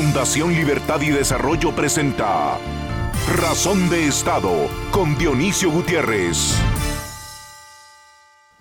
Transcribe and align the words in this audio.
Fundación 0.00 0.54
Libertad 0.54 1.00
y 1.00 1.10
Desarrollo 1.10 1.74
presenta 1.74 2.56
Razón 3.36 3.90
de 3.90 4.06
Estado 4.06 4.68
con 4.92 5.18
Dionisio 5.18 5.72
Gutiérrez. 5.72 6.56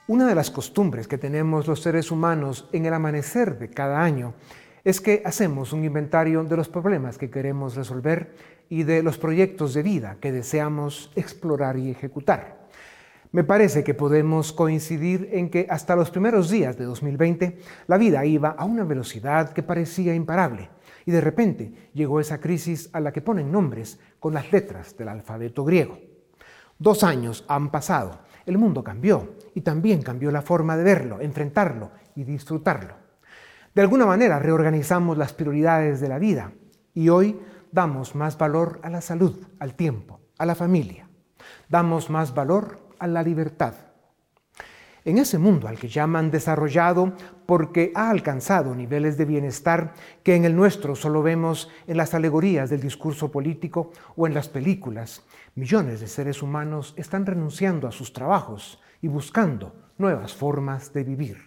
Una 0.07 0.25
de 0.25 0.33
las 0.33 0.49
costumbres 0.49 1.07
que 1.07 1.19
tenemos 1.19 1.67
los 1.67 1.79
seres 1.79 2.09
humanos 2.09 2.67
en 2.73 2.87
el 2.87 2.93
amanecer 2.95 3.59
de 3.59 3.69
cada 3.69 4.01
año 4.01 4.33
es 4.83 4.99
que 4.99 5.21
hacemos 5.25 5.73
un 5.73 5.85
inventario 5.85 6.43
de 6.43 6.57
los 6.57 6.69
problemas 6.69 7.19
que 7.19 7.29
queremos 7.29 7.75
resolver 7.75 8.33
y 8.67 8.81
de 8.81 9.03
los 9.03 9.19
proyectos 9.19 9.75
de 9.75 9.83
vida 9.83 10.17
que 10.19 10.31
deseamos 10.31 11.11
explorar 11.15 11.77
y 11.77 11.91
ejecutar. 11.91 12.67
Me 13.31 13.43
parece 13.43 13.83
que 13.83 13.93
podemos 13.93 14.53
coincidir 14.53 15.29
en 15.33 15.51
que 15.51 15.67
hasta 15.69 15.95
los 15.95 16.09
primeros 16.09 16.49
días 16.49 16.79
de 16.79 16.85
2020 16.85 17.59
la 17.85 17.99
vida 17.99 18.25
iba 18.25 18.49
a 18.49 18.65
una 18.65 18.85
velocidad 18.85 19.53
que 19.53 19.61
parecía 19.61 20.15
imparable 20.15 20.75
y 21.07 21.11
de 21.11 21.21
repente 21.21 21.89
llegó 21.93 22.19
esa 22.19 22.41
crisis 22.41 22.89
a 22.91 22.99
la 22.99 23.13
que 23.13 23.21
ponen 23.21 23.49
nombres 23.49 23.97
con 24.19 24.33
las 24.33 24.51
letras 24.51 24.97
del 24.97 25.07
alfabeto 25.07 25.63
griego. 25.63 25.97
Dos 26.77 27.01
años 27.01 27.45
han 27.47 27.71
pasado, 27.71 28.19
el 28.45 28.57
mundo 28.57 28.83
cambió 28.83 29.35
y 29.55 29.61
también 29.61 30.01
cambió 30.01 30.31
la 30.31 30.41
forma 30.41 30.75
de 30.75 30.83
verlo, 30.83 31.21
enfrentarlo 31.21 31.91
y 32.13 32.25
disfrutarlo. 32.25 32.95
De 33.73 33.81
alguna 33.81 34.05
manera 34.05 34.37
reorganizamos 34.37 35.17
las 35.17 35.31
prioridades 35.31 36.01
de 36.01 36.09
la 36.09 36.19
vida 36.19 36.51
y 36.93 37.07
hoy 37.07 37.39
damos 37.71 38.13
más 38.13 38.37
valor 38.37 38.81
a 38.83 38.89
la 38.89 38.99
salud, 38.99 39.47
al 39.59 39.75
tiempo, 39.75 40.19
a 40.37 40.45
la 40.45 40.55
familia. 40.55 41.07
Damos 41.69 42.09
más 42.09 42.35
valor 42.35 42.81
a 42.99 43.07
la 43.07 43.23
libertad. 43.23 43.75
En 45.07 45.19
ese 45.19 45.37
mundo 45.37 45.69
al 45.69 45.79
que 45.79 45.87
llaman 45.87 46.31
desarrollado 46.31 47.13
porque 47.45 47.93
ha 47.95 48.09
alcanzado 48.09 48.75
niveles 48.75 49.17
de 49.17 49.23
bienestar 49.23 49.93
que 50.21 50.35
en 50.35 50.43
el 50.43 50.53
nuestro 50.53 50.97
solo 50.97 51.23
vemos 51.23 51.71
en 51.87 51.95
las 51.95 52.13
alegorías 52.13 52.69
del 52.69 52.81
discurso 52.81 53.31
político 53.31 53.93
o 54.17 54.27
en 54.27 54.33
las 54.33 54.49
películas, 54.49 55.23
millones 55.55 56.01
de 56.01 56.07
seres 56.07 56.43
humanos 56.43 56.93
están 56.97 57.25
renunciando 57.25 57.87
a 57.87 57.93
sus 57.93 58.11
trabajos 58.11 58.81
y 59.01 59.07
buscando 59.07 59.73
nuevas 59.97 60.35
formas 60.35 60.91
de 60.91 61.05
vivir. 61.05 61.37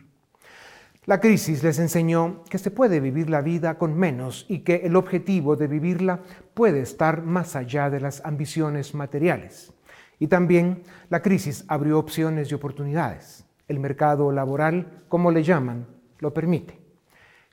La 1.04 1.20
crisis 1.20 1.62
les 1.62 1.78
enseñó 1.78 2.44
que 2.48 2.56
se 2.56 2.70
puede 2.70 2.98
vivir 2.98 3.28
la 3.28 3.42
vida 3.42 3.76
con 3.76 3.94
menos 3.94 4.46
y 4.48 4.60
que 4.60 4.76
el 4.76 4.96
objetivo 4.96 5.56
de 5.56 5.66
vivirla 5.66 6.20
puede 6.54 6.80
estar 6.80 7.24
más 7.24 7.56
allá 7.56 7.90
de 7.90 8.00
las 8.00 8.24
ambiciones 8.24 8.94
materiales. 8.94 9.74
Y 10.18 10.28
también 10.28 10.82
la 11.10 11.20
crisis 11.20 11.66
abrió 11.68 11.98
opciones 11.98 12.50
y 12.50 12.54
oportunidades. 12.54 13.44
El 13.70 13.78
mercado 13.78 14.32
laboral, 14.32 15.04
como 15.08 15.30
le 15.30 15.44
llaman, 15.44 15.86
lo 16.18 16.34
permite. 16.34 16.76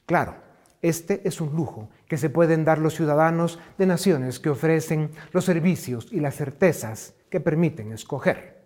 Claro, 0.07 0.33
este 0.81 1.21
es 1.27 1.39
un 1.39 1.55
lujo 1.55 1.89
que 2.07 2.17
se 2.17 2.31
pueden 2.31 2.65
dar 2.65 2.79
los 2.79 2.95
ciudadanos 2.95 3.59
de 3.77 3.85
naciones 3.85 4.39
que 4.39 4.49
ofrecen 4.49 5.11
los 5.31 5.45
servicios 5.45 6.11
y 6.11 6.19
las 6.19 6.35
certezas 6.35 7.13
que 7.29 7.39
permiten 7.39 7.91
escoger. 7.91 8.57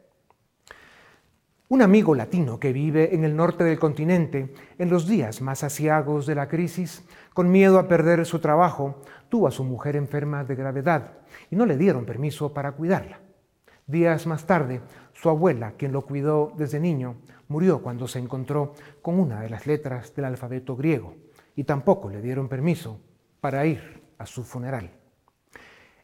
Un 1.67 1.81
amigo 1.81 2.15
latino 2.15 2.57
que 2.57 2.71
vive 2.71 3.13
en 3.13 3.25
el 3.25 3.35
norte 3.35 3.65
del 3.65 3.79
continente, 3.79 4.53
en 4.77 4.89
los 4.89 5.05
días 5.05 5.41
más 5.41 5.65
asiagos 5.65 6.25
de 6.27 6.35
la 6.35 6.47
crisis, 6.47 7.03
con 7.33 7.51
miedo 7.51 7.79
a 7.79 7.89
perder 7.89 8.25
su 8.25 8.39
trabajo, 8.39 9.01
tuvo 9.27 9.49
a 9.49 9.51
su 9.51 9.65
mujer 9.65 9.97
enferma 9.97 10.45
de 10.45 10.55
gravedad 10.55 11.17
y 11.49 11.57
no 11.57 11.65
le 11.65 11.75
dieron 11.75 12.05
permiso 12.05 12.53
para 12.53 12.71
cuidarla. 12.71 13.19
Días 13.87 14.25
más 14.25 14.45
tarde, 14.45 14.79
su 15.21 15.29
abuela, 15.29 15.73
quien 15.77 15.91
lo 15.91 16.01
cuidó 16.01 16.51
desde 16.57 16.79
niño, 16.79 17.17
murió 17.47 17.83
cuando 17.83 18.07
se 18.07 18.17
encontró 18.17 18.73
con 19.03 19.19
una 19.19 19.41
de 19.41 19.51
las 19.51 19.67
letras 19.67 20.15
del 20.15 20.25
alfabeto 20.25 20.75
griego 20.75 21.13
y 21.55 21.63
tampoco 21.63 22.09
le 22.09 22.23
dieron 22.23 22.49
permiso 22.49 22.99
para 23.39 23.63
ir 23.67 24.01
a 24.17 24.25
su 24.25 24.43
funeral. 24.43 24.89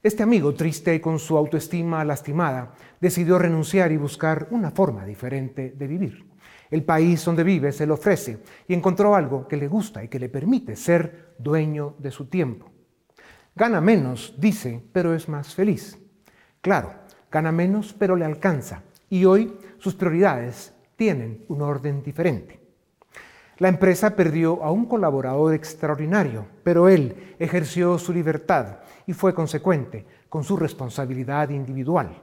Este 0.03 0.21
amigo, 0.21 0.53
triste 0.53 0.93
y 0.93 0.99
con 0.99 1.17
su 1.17 1.35
autoestima 1.35 2.05
lastimada, 2.05 2.75
decidió 3.01 3.39
renunciar 3.39 3.91
y 3.91 3.97
buscar 3.97 4.49
una 4.51 4.69
forma 4.69 5.03
diferente 5.03 5.71
de 5.71 5.87
vivir. 5.87 6.29
El 6.69 6.83
país 6.83 7.25
donde 7.25 7.43
vive 7.43 7.71
se 7.71 7.87
le 7.87 7.93
ofrece 7.93 8.43
y 8.67 8.75
encontró 8.75 9.15
algo 9.15 9.47
que 9.47 9.57
le 9.57 9.67
gusta 9.67 10.03
y 10.03 10.09
que 10.09 10.19
le 10.19 10.29
permite 10.29 10.75
ser 10.75 11.33
dueño 11.39 11.95
de 11.97 12.11
su 12.11 12.27
tiempo. 12.27 12.69
Gana 13.55 13.81
menos, 13.81 14.35
dice, 14.37 14.79
pero 14.93 15.15
es 15.15 15.27
más 15.27 15.55
feliz. 15.55 15.97
Claro, 16.61 16.93
gana 17.31 17.51
menos 17.51 17.95
pero 17.97 18.15
le 18.15 18.23
alcanza 18.23 18.83
y 19.09 19.25
hoy 19.25 19.57
sus 19.79 19.95
prioridades 19.95 20.73
tienen 20.95 21.45
un 21.47 21.61
orden 21.61 22.03
diferente. 22.03 22.59
La 23.59 23.69
empresa 23.69 24.15
perdió 24.15 24.63
a 24.63 24.71
un 24.71 24.85
colaborador 24.85 25.53
extraordinario, 25.53 26.45
pero 26.63 26.89
él 26.89 27.35
ejerció 27.39 27.97
su 27.97 28.13
libertad 28.13 28.79
y 29.07 29.13
fue 29.13 29.33
consecuente 29.33 30.05
con 30.29 30.43
su 30.43 30.57
responsabilidad 30.57 31.49
individual. 31.49 32.21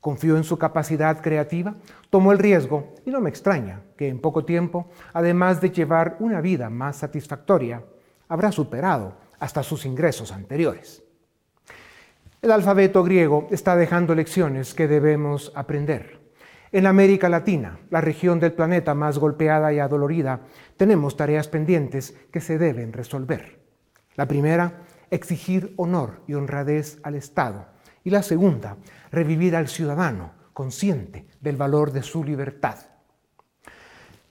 Confió 0.00 0.36
en 0.36 0.42
su 0.42 0.58
capacidad 0.58 1.20
creativa, 1.20 1.76
tomó 2.10 2.32
el 2.32 2.38
riesgo 2.38 2.94
y 3.06 3.10
no 3.10 3.20
me 3.20 3.30
extraña 3.30 3.82
que 3.96 4.08
en 4.08 4.20
poco 4.20 4.44
tiempo, 4.44 4.90
además 5.12 5.60
de 5.60 5.70
llevar 5.70 6.16
una 6.18 6.40
vida 6.40 6.68
más 6.68 6.96
satisfactoria, 6.96 7.84
habrá 8.26 8.50
superado 8.50 9.14
hasta 9.38 9.62
sus 9.62 9.86
ingresos 9.86 10.32
anteriores. 10.32 11.04
El 12.40 12.50
alfabeto 12.50 13.04
griego 13.04 13.46
está 13.52 13.76
dejando 13.76 14.16
lecciones 14.16 14.74
que 14.74 14.88
debemos 14.88 15.52
aprender. 15.54 16.21
En 16.74 16.86
América 16.86 17.28
Latina, 17.28 17.78
la 17.90 18.00
región 18.00 18.40
del 18.40 18.54
planeta 18.54 18.94
más 18.94 19.18
golpeada 19.18 19.74
y 19.74 19.78
adolorida, 19.78 20.40
tenemos 20.78 21.18
tareas 21.18 21.46
pendientes 21.46 22.16
que 22.32 22.40
se 22.40 22.56
deben 22.56 22.94
resolver. 22.94 23.60
La 24.14 24.26
primera, 24.26 24.80
exigir 25.10 25.74
honor 25.76 26.22
y 26.26 26.32
honradez 26.32 26.98
al 27.02 27.14
Estado. 27.14 27.66
Y 28.04 28.10
la 28.10 28.22
segunda, 28.22 28.78
revivir 29.10 29.54
al 29.54 29.68
ciudadano 29.68 30.32
consciente 30.54 31.26
del 31.42 31.56
valor 31.56 31.92
de 31.92 32.02
su 32.02 32.24
libertad. 32.24 32.78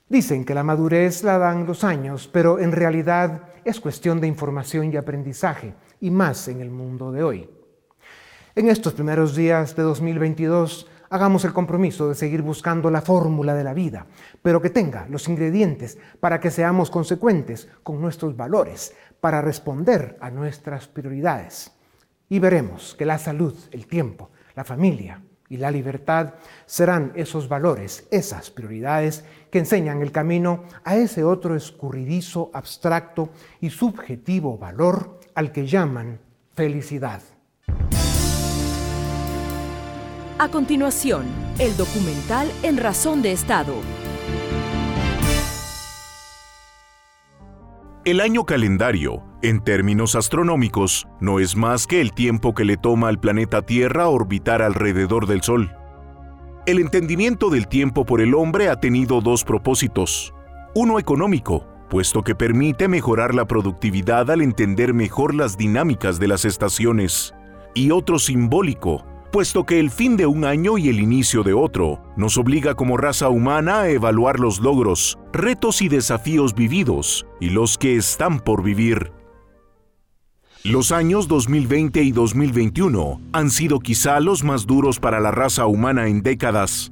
Dicen 0.09 0.43
que 0.43 0.55
la 0.55 0.63
madurez 0.63 1.23
la 1.23 1.37
dan 1.37 1.67
los 1.67 1.83
años, 1.83 2.27
pero 2.27 2.57
en 2.57 2.71
realidad 2.71 3.43
es 3.63 3.79
cuestión 3.79 4.19
de 4.19 4.27
información 4.27 4.91
y 4.91 4.97
aprendizaje, 4.97 5.75
y 5.99 6.09
más 6.09 6.47
en 6.47 6.59
el 6.59 6.71
mundo 6.71 7.11
de 7.11 7.23
hoy. 7.23 7.49
En 8.55 8.67
estos 8.67 8.93
primeros 8.93 9.35
días 9.35 9.75
de 9.75 9.83
2022, 9.83 10.90
hagamos 11.11 11.43
el 11.43 11.53
compromiso 11.53 12.07
de 12.07 12.15
seguir 12.15 12.41
buscando 12.41 12.89
la 12.89 13.01
fórmula 13.01 13.53
de 13.53 13.65
la 13.65 13.73
vida, 13.73 14.07
pero 14.41 14.61
que 14.61 14.69
tenga 14.69 15.05
los 15.09 15.27
ingredientes 15.27 15.97
para 16.19 16.39
que 16.39 16.49
seamos 16.49 16.89
consecuentes 16.89 17.67
con 17.83 18.01
nuestros 18.01 18.35
valores, 18.35 18.95
para 19.19 19.41
responder 19.41 20.17
a 20.21 20.31
nuestras 20.31 20.87
prioridades. 20.87 21.73
Y 22.29 22.39
veremos 22.39 22.95
que 22.95 23.05
la 23.05 23.19
salud, 23.19 23.53
el 23.71 23.87
tiempo, 23.87 24.31
la 24.55 24.63
familia 24.63 25.21
y 25.49 25.57
la 25.57 25.69
libertad 25.69 26.35
serán 26.65 27.11
esos 27.15 27.49
valores, 27.49 28.07
esas 28.09 28.49
prioridades 28.49 29.25
que 29.51 29.59
enseñan 29.59 30.01
el 30.01 30.13
camino 30.13 30.63
a 30.85 30.95
ese 30.95 31.25
otro 31.25 31.57
escurridizo, 31.57 32.51
abstracto 32.53 33.31
y 33.59 33.69
subjetivo 33.69 34.57
valor 34.57 35.19
al 35.35 35.51
que 35.51 35.67
llaman 35.67 36.19
felicidad. 36.55 37.21
A 40.41 40.49
continuación, 40.49 41.27
el 41.59 41.77
documental 41.77 42.51
En 42.63 42.77
Razón 42.77 43.21
de 43.21 43.31
Estado. 43.31 43.75
El 48.05 48.19
año 48.19 48.43
calendario, 48.43 49.21
en 49.43 49.63
términos 49.63 50.15
astronómicos, 50.15 51.07
no 51.19 51.39
es 51.39 51.55
más 51.55 51.85
que 51.85 52.01
el 52.01 52.11
tiempo 52.11 52.55
que 52.55 52.65
le 52.65 52.75
toma 52.75 53.09
al 53.09 53.19
planeta 53.19 53.61
Tierra 53.61 54.07
orbitar 54.07 54.63
alrededor 54.63 55.27
del 55.27 55.43
Sol. 55.43 55.75
El 56.65 56.79
entendimiento 56.79 57.51
del 57.51 57.67
tiempo 57.67 58.03
por 58.03 58.19
el 58.19 58.33
hombre 58.33 58.69
ha 58.69 58.79
tenido 58.79 59.21
dos 59.21 59.43
propósitos. 59.43 60.33
Uno 60.73 60.97
económico, 60.97 61.67
puesto 61.87 62.23
que 62.23 62.33
permite 62.33 62.87
mejorar 62.87 63.35
la 63.35 63.45
productividad 63.45 64.31
al 64.31 64.41
entender 64.41 64.95
mejor 64.95 65.35
las 65.35 65.55
dinámicas 65.55 66.17
de 66.17 66.27
las 66.27 66.45
estaciones. 66.45 67.35
Y 67.75 67.91
otro 67.91 68.17
simbólico, 68.17 69.05
puesto 69.31 69.65
que 69.65 69.79
el 69.79 69.89
fin 69.89 70.17
de 70.17 70.25
un 70.25 70.45
año 70.45 70.77
y 70.77 70.89
el 70.89 70.99
inicio 70.99 71.43
de 71.43 71.53
otro 71.53 72.03
nos 72.17 72.37
obliga 72.37 72.75
como 72.75 72.97
raza 72.97 73.29
humana 73.29 73.81
a 73.81 73.89
evaluar 73.89 74.39
los 74.39 74.59
logros, 74.59 75.17
retos 75.31 75.81
y 75.81 75.87
desafíos 75.87 76.53
vividos 76.53 77.25
y 77.39 77.49
los 77.49 77.77
que 77.77 77.95
están 77.95 78.39
por 78.39 78.61
vivir. 78.61 79.11
Los 80.63 80.91
años 80.91 81.27
2020 81.27 82.03
y 82.03 82.11
2021 82.11 83.21
han 83.33 83.49
sido 83.49 83.79
quizá 83.79 84.19
los 84.19 84.43
más 84.43 84.67
duros 84.67 84.99
para 84.99 85.19
la 85.19 85.31
raza 85.31 85.65
humana 85.65 86.07
en 86.07 86.21
décadas. 86.21 86.91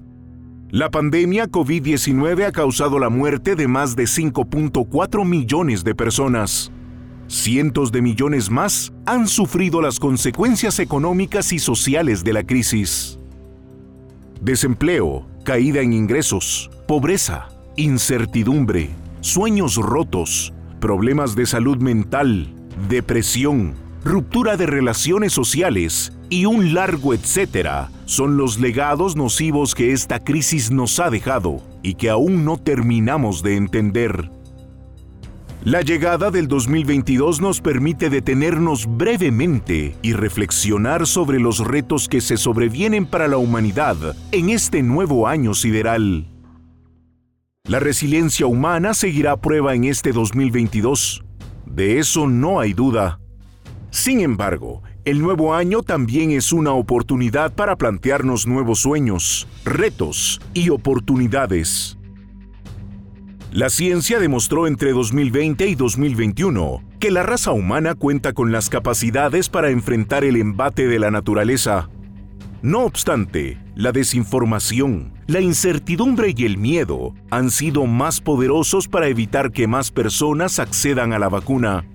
La 0.72 0.90
pandemia 0.90 1.48
COVID-19 1.48 2.46
ha 2.46 2.52
causado 2.52 3.00
la 3.00 3.10
muerte 3.10 3.56
de 3.56 3.68
más 3.68 3.96
de 3.96 4.04
5.4 4.04 5.26
millones 5.26 5.84
de 5.84 5.94
personas 5.94 6.72
cientos 7.30 7.92
de 7.92 8.02
millones 8.02 8.50
más 8.50 8.92
han 9.06 9.28
sufrido 9.28 9.82
las 9.82 10.00
consecuencias 10.00 10.80
económicas 10.80 11.54
y 11.54 11.60
sociales 11.60 12.24
de 12.24 12.34
la 12.34 12.44
crisis. 12.44 13.20
Desempleo, 14.42 15.28
caída 15.46 15.82
en 15.82 15.94
ingresos, 15.94 16.72
pobreza, 16.88 17.50
incertidumbre, 17.78 18.90
sueños 19.22 19.76
rotos, 19.76 20.54
problemas 20.80 21.36
de 21.36 21.46
salud 21.46 21.78
mental, 21.78 22.54
depresión, 22.90 23.76
ruptura 24.04 24.58
de 24.58 24.66
relaciones 24.66 25.32
sociales 25.32 26.14
y 26.30 26.46
un 26.46 26.74
largo 26.74 27.14
etcétera 27.14 27.92
son 28.06 28.38
los 28.38 28.60
legados 28.60 29.16
nocivos 29.16 29.76
que 29.76 29.92
esta 29.92 30.24
crisis 30.24 30.72
nos 30.72 31.00
ha 31.00 31.10
dejado 31.10 31.62
y 31.84 31.94
que 31.94 32.10
aún 32.10 32.44
no 32.44 32.58
terminamos 32.58 33.44
de 33.44 33.56
entender. 33.56 34.32
La 35.66 35.82
llegada 35.82 36.32
del 36.32 36.48
2022 36.48 37.42
nos 37.42 37.60
permite 37.60 38.10
detenernos 38.10 38.88
brevemente 38.88 39.98
y 40.02 40.14
reflexionar 40.14 41.06
sobre 41.06 41.38
los 41.38 41.60
retos 41.60 42.08
que 42.08 42.22
se 42.22 42.38
sobrevienen 42.38 43.06
para 43.06 43.28
la 43.28 43.36
humanidad 43.36 43.98
en 44.32 44.52
este 44.52 44.82
nuevo 44.82 45.28
año 45.28 45.54
sideral. 45.54 46.30
La 47.66 47.82
resiliencia 47.82 48.48
humana 48.48 48.94
seguirá 48.94 49.34
a 49.34 49.42
prueba 49.42 49.76
en 49.76 49.84
este 49.84 50.14
2022. 50.14 51.26
De 51.66 52.00
eso 52.00 52.26
no 52.26 52.62
hay 52.62 52.72
duda. 52.72 53.20
Sin 53.92 54.22
embargo, 54.22 54.82
el 55.04 55.22
nuevo 55.22 55.54
año 55.54 55.84
también 55.84 56.32
es 56.32 56.54
una 56.54 56.72
oportunidad 56.72 57.54
para 57.54 57.76
plantearnos 57.76 58.48
nuevos 58.48 58.80
sueños, 58.80 59.46
retos 59.66 60.40
y 60.54 60.70
oportunidades. 60.70 61.99
La 63.52 63.72
ciencia 63.72 64.20
demostró 64.20 64.68
entre 64.68 64.92
2020 64.92 65.68
y 65.68 65.74
2021 65.74 66.84
que 67.00 67.10
la 67.10 67.24
raza 67.24 67.52
humana 67.52 67.96
cuenta 67.96 68.34
con 68.34 68.52
las 68.52 68.70
capacidades 68.70 69.50
para 69.50 69.72
enfrentar 69.72 70.24
el 70.24 70.36
embate 70.36 70.88
de 70.88 71.00
la 71.00 71.10
naturaleza. 71.10 71.90
No 72.62 72.82
obstante, 72.82 73.58
la 73.74 73.92
desinformación, 73.92 75.14
la 75.26 75.42
incertidumbre 75.42 76.36
y 76.38 76.46
el 76.46 76.60
miedo 76.60 77.16
han 77.32 77.50
sido 77.50 77.88
más 77.88 78.22
poderosos 78.22 78.88
para 78.88 79.08
evitar 79.08 79.52
que 79.52 79.66
más 79.66 79.90
personas 79.90 80.60
accedan 80.60 81.12
a 81.12 81.18
la 81.18 81.30
vacuna. 81.30 81.86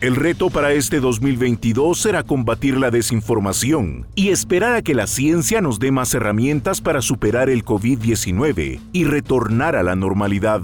El 0.00 0.16
reto 0.16 0.50
para 0.50 0.72
este 0.72 1.00
2022 1.00 1.98
será 1.98 2.22
combatir 2.24 2.76
la 2.76 2.90
desinformación 2.90 4.06
y 4.14 4.28
esperar 4.28 4.74
a 4.74 4.82
que 4.82 4.94
la 4.94 5.06
ciencia 5.06 5.60
nos 5.60 5.78
dé 5.78 5.92
más 5.92 6.12
herramientas 6.14 6.80
para 6.80 7.00
superar 7.00 7.48
el 7.48 7.64
COVID-19 7.64 8.80
y 8.92 9.04
retornar 9.04 9.76
a 9.76 9.82
la 9.82 9.96
normalidad. 9.96 10.60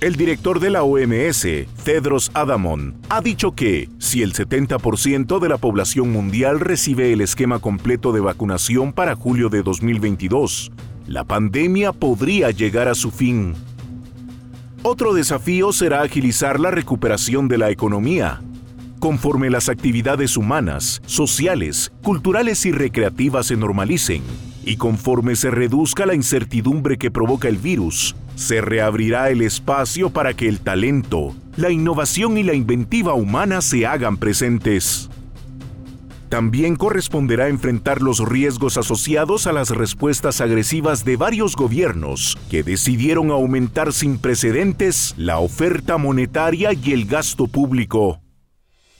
El 0.00 0.16
director 0.16 0.60
de 0.60 0.70
la 0.70 0.82
OMS, 0.82 1.46
Tedros 1.84 2.30
Adamon, 2.34 2.96
ha 3.08 3.20
dicho 3.20 3.52
que 3.52 3.88
si 3.98 4.22
el 4.22 4.32
70% 4.32 5.38
de 5.38 5.48
la 5.48 5.58
población 5.58 6.10
mundial 6.10 6.60
recibe 6.60 7.12
el 7.12 7.20
esquema 7.20 7.60
completo 7.60 8.12
de 8.12 8.20
vacunación 8.20 8.92
para 8.92 9.14
julio 9.14 9.48
de 9.48 9.62
2022, 9.62 10.72
la 11.06 11.24
pandemia 11.24 11.92
podría 11.92 12.50
llegar 12.50 12.88
a 12.88 12.94
su 12.94 13.10
fin. 13.10 13.54
Otro 14.84 15.14
desafío 15.14 15.72
será 15.72 16.02
agilizar 16.02 16.58
la 16.58 16.72
recuperación 16.72 17.46
de 17.46 17.56
la 17.56 17.70
economía. 17.70 18.42
Conforme 18.98 19.48
las 19.48 19.68
actividades 19.68 20.36
humanas, 20.36 21.00
sociales, 21.06 21.92
culturales 22.02 22.66
y 22.66 22.72
recreativas 22.72 23.46
se 23.46 23.56
normalicen, 23.56 24.24
y 24.64 24.78
conforme 24.78 25.36
se 25.36 25.52
reduzca 25.52 26.04
la 26.04 26.16
incertidumbre 26.16 26.98
que 26.98 27.12
provoca 27.12 27.46
el 27.46 27.58
virus, 27.58 28.16
se 28.34 28.60
reabrirá 28.60 29.30
el 29.30 29.42
espacio 29.42 30.10
para 30.10 30.34
que 30.34 30.48
el 30.48 30.58
talento, 30.58 31.32
la 31.56 31.70
innovación 31.70 32.36
y 32.36 32.42
la 32.42 32.54
inventiva 32.54 33.14
humana 33.14 33.60
se 33.60 33.86
hagan 33.86 34.16
presentes. 34.16 35.08
También 36.32 36.76
corresponderá 36.76 37.48
enfrentar 37.48 38.00
los 38.00 38.26
riesgos 38.26 38.78
asociados 38.78 39.46
a 39.46 39.52
las 39.52 39.68
respuestas 39.68 40.40
agresivas 40.40 41.04
de 41.04 41.18
varios 41.18 41.54
gobiernos 41.56 42.38
que 42.48 42.62
decidieron 42.62 43.30
aumentar 43.30 43.92
sin 43.92 44.16
precedentes 44.16 45.12
la 45.18 45.40
oferta 45.40 45.98
monetaria 45.98 46.70
y 46.72 46.94
el 46.94 47.04
gasto 47.04 47.48
público. 47.48 48.22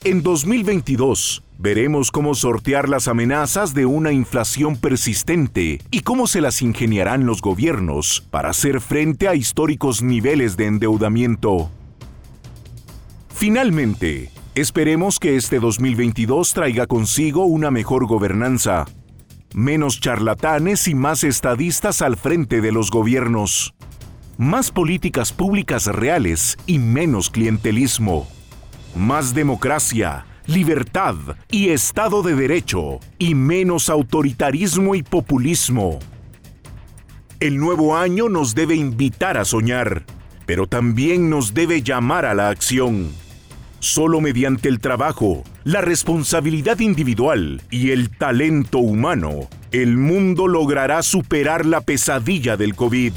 En 0.05 0.23
2022, 0.23 1.43
veremos 1.58 2.11
cómo 2.11 2.34
sortear 2.34 2.90
las 2.90 3.08
amenazas 3.08 3.73
de 3.73 3.87
una 3.87 4.12
inflación 4.12 4.76
persistente 4.76 5.81
y 5.90 6.00
cómo 6.00 6.26
se 6.26 6.43
las 6.43 6.61
ingeniarán 6.61 7.25
los 7.25 7.40
gobiernos 7.40 8.26
para 8.31 8.50
hacer 8.50 8.82
frente 8.82 9.26
a 9.26 9.35
históricos 9.35 10.02
niveles 10.02 10.58
de 10.58 10.67
endeudamiento. 10.67 11.70
Finalmente, 13.35 14.31
Esperemos 14.54 15.19
que 15.19 15.37
este 15.37 15.60
2022 15.60 16.52
traiga 16.52 16.87
consigo 16.87 17.46
una 17.46 17.70
mejor 17.70 18.06
gobernanza, 18.06 18.84
menos 19.54 19.99
charlatanes 19.99 20.88
y 20.88 20.94
más 20.94 21.25
estadistas 21.25 22.02
al 22.02 22.19
frente 22.19 22.60
de 22.60 22.70
los 22.70 22.90
gobiernos, 22.90 23.72
más 24.37 24.70
políticas 24.70 25.32
públicas 25.32 25.87
reales 25.87 26.58
y 26.66 26.78
menos 26.78 27.31
clientelismo, 27.31 28.28
más 28.94 29.32
democracia, 29.32 30.26
libertad 30.44 31.14
y 31.50 31.70
Estado 31.70 32.22
de 32.22 32.34
Derecho 32.34 33.00
y 33.19 33.34
menos 33.34 33.88
autoritarismo 33.88 34.94
y 34.94 35.02
populismo. 35.02 35.99
El 37.40 37.56
nuevo 37.56 37.96
año 37.96 38.28
nos 38.28 38.54
debe 38.54 38.75
invitar 38.75 39.38
a 39.38 39.46
soñar, 39.46 40.04
pero 40.44 40.66
también 40.66 41.31
nos 41.31 41.54
debe 41.54 41.81
llamar 41.81 42.26
a 42.26 42.34
la 42.34 42.50
acción. 42.50 43.22
Solo 43.82 44.20
mediante 44.20 44.69
el 44.69 44.79
trabajo, 44.79 45.43
la 45.64 45.81
responsabilidad 45.81 46.79
individual 46.79 47.61
y 47.69 47.90
el 47.90 48.11
talento 48.11 48.79
humano, 48.79 49.49
el 49.73 49.96
mundo 49.96 50.46
logrará 50.46 51.02
superar 51.02 51.67
la 51.67 51.81
pesadilla 51.81 52.56
del 52.56 52.76
COVID. 52.76 53.12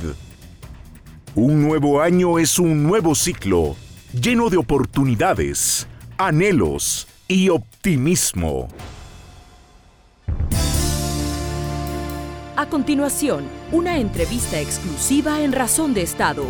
Un 1.35 1.62
nuevo 1.62 2.01
año 2.01 2.39
es 2.39 2.57
un 2.57 2.81
nuevo 2.81 3.13
ciclo, 3.13 3.75
lleno 4.19 4.50
de 4.50 4.57
oportunidades, 4.57 5.88
anhelos 6.17 7.07
y 7.27 7.50
optimismo. 7.50 8.68
A 12.56 12.65
continuación, 12.68 13.44
una 13.71 14.00
entrevista 14.00 14.59
exclusiva 14.59 15.41
en 15.41 15.51
Razón 15.51 15.94
de 15.94 16.01
Estado. 16.01 16.44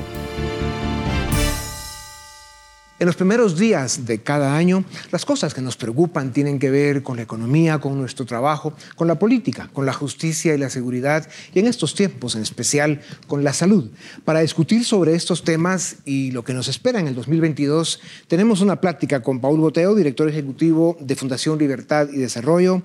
En 2.97 3.07
los 3.07 3.17
primeros 3.17 3.59
días 3.59 4.05
de 4.05 4.23
cada 4.23 4.55
año, 4.55 4.85
las 5.11 5.25
cosas 5.25 5.53
que 5.53 5.59
nos 5.59 5.75
preocupan 5.75 6.31
tienen 6.31 6.59
que 6.59 6.69
ver 6.69 7.03
con 7.03 7.17
la 7.17 7.23
economía, 7.23 7.77
con 7.79 7.97
nuestro 7.97 8.25
trabajo, 8.25 8.73
con 8.95 9.09
la 9.09 9.19
política, 9.19 9.69
con 9.73 9.85
la 9.85 9.91
justicia 9.91 10.55
y 10.55 10.57
la 10.57 10.69
seguridad, 10.69 11.27
y 11.53 11.59
en 11.59 11.67
estos 11.67 11.93
tiempos 11.93 12.35
en 12.35 12.41
especial 12.41 13.01
con 13.27 13.43
la 13.43 13.51
salud. 13.51 13.91
Para 14.23 14.39
discutir 14.39 14.85
sobre 14.85 15.13
estos 15.13 15.43
temas 15.43 15.97
y 16.05 16.31
lo 16.31 16.45
que 16.45 16.53
nos 16.53 16.69
espera 16.69 17.01
en 17.01 17.09
el 17.09 17.15
2022, 17.15 17.99
tenemos 18.29 18.61
una 18.61 18.79
plática 18.79 19.21
con 19.21 19.41
Paul 19.41 19.59
Boteo, 19.59 19.93
director 19.93 20.29
ejecutivo 20.29 20.95
de 21.01 21.17
Fundación 21.17 21.59
Libertad 21.59 22.07
y 22.13 22.15
Desarrollo, 22.15 22.81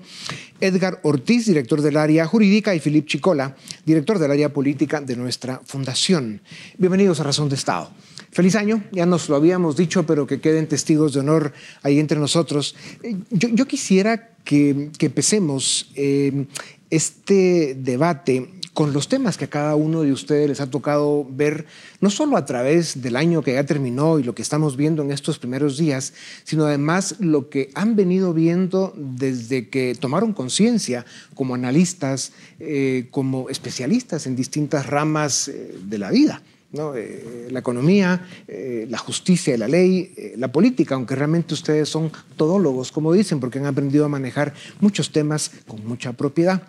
Edgar 0.59 0.99
Ortiz, 1.03 1.45
director 1.45 1.81
del 1.81 1.95
área 1.95 2.27
jurídica, 2.27 2.75
y 2.75 2.81
Filip 2.81 3.07
Chicola, 3.07 3.55
director 3.85 4.19
del 4.19 4.31
área 4.31 4.51
política 4.51 4.99
de 4.99 5.15
nuestra 5.15 5.61
fundación. 5.65 6.41
Bienvenidos 6.77 7.21
a 7.21 7.23
Razón 7.23 7.47
de 7.47 7.55
Estado. 7.55 7.91
Feliz 8.31 8.55
año, 8.55 8.81
ya 8.93 9.05
nos 9.05 9.27
lo 9.27 9.35
habíamos 9.35 9.75
dicho, 9.75 10.05
pero 10.05 10.25
que 10.25 10.39
queden 10.39 10.67
testigos 10.67 11.13
de 11.13 11.19
honor 11.19 11.51
ahí 11.83 11.99
entre 11.99 12.17
nosotros. 12.17 12.75
Eh, 13.03 13.17
yo, 13.29 13.67
quisiera 13.67 14.29
que, 14.45 14.89
empecemos 14.99 15.91
eh, 15.95 16.45
este 16.89 17.75
debate 17.77 18.49
con 18.73 18.93
los 18.93 19.09
temas 19.09 19.37
que 19.37 19.45
a 19.45 19.49
cada 19.49 19.75
uno 19.75 20.03
de 20.03 20.13
ustedes 20.13 20.47
les 20.47 20.61
ha 20.61 20.69
tocado 20.69 21.27
ver, 21.29 21.65
no 21.99 22.09
solo 22.09 22.37
a 22.37 22.45
través 22.45 23.01
del 23.01 23.17
año 23.17 23.41
que 23.41 23.55
ya 23.55 23.65
terminó 23.65 24.17
y 24.17 24.23
lo 24.23 24.33
que 24.33 24.41
estamos 24.41 24.77
viendo 24.77 25.03
en 25.03 25.11
estos 25.11 25.37
primeros 25.37 25.77
días, 25.77 26.13
sino 26.45 26.63
además 26.63 27.15
lo 27.19 27.49
que 27.49 27.69
han 27.73 27.97
venido 27.97 28.33
viendo 28.33 28.93
desde 28.95 29.67
que 29.67 29.93
tomaron 29.99 30.31
conciencia 30.31 31.05
como 31.35 31.53
analistas, 31.53 32.31
eh, 32.61 33.07
como 33.11 33.49
especialistas 33.49 34.25
en 34.25 34.37
distintas 34.37 34.85
ramas 34.85 35.51
de 35.83 35.97
la 35.97 36.11
vida. 36.11 36.41
Eh, 36.73 37.49
la 37.51 37.59
economía, 37.59 38.25
eh, 38.47 38.87
la 38.89 38.97
justicia 38.97 39.57
la 39.57 39.67
ley, 39.67 40.13
eh, 40.15 40.35
la 40.37 40.53
política, 40.53 40.95
aunque 40.95 41.15
realmente 41.15 41.53
ustedes 41.53 41.89
son 41.89 42.09
todólogos, 42.37 42.93
como 42.93 43.11
dicen, 43.11 43.41
porque 43.41 43.59
han 43.59 43.65
aprendido 43.65 44.05
a 44.05 44.07
manejar 44.07 44.53
muchos 44.79 45.11
temas 45.11 45.51
con 45.67 45.85
mucha 45.85 46.13
propiedad. 46.13 46.63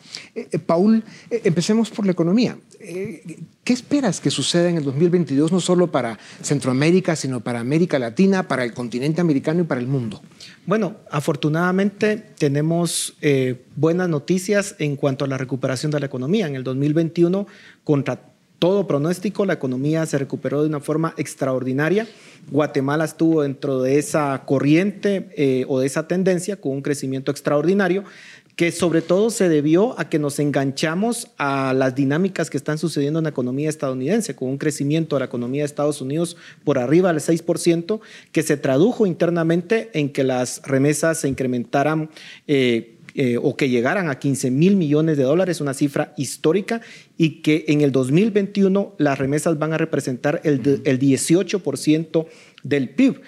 Paul, 0.67 1.05
empecemos 1.31 1.91
por 1.91 2.05
la 2.05 2.13
economía. 2.13 2.59
¿Qué 2.81 3.73
esperas 3.73 4.21
que 4.21 4.31
suceda 4.31 4.69
en 4.69 4.77
el 4.77 4.85
2022, 4.85 5.53
no 5.53 5.61
solo 5.61 5.93
para 5.93 6.19
Centroamérica, 6.43 7.15
sino 7.15 7.39
para 7.39 7.61
América 7.61 7.99
Latina, 8.01 8.49
para 8.49 8.65
el 8.65 8.75
continente 8.75 9.21
americano 9.21 9.61
y 9.61 9.65
para 9.65 9.81
el 9.81 9.87
mundo? 9.87 10.21
Bueno, 10.67 10.97
afortunadamente 11.13 12.17
tenemos 12.39 13.15
buenas 13.77 14.09
noticias 14.09 14.75
en 14.81 14.97
cuanto 14.97 15.25
a 15.25 15.29
la 15.29 15.39
recuperación 15.39 15.93
de 15.93 16.01
la 16.01 16.07
economía. 16.07 16.49
En 16.49 16.57
el 16.57 16.65
2021, 16.65 17.47
contra 17.85 18.32
todo 18.63 18.87
pronóstico, 18.87 19.45
la 19.45 19.55
economía 19.55 20.07
se 20.07 20.19
recuperó 20.19 20.63
de 20.63 20.69
una 20.69 20.79
forma 20.79 21.15
extraordinaria. 21.17 22.07
Guatemala 22.49 23.05
estuvo 23.05 23.43
dentro 23.43 23.83
de 23.83 23.99
esa 23.99 24.41
corriente 24.47 25.31
eh, 25.37 25.65
o 25.67 25.81
de 25.81 25.89
esa 25.89 26.07
tendencia 26.07 26.55
con 26.55 26.71
un 26.71 26.81
crecimiento 26.81 27.33
extraordinario 27.33 28.05
que 28.55 28.71
sobre 28.71 29.03
todo 29.03 29.31
se 29.31 29.49
debió 29.49 29.99
a 29.99 30.09
que 30.09 30.21
nos 30.21 30.39
enganchamos 30.39 31.27
a 31.39 31.75
las 31.75 31.97
dinámicas 31.97 32.51
que 32.51 32.57
están 32.57 32.79
sucediendo 32.79 33.19
en 33.19 33.25
la 33.25 33.31
economía 33.31 33.69
estadounidense, 33.69 34.37
con 34.37 34.49
un 34.49 34.59
crecimiento 34.59 35.17
de 35.17 35.21
la 35.21 35.27
economía 35.27 35.63
de 35.63 35.67
Estados 35.67 36.01
Unidos 36.01 36.37
por 36.63 36.79
arriba 36.79 37.13
del 37.13 37.21
6%, 37.21 37.99
que 38.31 38.45
se 38.45 38.57
tradujo 38.57 39.07
internamente 39.07 39.91
en 39.95 40.11
que 40.11 40.23
las 40.23 40.63
remesas 40.63 41.19
se 41.19 41.27
incrementaran. 41.27 42.11
Eh, 42.47 42.95
eh, 43.15 43.39
o 43.41 43.57
que 43.57 43.69
llegaran 43.69 44.09
a 44.09 44.19
15 44.19 44.51
mil 44.51 44.77
millones 44.77 45.17
de 45.17 45.25
dólares, 45.25 45.61
una 45.61 45.75
cifra 45.75 46.15
histórica, 46.17 46.81
y 47.17 47.43
que 47.43 47.65
en 47.69 47.81
el 47.81 47.93
2021 47.93 48.95
las 48.99 49.19
remesas 49.19 49.59
van 49.59 49.73
a 49.73 49.79
representar 49.79 50.41
el, 50.45 50.83
el 50.85 50.99
18% 50.99 52.27
del 52.63 52.91
PIB. 52.91 53.21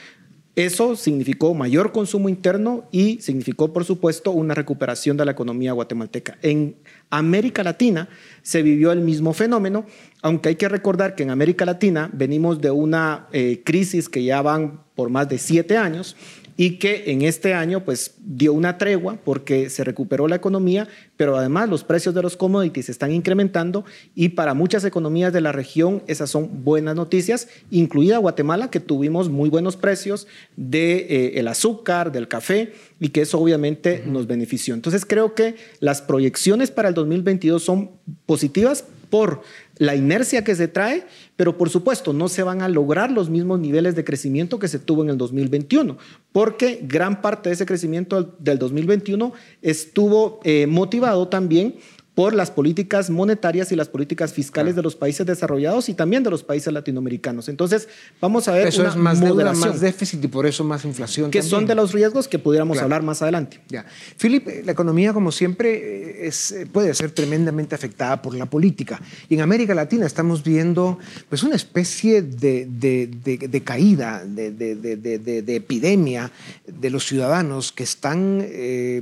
Eso 0.56 0.94
significó 0.94 1.52
mayor 1.52 1.90
consumo 1.90 2.28
interno 2.28 2.84
y 2.92 3.18
significó, 3.20 3.72
por 3.72 3.84
supuesto, 3.84 4.30
una 4.30 4.54
recuperación 4.54 5.16
de 5.16 5.24
la 5.24 5.32
economía 5.32 5.72
guatemalteca. 5.72 6.38
En 6.42 6.76
América 7.10 7.64
Latina 7.64 8.08
se 8.42 8.62
vivió 8.62 8.92
el 8.92 9.00
mismo 9.00 9.32
fenómeno, 9.32 9.84
aunque 10.22 10.50
hay 10.50 10.54
que 10.54 10.68
recordar 10.68 11.16
que 11.16 11.24
en 11.24 11.30
América 11.30 11.64
Latina 11.64 12.08
venimos 12.12 12.60
de 12.60 12.70
una 12.70 13.26
eh, 13.32 13.62
crisis 13.64 14.08
que 14.08 14.22
ya 14.22 14.42
van 14.42 14.84
por 14.94 15.10
más 15.10 15.28
de 15.28 15.38
siete 15.38 15.76
años 15.76 16.16
y 16.56 16.78
que 16.78 17.10
en 17.10 17.22
este 17.22 17.54
año 17.54 17.84
pues 17.84 18.14
dio 18.18 18.52
una 18.52 18.78
tregua 18.78 19.18
porque 19.24 19.70
se 19.70 19.84
recuperó 19.84 20.28
la 20.28 20.36
economía, 20.36 20.88
pero 21.16 21.36
además 21.36 21.68
los 21.68 21.84
precios 21.84 22.14
de 22.14 22.22
los 22.22 22.36
commodities 22.36 22.88
están 22.88 23.12
incrementando 23.12 23.84
y 24.14 24.30
para 24.30 24.54
muchas 24.54 24.84
economías 24.84 25.32
de 25.32 25.40
la 25.40 25.52
región 25.52 26.02
esas 26.06 26.30
son 26.30 26.64
buenas 26.64 26.94
noticias, 26.94 27.48
incluida 27.70 28.18
Guatemala 28.18 28.70
que 28.70 28.80
tuvimos 28.80 29.28
muy 29.28 29.50
buenos 29.50 29.76
precios 29.76 30.26
de 30.56 30.96
eh, 30.96 31.32
el 31.40 31.48
azúcar, 31.48 32.12
del 32.12 32.28
café 32.28 32.72
y 33.00 33.08
que 33.08 33.22
eso 33.22 33.40
obviamente 33.40 34.02
nos 34.06 34.26
benefició. 34.26 34.74
Entonces 34.74 35.04
creo 35.04 35.34
que 35.34 35.56
las 35.80 36.02
proyecciones 36.02 36.70
para 36.70 36.88
el 36.88 36.94
2022 36.94 37.62
son 37.62 37.90
positivas 38.26 38.84
por 39.14 39.42
la 39.78 39.94
inercia 39.94 40.42
que 40.42 40.56
se 40.56 40.66
trae, 40.66 41.06
pero 41.36 41.56
por 41.56 41.70
supuesto 41.70 42.12
no 42.12 42.26
se 42.26 42.42
van 42.42 42.62
a 42.62 42.68
lograr 42.68 43.12
los 43.12 43.30
mismos 43.30 43.60
niveles 43.60 43.94
de 43.94 44.02
crecimiento 44.02 44.58
que 44.58 44.66
se 44.66 44.80
tuvo 44.80 45.04
en 45.04 45.10
el 45.10 45.16
2021, 45.16 45.98
porque 46.32 46.80
gran 46.82 47.22
parte 47.22 47.48
de 47.48 47.54
ese 47.54 47.64
crecimiento 47.64 48.34
del 48.40 48.58
2021 48.58 49.32
estuvo 49.62 50.40
eh, 50.42 50.66
motivado 50.66 51.28
también 51.28 51.76
por 52.14 52.32
las 52.32 52.50
políticas 52.50 53.10
monetarias 53.10 53.72
y 53.72 53.76
las 53.76 53.88
políticas 53.88 54.32
fiscales 54.32 54.76
de 54.76 54.82
los 54.82 54.94
países 54.94 55.26
desarrollados 55.26 55.88
y 55.88 55.94
también 55.94 56.22
de 56.22 56.30
los 56.30 56.44
países 56.44 56.72
latinoamericanos. 56.72 57.48
Entonces, 57.48 57.88
vamos 58.20 58.46
a 58.46 58.52
ver 58.52 58.68
eso 58.68 58.86
es 58.86 58.94
más 58.94 59.20
moderación. 59.20 59.70
más 59.70 59.80
déficit 59.80 60.22
y 60.22 60.28
por 60.28 60.46
eso 60.46 60.62
más 60.62 60.84
inflación. 60.84 61.30
Que 61.32 61.42
son 61.42 61.66
de 61.66 61.74
los 61.74 61.92
riesgos 61.92 62.28
que 62.28 62.38
pudiéramos 62.38 62.78
hablar 62.78 63.02
más 63.02 63.20
adelante. 63.20 63.60
Ya. 63.68 63.84
Philip, 64.16 64.46
la 64.64 64.72
economía, 64.72 65.12
como 65.12 65.32
siempre, 65.32 66.26
es, 66.26 66.54
puede 66.72 66.94
ser 66.94 67.10
tremendamente 67.10 67.74
afectada 67.74 68.22
por 68.22 68.36
la 68.36 68.46
política. 68.46 69.00
Y 69.28 69.34
en 69.34 69.40
América 69.40 69.74
Latina 69.74 70.06
estamos 70.06 70.44
viendo 70.44 70.98
pues, 71.28 71.42
una 71.42 71.56
especie 71.56 72.22
de, 72.22 72.66
de, 72.66 73.08
de 73.08 73.62
caída, 73.62 74.24
de, 74.24 75.56
epidemia 75.56 76.30
de 76.66 76.90
los 76.90 77.06
ciudadanos 77.06 77.72
que 77.72 77.82
están, 77.82 78.40
eh, 78.40 79.00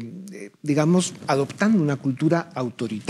digamos, 0.62 1.12
adoptando 1.26 1.83
una 1.83 1.97
cultura 1.97 2.50
autoritaria 2.54 3.01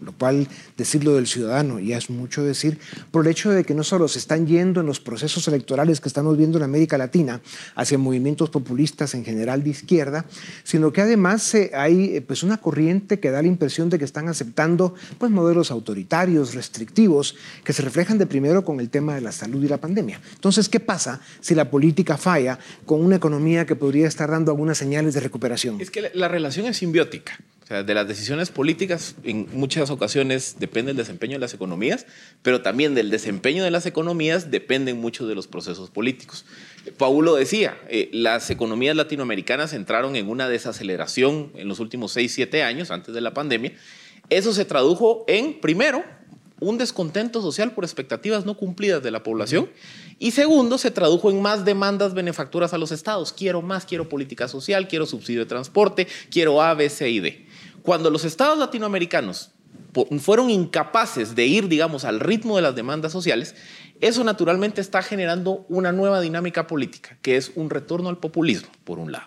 lo 0.00 0.12
cual 0.12 0.48
decirlo 0.76 1.14
del 1.14 1.26
ciudadano 1.26 1.78
ya 1.78 1.98
es 1.98 2.10
mucho 2.10 2.42
decir, 2.42 2.78
por 3.10 3.26
el 3.26 3.30
hecho 3.30 3.50
de 3.50 3.64
que 3.64 3.74
no 3.74 3.84
solo 3.84 4.08
se 4.08 4.18
están 4.18 4.46
yendo 4.46 4.80
en 4.80 4.86
los 4.86 5.00
procesos 5.00 5.46
electorales 5.48 6.00
que 6.00 6.08
estamos 6.08 6.36
viendo 6.36 6.58
en 6.58 6.64
América 6.64 6.96
Latina 6.98 7.40
hacia 7.74 7.98
movimientos 7.98 8.50
populistas 8.50 9.14
en 9.14 9.24
general 9.24 9.62
de 9.62 9.70
izquierda, 9.70 10.24
sino 10.64 10.92
que 10.92 11.02
además 11.02 11.54
eh, 11.54 11.70
hay 11.74 12.16
eh, 12.16 12.22
pues 12.22 12.42
una 12.42 12.56
corriente 12.56 13.20
que 13.20 13.30
da 13.30 13.42
la 13.42 13.48
impresión 13.48 13.90
de 13.90 13.98
que 13.98 14.04
están 14.04 14.28
aceptando 14.28 14.94
pues 15.18 15.30
modelos 15.30 15.70
autoritarios, 15.70 16.54
restrictivos, 16.54 17.36
que 17.64 17.72
se 17.72 17.82
reflejan 17.82 18.18
de 18.18 18.26
primero 18.26 18.64
con 18.64 18.80
el 18.80 18.90
tema 18.90 19.14
de 19.14 19.20
la 19.20 19.32
salud 19.32 19.62
y 19.62 19.68
la 19.68 19.78
pandemia. 19.78 20.20
Entonces, 20.34 20.68
¿qué 20.68 20.80
pasa 20.80 21.20
si 21.40 21.54
la 21.54 21.70
política 21.70 22.16
falla 22.16 22.58
con 22.86 23.04
una 23.04 23.16
economía 23.16 23.66
que 23.66 23.76
podría 23.76 24.08
estar 24.08 24.30
dando 24.30 24.50
algunas 24.50 24.78
señales 24.78 25.14
de 25.14 25.20
recuperación? 25.20 25.80
Es 25.80 25.90
que 25.90 26.10
la 26.14 26.28
relación 26.28 26.66
es 26.66 26.78
simbiótica 26.78 27.38
de 27.70 27.94
las 27.94 28.08
decisiones 28.08 28.50
políticas 28.50 29.14
en 29.22 29.46
muchas 29.52 29.90
ocasiones 29.90 30.56
depende 30.58 30.90
el 30.90 30.96
desempeño 30.96 31.34
de 31.34 31.38
las 31.38 31.54
economías, 31.54 32.04
pero 32.42 32.62
también 32.62 32.96
del 32.96 33.10
desempeño 33.10 33.62
de 33.62 33.70
las 33.70 33.86
economías 33.86 34.50
dependen 34.50 35.00
muchos 35.00 35.28
de 35.28 35.36
los 35.36 35.46
procesos 35.46 35.88
políticos. 35.88 36.44
Paulo 36.98 37.36
decía, 37.36 37.78
eh, 37.88 38.10
las 38.12 38.50
economías 38.50 38.96
latinoamericanas 38.96 39.72
entraron 39.72 40.16
en 40.16 40.28
una 40.28 40.48
desaceleración 40.48 41.52
en 41.54 41.68
los 41.68 41.78
últimos 41.78 42.10
6, 42.12 42.34
7 42.34 42.64
años 42.64 42.90
antes 42.90 43.14
de 43.14 43.20
la 43.20 43.34
pandemia. 43.34 43.72
Eso 44.30 44.52
se 44.52 44.64
tradujo 44.64 45.24
en, 45.28 45.60
primero, 45.60 46.02
un 46.58 46.76
descontento 46.76 47.40
social 47.40 47.72
por 47.72 47.84
expectativas 47.84 48.44
no 48.44 48.56
cumplidas 48.56 49.02
de 49.02 49.10
la 49.10 49.22
población. 49.22 49.70
Y 50.18 50.32
segundo, 50.32 50.76
se 50.76 50.90
tradujo 50.90 51.30
en 51.30 51.40
más 51.40 51.64
demandas 51.64 52.14
benefactoras 52.14 52.74
a 52.74 52.78
los 52.78 52.92
estados. 52.92 53.32
Quiero 53.32 53.62
más, 53.62 53.86
quiero 53.86 54.08
política 54.08 54.48
social, 54.48 54.86
quiero 54.86 55.06
subsidio 55.06 55.40
de 55.40 55.46
transporte, 55.46 56.06
quiero 56.30 56.60
A, 56.60 56.74
B, 56.74 56.90
C 56.90 57.08
y 57.08 57.20
D. 57.20 57.46
Cuando 57.90 58.08
los 58.08 58.24
estados 58.24 58.56
latinoamericanos 58.56 59.50
fueron 60.20 60.48
incapaces 60.48 61.34
de 61.34 61.46
ir, 61.46 61.66
digamos, 61.66 62.04
al 62.04 62.20
ritmo 62.20 62.54
de 62.54 62.62
las 62.62 62.76
demandas 62.76 63.10
sociales, 63.10 63.56
eso 64.00 64.22
naturalmente 64.22 64.80
está 64.80 65.02
generando 65.02 65.66
una 65.68 65.90
nueva 65.90 66.20
dinámica 66.20 66.68
política, 66.68 67.18
que 67.20 67.36
es 67.36 67.50
un 67.56 67.68
retorno 67.68 68.08
al 68.08 68.18
populismo, 68.18 68.68
por 68.84 69.00
un 69.00 69.10
lado. 69.10 69.26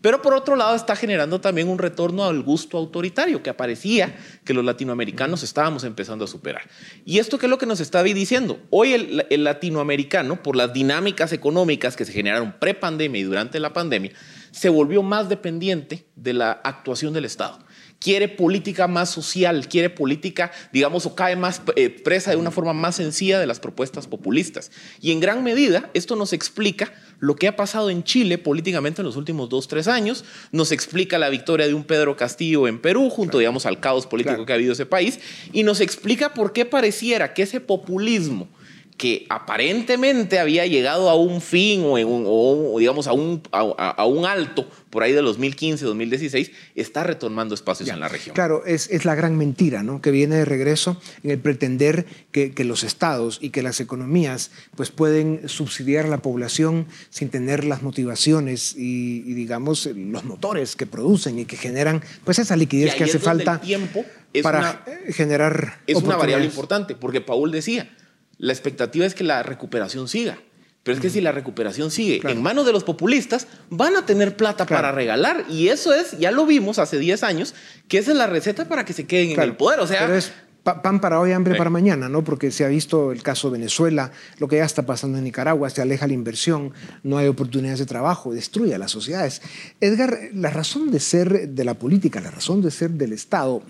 Pero 0.00 0.22
por 0.22 0.32
otro 0.32 0.54
lado 0.54 0.76
está 0.76 0.94
generando 0.94 1.40
también 1.40 1.68
un 1.68 1.78
retorno 1.78 2.24
al 2.24 2.40
gusto 2.44 2.78
autoritario 2.78 3.42
que 3.42 3.50
aparecía 3.50 4.14
que 4.44 4.54
los 4.54 4.64
latinoamericanos 4.64 5.42
estábamos 5.42 5.82
empezando 5.82 6.24
a 6.24 6.28
superar. 6.28 6.62
Y 7.04 7.18
esto 7.18 7.36
qué 7.36 7.46
es 7.46 7.50
lo 7.50 7.58
que 7.58 7.66
nos 7.66 7.80
está 7.80 8.04
diciendo. 8.04 8.60
Hoy 8.70 8.92
el, 8.92 9.26
el 9.28 9.42
latinoamericano, 9.42 10.40
por 10.40 10.54
las 10.54 10.72
dinámicas 10.72 11.32
económicas 11.32 11.96
que 11.96 12.04
se 12.04 12.12
generaron 12.12 12.54
pre-pandemia 12.60 13.20
y 13.20 13.24
durante 13.24 13.58
la 13.58 13.72
pandemia, 13.72 14.12
se 14.52 14.68
volvió 14.68 15.02
más 15.02 15.28
dependiente 15.28 16.06
de 16.14 16.34
la 16.34 16.52
actuación 16.52 17.12
del 17.12 17.24
Estado 17.24 17.63
quiere 18.04 18.28
política 18.28 18.86
más 18.86 19.08
social, 19.08 19.66
quiere 19.66 19.88
política, 19.88 20.52
digamos, 20.74 21.06
o 21.06 21.14
cae 21.14 21.36
más 21.36 21.62
eh, 21.74 21.88
presa 21.88 22.32
de 22.32 22.36
una 22.36 22.50
forma 22.50 22.74
más 22.74 22.96
sencilla 22.96 23.38
de 23.38 23.46
las 23.46 23.60
propuestas 23.60 24.06
populistas. 24.06 24.70
Y 25.00 25.10
en 25.10 25.20
gran 25.20 25.42
medida 25.42 25.88
esto 25.94 26.14
nos 26.14 26.34
explica 26.34 26.92
lo 27.18 27.34
que 27.34 27.48
ha 27.48 27.56
pasado 27.56 27.88
en 27.88 28.04
Chile 28.04 28.36
políticamente 28.36 29.00
en 29.00 29.06
los 29.06 29.16
últimos 29.16 29.48
dos, 29.48 29.68
tres 29.68 29.88
años, 29.88 30.26
nos 30.52 30.70
explica 30.70 31.16
la 31.16 31.30
victoria 31.30 31.66
de 31.66 31.72
un 31.72 31.84
Pedro 31.84 32.14
Castillo 32.14 32.68
en 32.68 32.78
Perú, 32.78 33.08
junto, 33.08 33.38
digamos, 33.38 33.64
al 33.64 33.80
caos 33.80 34.06
político 34.06 34.44
que 34.44 34.52
ha 34.52 34.56
habido 34.56 34.74
ese 34.74 34.84
país, 34.84 35.18
y 35.54 35.62
nos 35.62 35.80
explica 35.80 36.34
por 36.34 36.52
qué 36.52 36.66
pareciera 36.66 37.32
que 37.32 37.44
ese 37.44 37.60
populismo, 37.60 38.50
que 38.96 39.26
aparentemente 39.28 40.38
había 40.38 40.66
llegado 40.66 41.10
a 41.10 41.16
un 41.16 41.40
fin 41.40 41.82
o, 41.84 42.78
digamos 42.78 43.08
a 43.08 43.12
un, 43.12 43.42
a, 43.50 44.06
un, 44.06 44.24
alto 44.24 44.68
por 44.90 45.02
ahí 45.02 45.12
de 45.12 45.20
2015, 45.20 45.84
2016, 45.84 46.52
está 46.76 47.02
retomando 47.02 47.56
espacios 47.56 47.88
en 47.88 47.98
la 47.98 48.06
región. 48.06 48.34
Claro, 48.34 48.64
es, 48.64 48.88
es, 48.90 49.04
la 49.04 49.16
gran 49.16 49.36
mentira 49.36 49.82
¿no? 49.82 50.00
que 50.00 50.12
viene 50.12 50.36
de 50.36 50.44
regreso 50.44 51.00
en 51.24 51.32
el 51.32 51.40
pretender 51.40 52.06
que, 52.30 52.52
que, 52.52 52.62
los 52.62 52.84
estados 52.84 53.38
y 53.42 53.50
que 53.50 53.62
las 53.62 53.80
economías 53.80 54.52
pues, 54.76 54.92
pueden 54.92 55.48
subsidiar 55.48 56.06
a 56.06 56.08
la 56.08 56.18
población 56.18 56.86
sin 57.10 57.30
tener 57.30 57.64
las 57.64 57.82
motivaciones 57.82 58.76
y, 58.76 59.22
digamos 59.34 59.86
los 59.86 60.24
motores 60.24 60.76
que 60.76 60.86
producen 60.86 61.40
y 61.40 61.46
que 61.46 61.56
generan 61.56 62.00
pues 62.24 62.38
esa 62.38 62.54
liquidez 62.54 62.94
que 62.94 63.04
hace 63.04 63.18
falta 63.18 63.60
tiempo 63.60 64.04
para 64.42 64.84
generar... 65.08 65.80
Es 65.86 65.96
una 65.96 66.16
variable 66.16 66.46
importante, 66.46 66.94
porque 66.94 67.20
Paul 67.20 67.50
decía, 67.50 67.90
la 68.38 68.52
expectativa 68.52 69.06
es 69.06 69.14
que 69.14 69.24
la 69.24 69.42
recuperación 69.42 70.08
siga. 70.08 70.38
Pero 70.84 70.96
es 70.96 71.00
que 71.00 71.08
si 71.08 71.22
la 71.22 71.32
recuperación 71.32 71.90
sigue 71.90 72.20
en 72.30 72.42
manos 72.42 72.66
de 72.66 72.72
los 72.72 72.84
populistas, 72.84 73.46
van 73.70 73.96
a 73.96 74.04
tener 74.04 74.36
plata 74.36 74.66
para 74.66 74.92
regalar. 74.92 75.46
Y 75.48 75.68
eso 75.68 75.94
es, 75.94 76.18
ya 76.18 76.30
lo 76.30 76.44
vimos 76.44 76.78
hace 76.78 76.98
10 76.98 77.22
años, 77.22 77.54
que 77.88 77.96
esa 77.96 78.10
es 78.10 78.18
la 78.18 78.26
receta 78.26 78.68
para 78.68 78.84
que 78.84 78.92
se 78.92 79.06
queden 79.06 79.30
en 79.30 79.40
el 79.40 79.56
poder. 79.56 79.80
O 79.80 79.86
sea, 79.86 80.00
Pero 80.00 80.14
es 80.14 80.30
pan 80.62 81.00
para 81.00 81.20
hoy, 81.20 81.32
hambre 81.32 81.56
para 81.56 81.70
mañana, 81.70 82.10
¿no? 82.10 82.22
Porque 82.22 82.50
se 82.50 82.66
ha 82.66 82.68
visto 82.68 83.12
el 83.12 83.22
caso 83.22 83.48
de 83.48 83.58
Venezuela, 83.58 84.12
lo 84.38 84.48
que 84.48 84.56
ya 84.56 84.64
está 84.64 84.84
pasando 84.84 85.16
en 85.16 85.24
Nicaragua, 85.24 85.70
se 85.70 85.82
aleja 85.82 86.06
la 86.06 86.14
inversión, 86.14 86.72
no 87.02 87.18
hay 87.18 87.28
oportunidades 87.28 87.78
de 87.78 87.86
trabajo, 87.86 88.34
destruye 88.34 88.74
a 88.74 88.78
las 88.78 88.90
sociedades. 88.90 89.42
Edgar, 89.80 90.18
la 90.34 90.50
razón 90.50 90.90
de 90.90 91.00
ser 91.00 91.48
de 91.48 91.64
la 91.64 91.74
política, 91.74 92.20
la 92.20 92.30
razón 92.30 92.62
de 92.62 92.70
ser 92.70 92.90
del 92.90 93.12
Estado, 93.12 93.62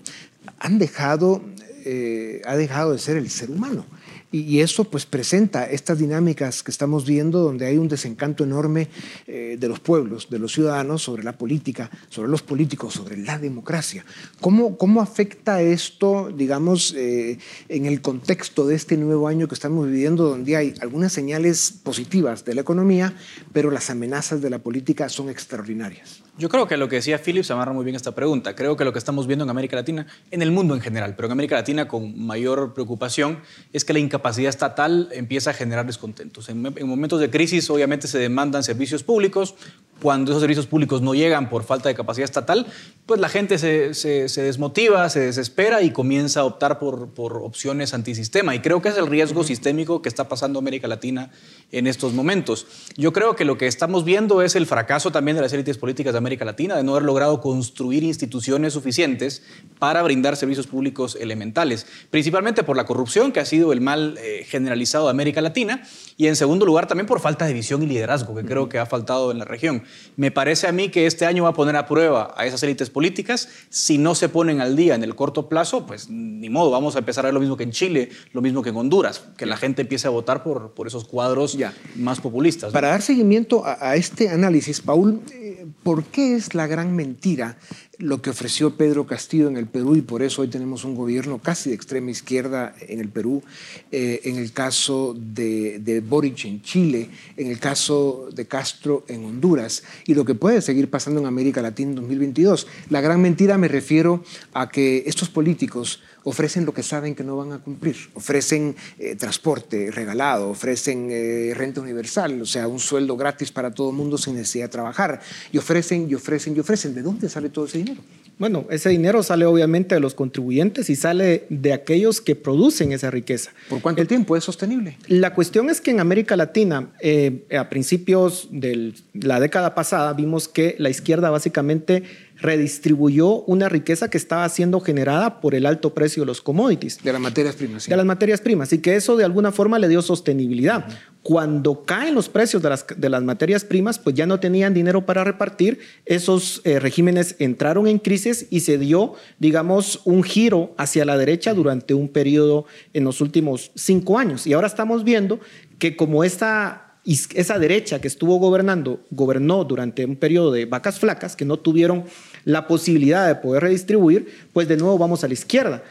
han 0.59 0.79
dejado, 0.79 1.43
eh, 1.85 2.41
ha 2.45 2.55
dejado 2.55 2.93
de 2.93 2.99
ser 2.99 3.17
el 3.17 3.29
ser 3.29 3.51
humano. 3.51 3.85
Y, 4.31 4.59
eso 4.59 4.83
pues 4.83 5.05
presenta 5.05 5.69
estas 5.69 5.99
dinámicas 5.99 6.63
que 6.63 6.71
estamos 6.71 7.05
viendo 7.05 7.39
donde 7.39 7.67
hay 7.67 7.77
un 7.77 7.87
desencanto 7.87 8.43
enorme 8.43 8.89
eh, 9.27 9.57
de 9.59 9.67
los 9.67 9.79
pueblos, 9.79 10.27
de 10.29 10.39
los 10.39 10.51
ciudadanos 10.51 11.03
sobre 11.03 11.23
la 11.23 11.37
política, 11.37 11.89
sobre 12.09 12.29
los 12.29 12.41
políticos, 12.41 12.93
sobre 12.95 13.17
la 13.17 13.37
democracia. 13.37 14.05
¿Cómo, 14.41 14.77
cómo 14.77 15.01
afecta 15.01 15.61
esto, 15.61 16.31
digamos, 16.35 16.93
eh, 16.97 17.37
en 17.69 17.85
el 17.85 18.01
contexto 18.01 18.67
de 18.67 18.75
este 18.75 18.97
nuevo 18.97 19.27
año 19.27 19.47
que 19.47 19.55
estamos 19.55 19.87
viviendo 19.87 20.27
donde 20.27 20.55
hay 20.55 20.73
algunas 20.81 21.13
señales 21.13 21.71
positivas 21.83 22.43
de 22.43 22.55
la 22.55 22.61
economía, 22.61 23.15
pero 23.53 23.71
las 23.71 23.89
amenazas 23.89 24.41
de 24.41 24.49
la 24.49 24.59
política 24.59 25.07
son 25.07 25.29
extraordinarias? 25.29 26.24
Yo 26.37 26.49
creo 26.49 26.67
que 26.67 26.75
lo 26.75 26.89
que 26.89 26.97
decía 26.97 27.17
Phillips 27.17 27.49
amarra 27.51 27.71
muy 27.71 27.85
bien 27.85 27.95
esta 27.95 28.13
pregunta. 28.13 28.55
Creo 28.55 28.75
que 28.75 28.83
lo 28.83 28.91
que 28.91 28.99
estamos 28.99 29.25
viendo 29.25 29.45
en 29.45 29.49
América 29.49 29.77
Latina, 29.77 30.05
en 30.31 30.41
el 30.41 30.51
mundo 30.51 30.75
en 30.75 30.81
general, 30.81 31.15
pero 31.15 31.27
en 31.27 31.31
América 31.31 31.55
Latina 31.55 31.87
con 31.87 32.25
mayor 32.25 32.73
preocupación, 32.73 33.39
es 33.71 33.85
que 33.85 33.93
la 33.93 33.99
incapacidad 33.99 34.49
estatal 34.49 35.07
empieza 35.13 35.51
a 35.51 35.53
generar 35.53 35.85
descontentos. 35.85 36.49
En, 36.49 36.65
en 36.75 36.87
momentos 36.89 37.21
de 37.21 37.29
crisis, 37.29 37.69
obviamente, 37.69 38.09
se 38.09 38.19
demandan 38.19 38.63
servicios 38.63 39.01
públicos. 39.01 39.55
Cuando 40.01 40.31
esos 40.31 40.41
servicios 40.41 40.67
públicos 40.67 41.01
no 41.01 41.15
llegan 41.15 41.49
por 41.49 41.63
falta 41.63 41.89
de 41.89 41.95
capacidad 41.95 42.25
estatal, 42.25 42.67
pues 43.05 43.19
la 43.19 43.29
gente 43.29 43.57
se, 43.57 43.93
se, 43.93 44.29
se 44.29 44.41
desmotiva, 44.41 45.09
se 45.09 45.21
desespera 45.21 45.81
y 45.81 45.91
comienza 45.91 46.41
a 46.41 46.43
optar 46.43 46.79
por, 46.79 47.09
por 47.09 47.37
opciones 47.37 47.93
antisistema. 47.93 48.53
Y 48.55 48.59
creo 48.59 48.81
que 48.81 48.89
es 48.89 48.97
el 48.97 49.07
riesgo 49.07 49.43
sistémico 49.43 50.01
que 50.01 50.09
está 50.09 50.27
pasando 50.27 50.59
América 50.59 50.87
Latina 50.87 51.31
en 51.71 51.87
estos 51.87 52.13
momentos. 52.13 52.67
Yo 52.97 53.13
creo 53.13 53.35
que 53.35 53.45
lo 53.45 53.57
que 53.57 53.67
estamos 53.67 54.03
viendo 54.03 54.41
es 54.41 54.55
el 54.55 54.65
fracaso 54.65 55.11
también 55.11 55.37
de 55.37 55.43
las 55.43 55.53
élites 55.53 55.77
políticas 55.77 56.13
de 56.13 56.17
América 56.17 56.45
Latina 56.45 56.75
de 56.75 56.83
no 56.83 56.91
haber 56.91 57.03
logrado 57.03 57.41
construir 57.41 58.03
instituciones 58.03 58.73
suficientes 58.73 59.43
para 59.79 60.01
brindar 60.03 60.35
servicios 60.35 60.67
públicos 60.67 61.17
elementales, 61.19 61.85
principalmente 62.09 62.63
por 62.63 62.75
la 62.75 62.85
corrupción, 62.85 63.31
que 63.31 63.39
ha 63.39 63.45
sido 63.45 63.71
el 63.71 63.81
mal 63.81 64.17
eh, 64.19 64.45
generalizado 64.47 65.05
de 65.05 65.11
América 65.11 65.41
Latina, 65.41 65.83
y 66.17 66.27
en 66.27 66.35
segundo 66.35 66.65
lugar 66.65 66.87
también 66.87 67.07
por 67.07 67.19
falta 67.19 67.45
de 67.45 67.53
visión 67.53 67.83
y 67.83 67.87
liderazgo, 67.87 68.35
que 68.35 68.45
creo 68.45 68.69
que 68.69 68.79
ha 68.79 68.85
faltado 68.85 69.31
en 69.31 69.39
la 69.39 69.45
región. 69.45 69.83
Me 70.17 70.31
parece 70.31 70.67
a 70.67 70.71
mí 70.71 70.89
que 70.89 71.05
este 71.07 71.25
año 71.25 71.43
va 71.43 71.49
a 71.49 71.53
poner 71.53 71.75
a 71.75 71.87
prueba 71.87 72.33
a 72.37 72.45
esas 72.45 72.63
élites 72.63 72.89
políticas. 72.89 73.49
Si 73.69 73.97
no 73.97 74.15
se 74.15 74.29
ponen 74.29 74.61
al 74.61 74.75
día 74.75 74.95
en 74.95 75.03
el 75.03 75.15
corto 75.15 75.49
plazo, 75.49 75.85
pues 75.85 76.09
ni 76.09 76.49
modo, 76.49 76.71
vamos 76.71 76.95
a 76.95 76.99
empezar 76.99 77.25
a 77.25 77.27
ver 77.27 77.33
lo 77.33 77.39
mismo 77.41 77.57
que 77.57 77.63
en 77.63 77.71
Chile, 77.71 78.09
lo 78.33 78.41
mismo 78.41 78.61
que 78.61 78.69
en 78.69 78.77
Honduras, 78.77 79.23
que 79.37 79.45
la 79.45 79.57
gente 79.57 79.81
empiece 79.81 80.07
a 80.07 80.11
votar 80.11 80.43
por, 80.43 80.71
por 80.73 80.87
esos 80.87 81.05
cuadros 81.05 81.53
Ya. 81.53 81.73
más 81.95 82.21
populistas. 82.21 82.69
¿no? 82.69 82.73
Para 82.73 82.89
dar 82.89 83.01
seguimiento 83.01 83.65
a, 83.65 83.89
a 83.91 83.95
este 83.95 84.29
análisis, 84.29 84.81
Paul, 84.81 85.21
eh, 85.31 85.65
¿por 85.83 86.03
qué 86.05 86.35
es 86.35 86.53
la 86.55 86.67
gran 86.67 86.95
mentira 86.95 87.57
lo 87.99 88.21
que 88.21 88.29
ofreció 88.29 88.75
Pedro 88.75 89.05
Castillo 89.05 89.47
en 89.47 89.57
el 89.57 89.67
Perú 89.67 89.95
y 89.95 90.01
por 90.01 90.21
eso 90.21 90.41
hoy 90.41 90.47
tenemos 90.47 90.83
un 90.83 90.95
gobierno 90.95 91.39
casi 91.39 91.69
de 91.69 91.75
extrema 91.75 92.11
izquierda 92.11 92.75
en 92.81 92.99
el 92.99 93.09
Perú, 93.09 93.43
eh, 93.91 94.21
en 94.25 94.37
el 94.37 94.51
caso 94.51 95.15
de, 95.17 95.79
de 95.79 96.01
Boric 96.01 96.45
en 96.45 96.61
Chile, 96.61 97.09
en 97.37 97.47
el 97.47 97.59
caso 97.59 98.29
de 98.33 98.45
Castro 98.45 99.05
en 99.07 99.25
Honduras 99.25 99.83
y 100.05 100.13
lo 100.13 100.25
que 100.25 100.35
puede 100.35 100.61
seguir 100.61 100.89
pasando 100.89 101.19
en 101.19 101.27
América 101.27 101.61
Latina 101.61 101.91
en 101.91 101.95
2022? 101.95 102.67
La 102.89 103.01
gran 103.01 103.21
mentira 103.21 103.57
me 103.57 103.67
refiero 103.67 104.23
a 104.53 104.69
que 104.69 105.03
estos 105.05 105.29
políticos 105.29 106.01
ofrecen 106.25 106.65
lo 106.65 106.73
que 106.73 106.83
saben 106.83 107.15
que 107.15 107.23
no 107.23 107.37
van 107.37 107.53
a 107.53 107.59
cumplir. 107.59 107.95
Ofrecen 108.15 108.75
eh, 108.99 109.15
transporte 109.15 109.91
regalado, 109.91 110.49
ofrecen 110.49 111.07
eh, 111.11 111.53
renta 111.55 111.79
universal, 111.81 112.41
o 112.41 112.45
sea, 112.45 112.67
un 112.67 112.79
sueldo 112.79 113.15
gratis 113.15 113.51
para 113.51 113.71
todo 113.71 113.91
el 113.91 113.95
mundo 113.95 114.17
sin 114.17 114.35
necesidad 114.35 114.65
de 114.65 114.69
trabajar. 114.69 115.21
Y 115.51 115.57
ofrecen, 115.59 116.09
y 116.09 116.15
ofrecen, 116.15 116.55
y 116.55 116.59
ofrecen. 116.59 116.95
¿De 116.95 117.03
dónde 117.03 117.29
sale 117.29 117.49
todo 117.49 117.65
ese 117.65 117.77
dinero? 117.77 118.01
Bueno, 118.37 118.65
ese 118.69 118.89
dinero 118.89 119.23
sale 119.23 119.45
obviamente 119.45 119.95
de 119.95 120.01
los 120.01 120.13
contribuyentes 120.13 120.89
y 120.89 120.97
sale 120.97 121.45
de 121.49 121.71
aquellos 121.71 122.19
que 122.19 122.35
producen 122.35 122.91
esa 122.91 123.09
riqueza. 123.09 123.51
¿Por 123.69 123.81
cuánto 123.81 124.05
tiempo 124.05 124.35
es 124.35 124.43
sostenible? 124.43 124.97
La 125.07 125.33
cuestión 125.33 125.69
es 125.69 125.79
que 125.79 125.91
en 125.91 126.01
América 126.01 126.35
Latina, 126.35 126.89
eh, 126.99 127.45
a 127.57 127.69
principios 127.69 128.49
de 128.51 128.93
la 129.13 129.39
década 129.39 129.73
pasada, 129.73 130.11
vimos 130.11 130.49
que 130.49 130.75
la 130.79 130.89
izquierda 130.89 131.29
básicamente 131.29 132.03
redistribuyó 132.37 133.41
una 133.43 133.69
riqueza 133.69 134.09
que 134.09 134.17
estaba 134.17 134.47
siendo 134.49 134.79
generada 134.79 135.41
por 135.41 135.55
el 135.55 135.65
alto 135.65 135.93
precio 135.93 136.23
de 136.23 136.27
los 136.27 136.41
commodities. 136.41 137.01
De 137.03 137.11
las 137.11 137.21
materias 137.21 137.55
primas. 137.55 137.83
sí. 137.83 137.89
de 137.89 137.97
las 137.97 138.05
materias 138.05 138.41
primas 138.41 138.73
y 138.73 138.79
que 138.79 138.95
eso 138.95 139.15
de 139.15 139.23
alguna 139.23 139.51
forma 139.51 139.79
le 139.79 139.87
dio 139.87 140.01
sostenibilidad. 140.01 140.85
Cuando 141.21 141.83
caen 141.85 142.13
los 142.13 142.29
precios 142.29 142.61
de 142.61 142.69
las, 142.69 142.85
de 142.95 143.09
las 143.09 143.23
materias 143.23 143.63
primas, 143.65 143.97
pues 143.97 144.15
ya 144.15 144.27
no 144.27 144.39
tenían 144.39 144.73
dinero 144.73 145.05
para 145.05 145.23
repartir, 145.23 145.79
esos 146.05 146.61
eh, 146.65 146.79
regímenes 146.79 147.35
entraron 147.39 147.87
en 147.87 147.97
crisis 147.97 148.47
y 148.51 148.59
se 148.59 148.77
dio, 148.77 149.13
digamos, 149.39 150.01
un 150.05 150.23
giro 150.23 150.75
hacia 150.77 151.03
la 151.03 151.17
derecha 151.17 151.53
durante 151.53 151.93
un 151.93 152.09
periodo 152.09 152.65
en 152.93 153.05
los 153.05 153.21
últimos 153.21 153.71
cinco 153.75 154.19
años. 154.19 154.45
Y 154.45 154.53
ahora 154.53 154.67
estamos 154.67 155.03
viendo 155.03 155.39
que 155.79 155.95
como 155.95 156.23
esta 156.23 156.84
esa 157.05 157.59
derecha 157.59 158.01
que 158.01 158.07
estuvo 158.07 158.37
gobernando, 158.37 158.99
gobernó 159.11 159.63
durante 159.63 160.05
un 160.05 160.15
periodo 160.15 160.51
de 160.51 160.65
vacas 160.65 160.99
flacas, 160.99 161.35
que 161.35 161.45
no 161.45 161.57
tuvieron 161.57 162.05
la 162.45 162.67
posibilidad 162.67 163.27
de 163.27 163.35
poder 163.35 163.63
redistribuir, 163.63 164.27
pues 164.53 164.67
de 164.67 164.77
nuevo 164.77 164.97
vamos 164.97 165.23
a 165.23 165.27
la 165.27 165.33
izquierda. 165.33 165.83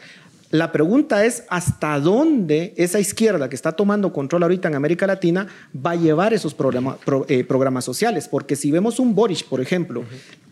La 0.51 0.71
pregunta 0.71 1.25
es 1.25 1.43
hasta 1.49 1.99
dónde 1.99 2.73
esa 2.77 2.99
izquierda 2.99 3.49
que 3.49 3.55
está 3.55 3.71
tomando 3.71 4.13
control 4.13 4.43
ahorita 4.43 4.67
en 4.67 4.75
América 4.75 5.07
Latina 5.07 5.47
va 5.75 5.91
a 5.91 5.95
llevar 5.95 6.33
esos 6.33 6.53
programa- 6.53 6.97
pro- 7.03 7.25
eh, 7.27 7.43
programas 7.43 7.83
sociales. 7.83 8.27
Porque 8.29 8.55
si 8.55 8.69
vemos 8.71 8.99
un 8.99 9.15
Boric, 9.15 9.45
por 9.45 9.59
ejemplo, 9.59 10.03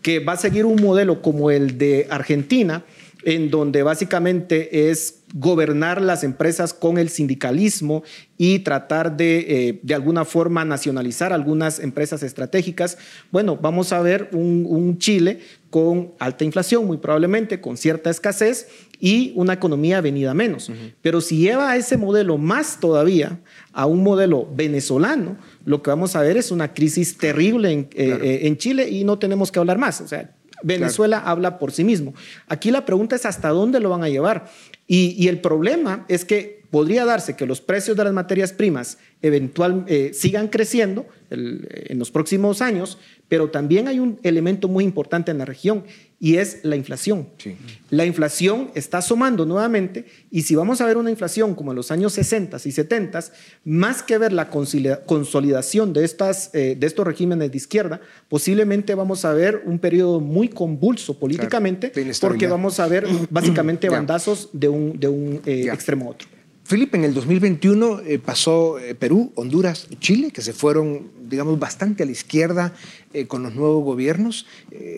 que 0.02 0.18
va 0.18 0.32
a 0.32 0.36
seguir 0.36 0.66
un 0.66 0.82
modelo 0.82 1.22
como 1.22 1.50
el 1.50 1.78
de 1.78 2.06
Argentina, 2.10 2.82
en 3.24 3.50
donde 3.50 3.82
básicamente 3.82 4.90
es 4.90 5.20
gobernar 5.34 6.00
las 6.00 6.22
empresas 6.22 6.72
con 6.72 6.96
el 6.96 7.08
sindicalismo 7.08 8.04
y 8.38 8.60
tratar 8.60 9.16
de, 9.16 9.38
eh, 9.48 9.80
de 9.82 9.94
alguna 9.94 10.24
forma, 10.24 10.64
nacionalizar 10.64 11.32
algunas 11.32 11.80
empresas 11.80 12.22
estratégicas. 12.22 12.98
Bueno, 13.32 13.56
vamos 13.56 13.92
a 13.92 14.00
ver 14.00 14.28
un, 14.32 14.64
un 14.68 14.98
Chile 14.98 15.40
con 15.70 16.12
alta 16.20 16.44
inflación, 16.44 16.86
muy 16.86 16.98
probablemente, 16.98 17.60
con 17.60 17.76
cierta 17.76 18.08
escasez 18.08 18.68
y 19.00 19.32
una 19.34 19.54
economía 19.54 20.00
venida 20.00 20.32
menos. 20.32 20.70
Pero 21.02 21.20
si 21.20 21.38
lleva 21.38 21.72
a 21.72 21.76
ese 21.76 21.96
modelo 21.96 22.38
más 22.38 22.78
todavía 22.78 23.40
a 23.72 23.86
un 23.86 24.04
modelo 24.04 24.48
venezolano, 24.54 25.36
lo 25.64 25.82
que 25.82 25.90
vamos 25.90 26.14
a 26.14 26.20
ver 26.20 26.36
es 26.36 26.52
una 26.52 26.72
crisis 26.72 27.18
terrible 27.18 27.72
en, 27.72 27.80
eh, 27.94 28.18
eh, 28.22 28.38
en 28.44 28.56
Chile 28.56 28.88
y 28.88 29.02
no 29.02 29.18
tenemos 29.18 29.50
que 29.50 29.58
hablar 29.58 29.78
más. 29.78 30.00
O 30.00 30.06
sea, 30.06 30.30
Venezuela 30.64 31.18
habla 31.18 31.58
por 31.58 31.70
sí 31.70 31.84
mismo. 31.84 32.14
Aquí 32.48 32.70
la 32.70 32.84
pregunta 32.84 33.14
es 33.14 33.26
hasta 33.26 33.50
dónde 33.50 33.80
lo 33.80 33.90
van 33.90 34.02
a 34.02 34.08
llevar. 34.08 34.50
Y, 34.86 35.28
el 35.28 35.40
problema 35.40 36.04
es 36.08 36.24
que 36.24 36.62
podría 36.70 37.04
darse 37.04 37.36
que 37.36 37.46
los 37.46 37.60
precios 37.60 37.96
de 37.96 38.04
las 38.04 38.12
materias 38.12 38.52
primas 38.52 38.98
eventual, 39.22 39.84
eh, 39.86 40.10
sigan 40.12 40.48
creciendo 40.48 41.06
en 41.30 41.98
los 41.98 42.10
próximos 42.10 42.60
años, 42.60 42.98
pero 43.28 43.50
también 43.50 43.88
hay 43.88 43.98
un 43.98 44.18
elemento 44.22 44.68
muy 44.68 44.84
importante 44.84 45.30
en 45.30 45.38
la 45.38 45.44
región 45.44 45.84
y 46.20 46.36
es 46.36 46.60
la 46.62 46.76
inflación. 46.76 47.28
Sí. 47.38 47.56
La 47.90 48.06
inflación 48.06 48.70
está 48.74 48.98
asomando 48.98 49.44
nuevamente 49.44 50.06
y 50.30 50.42
si 50.42 50.54
vamos 50.54 50.80
a 50.80 50.86
ver 50.86 50.96
una 50.96 51.10
inflación 51.10 51.54
como 51.54 51.72
en 51.72 51.76
los 51.76 51.90
años 51.90 52.12
60 52.14 52.56
y 52.64 52.72
70, 52.72 53.20
más 53.64 54.02
que 54.02 54.16
ver 54.18 54.32
la 54.32 54.50
consolida- 54.50 55.04
consolidación 55.04 55.92
de, 55.92 56.04
estas, 56.04 56.50
eh, 56.54 56.76
de 56.78 56.86
estos 56.86 57.06
regímenes 57.06 57.50
de 57.50 57.56
izquierda, 57.56 58.00
posiblemente 58.28 58.94
vamos 58.94 59.24
a 59.24 59.32
ver 59.34 59.62
un 59.66 59.78
periodo 59.78 60.20
muy 60.20 60.48
convulso 60.48 61.18
políticamente 61.18 61.88
porque 62.20 62.46
vamos 62.46 62.80
a 62.80 62.88
ver 62.88 63.06
básicamente 63.30 63.88
bandazos 63.88 64.48
de 64.52 64.68
un, 64.68 64.98
de 64.98 65.08
un 65.08 65.40
eh, 65.46 65.68
extremo 65.72 66.06
a 66.06 66.10
otro. 66.10 66.28
Felipe, 66.66 66.96
en 66.96 67.04
el 67.04 67.12
2021 67.12 68.00
eh, 68.00 68.18
pasó 68.18 68.78
eh, 68.78 68.94
Perú, 68.94 69.32
Honduras, 69.34 69.86
Chile, 70.00 70.30
que 70.30 70.40
se 70.40 70.54
fueron, 70.54 71.10
digamos, 71.28 71.58
bastante 71.58 72.02
a 72.02 72.06
la 72.06 72.12
izquierda 72.12 72.72
eh, 73.12 73.26
con 73.26 73.42
los 73.42 73.54
nuevos 73.54 73.84
gobiernos. 73.84 74.46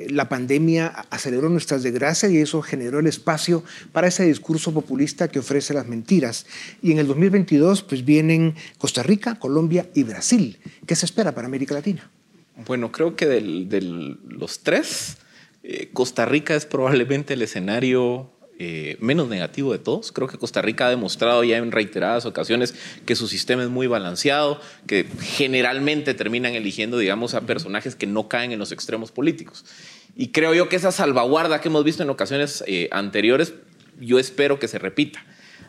La 0.09 0.29
pandemia 0.29 0.87
aceleró 1.11 1.49
nuestras 1.49 1.83
desgracias 1.83 2.31
y 2.31 2.39
eso 2.39 2.63
generó 2.63 3.01
el 3.01 3.09
espacio 3.09 3.65
para 3.91 4.07
ese 4.07 4.25
discurso 4.25 4.73
populista 4.73 5.27
que 5.27 5.41
ofrece 5.41 5.75
las 5.75 5.89
mentiras. 5.89 6.47
Y 6.83 6.93
en 6.93 7.01
el 7.01 7.09
2022, 7.09 7.83
pues 7.83 8.05
vienen 8.05 8.55
Costa 8.79 9.03
Rica, 9.03 9.41
Colombia 9.41 9.91
y 9.93 10.05
Brasil. 10.05 10.59
¿Qué 10.87 10.95
se 10.95 11.05
espera 11.05 11.35
para 11.35 11.49
América 11.49 11.75
Latina? 11.75 12.09
Bueno, 12.65 12.93
creo 12.93 13.17
que 13.17 13.27
de 13.27 13.81
los 13.81 14.61
tres, 14.61 15.17
Costa 15.93 16.27
Rica 16.27 16.55
es 16.55 16.65
probablemente 16.65 17.35
el 17.35 17.43
escenario 17.43 18.31
eh, 18.59 18.97
menos 19.01 19.29
negativo 19.29 19.73
de 19.73 19.79
todos. 19.79 20.13
Creo 20.13 20.29
que 20.29 20.39
Costa 20.39 20.63
Rica 20.63 20.87
ha 20.87 20.91
demostrado 20.91 21.45
ya 21.45 21.59
en 21.59 21.73
reiteradas 21.73 22.25
ocasiones 22.25 22.75
que 23.05 23.15
su 23.15 23.29
sistema 23.29 23.63
es 23.63 23.69
muy 23.69 23.87
balanceado, 23.87 24.61
que 24.87 25.07
generalmente 25.21 26.15
terminan 26.15 26.55
eligiendo, 26.55 26.97
digamos, 26.97 27.35
a 27.35 27.43
personajes 27.43 27.95
que 27.95 28.07
no 28.07 28.29
caen 28.29 28.53
en 28.53 28.59
los 28.59 28.73
extremos 28.73 29.13
políticos. 29.13 29.65
Y 30.17 30.29
creo 30.29 30.55
yo 30.55 30.69
que 30.69 30.77
esa 30.77 30.93
salvaguarda 30.93 31.61
que 31.61 31.69
hemos 31.69 31.85
visto 31.85 32.03
en 32.03 32.09
ocasiones 32.09 32.65
eh, 32.67 32.89
anteriores, 32.93 33.53
yo 34.01 34.19
espero 34.19 34.59
que 34.59 34.69
se 34.69 34.79
repita. 34.79 35.25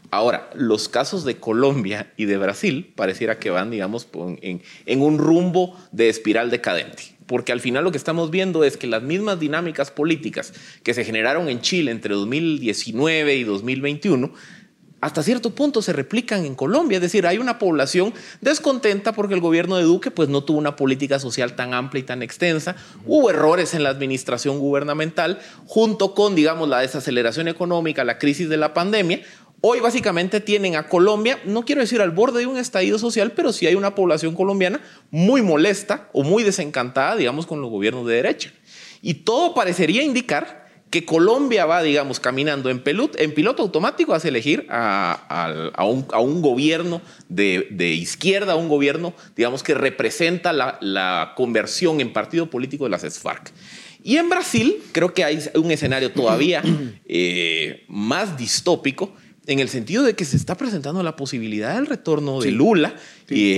Ahora, 0.10 0.50
los 0.56 0.88
casos 0.88 1.26
de 1.26 1.36
Colombia 1.36 2.14
y 2.16 2.26
de 2.26 2.38
Brasil 2.38 2.94
pareciera 2.96 3.40
que 3.40 3.50
van, 3.50 3.70
digamos, 3.70 4.08
en, 4.42 4.62
en 4.86 5.02
un 5.02 5.18
rumbo 5.18 5.78
de 5.92 6.08
espiral 6.08 6.50
decadente. 6.50 7.17
Porque 7.28 7.52
al 7.52 7.60
final 7.60 7.84
lo 7.84 7.92
que 7.92 7.98
estamos 7.98 8.32
viendo 8.32 8.64
es 8.64 8.78
que 8.78 8.88
las 8.88 9.04
mismas 9.04 9.40
dinámicas 9.40 9.92
políticas 9.92 10.54
que 10.84 10.94
se 10.94 11.04
generaron 11.04 11.50
en 11.50 11.62
Chile 11.62 11.92
entre 11.92 12.16
2019 12.16 13.36
y 13.36 13.44
2021 13.44 14.32
hasta 15.00 15.22
cierto 15.22 15.52
punto 15.52 15.84
se 15.84 15.94
replican 15.94 16.44
en 16.46 16.56
Colombia. 16.56 16.98
Es 16.98 17.04
decir, 17.04 17.28
hay 17.28 17.38
una 17.38 17.60
población 17.60 18.14
descontenta 18.42 19.14
porque 19.14 19.36
el 19.36 19.42
gobierno 19.42 19.78
de 19.78 19.84
Duque 19.84 20.10
pues, 20.10 20.28
no 20.28 20.44
tuvo 20.44 20.58
una 20.58 20.76
política 20.76 21.20
social 21.20 21.56
tan 21.56 21.76
amplia 21.76 22.02
y 22.02 22.04
tan 22.04 22.24
extensa. 22.24 22.76
Hubo 23.06 23.30
errores 23.30 23.76
en 23.76 23.84
la 23.84 23.90
administración 23.90 24.58
gubernamental, 24.58 25.40
junto 25.68 26.16
con, 26.16 26.34
digamos, 26.34 26.68
la 26.68 26.80
desaceleración 26.80 27.48
económica, 27.48 28.04
la 28.04 28.18
crisis 28.18 28.50
de 28.50 28.58
la 28.58 28.74
pandemia. 28.74 29.22
Hoy 29.60 29.80
básicamente 29.80 30.40
tienen 30.40 30.76
a 30.76 30.88
Colombia, 30.88 31.40
no 31.46 31.66
quiero 31.66 31.82
decir 31.82 32.00
al 32.00 32.12
borde 32.12 32.42
de 32.42 32.46
un 32.46 32.58
estallido 32.58 33.00
social, 33.00 33.32
pero 33.32 33.52
sí 33.52 33.66
hay 33.66 33.74
una 33.74 33.96
población 33.96 34.36
colombiana 34.36 34.80
muy 35.10 35.42
molesta 35.42 36.10
o 36.14 36.24
muy 36.24 36.44
desencantada, 36.44 37.16
digamos, 37.16 37.48
con 37.48 37.60
los 37.60 37.72
gobiernos 37.72 38.06
de 38.06 38.16
derecha. 38.16 38.54
Y 39.02 39.16
todo 39.16 39.56
parecería 39.56 40.04
indicar 40.04 40.68
que 40.92 41.06
Colombia 41.06 41.66
va, 41.66 41.82
digamos, 41.82 42.20
caminando 42.20 42.70
en, 42.70 42.84
en 42.86 43.34
piloto 43.34 43.64
automático 43.64 44.14
hacia 44.14 44.30
elegir 44.30 44.68
a, 44.70 45.86
un, 45.86 46.42
gobierno 46.42 47.02
de, 47.28 47.94
izquierda, 47.94 48.56
un 48.56 48.70
gobierno, 48.70 49.14
digamos, 49.36 49.64
que 49.64 49.74
representa 49.74 50.54
la, 50.54 51.34
conversión 51.36 52.00
en 52.00 52.14
partido 52.14 52.50
político 52.50 52.84
de 52.84 52.92
las 52.92 53.20
FARC. 53.20 53.52
Y 54.04 54.18
en 54.18 54.30
Brasil 54.30 54.78
creo 54.92 55.14
que 55.14 55.24
hay 55.24 55.40
un 55.56 55.72
escenario 55.72 56.12
todavía 56.12 56.64
eh, 57.06 57.84
más 57.88 58.38
distópico 58.38 59.14
en 59.48 59.60
el 59.60 59.70
sentido 59.70 60.04
de 60.04 60.14
que 60.14 60.26
se 60.26 60.36
está 60.36 60.56
presentando 60.56 61.02
la 61.02 61.16
posibilidad 61.16 61.76
del 61.76 61.88
retorno 61.88 62.42
de 62.42 62.52
Lula. 62.52 62.96
Y, 63.30 63.54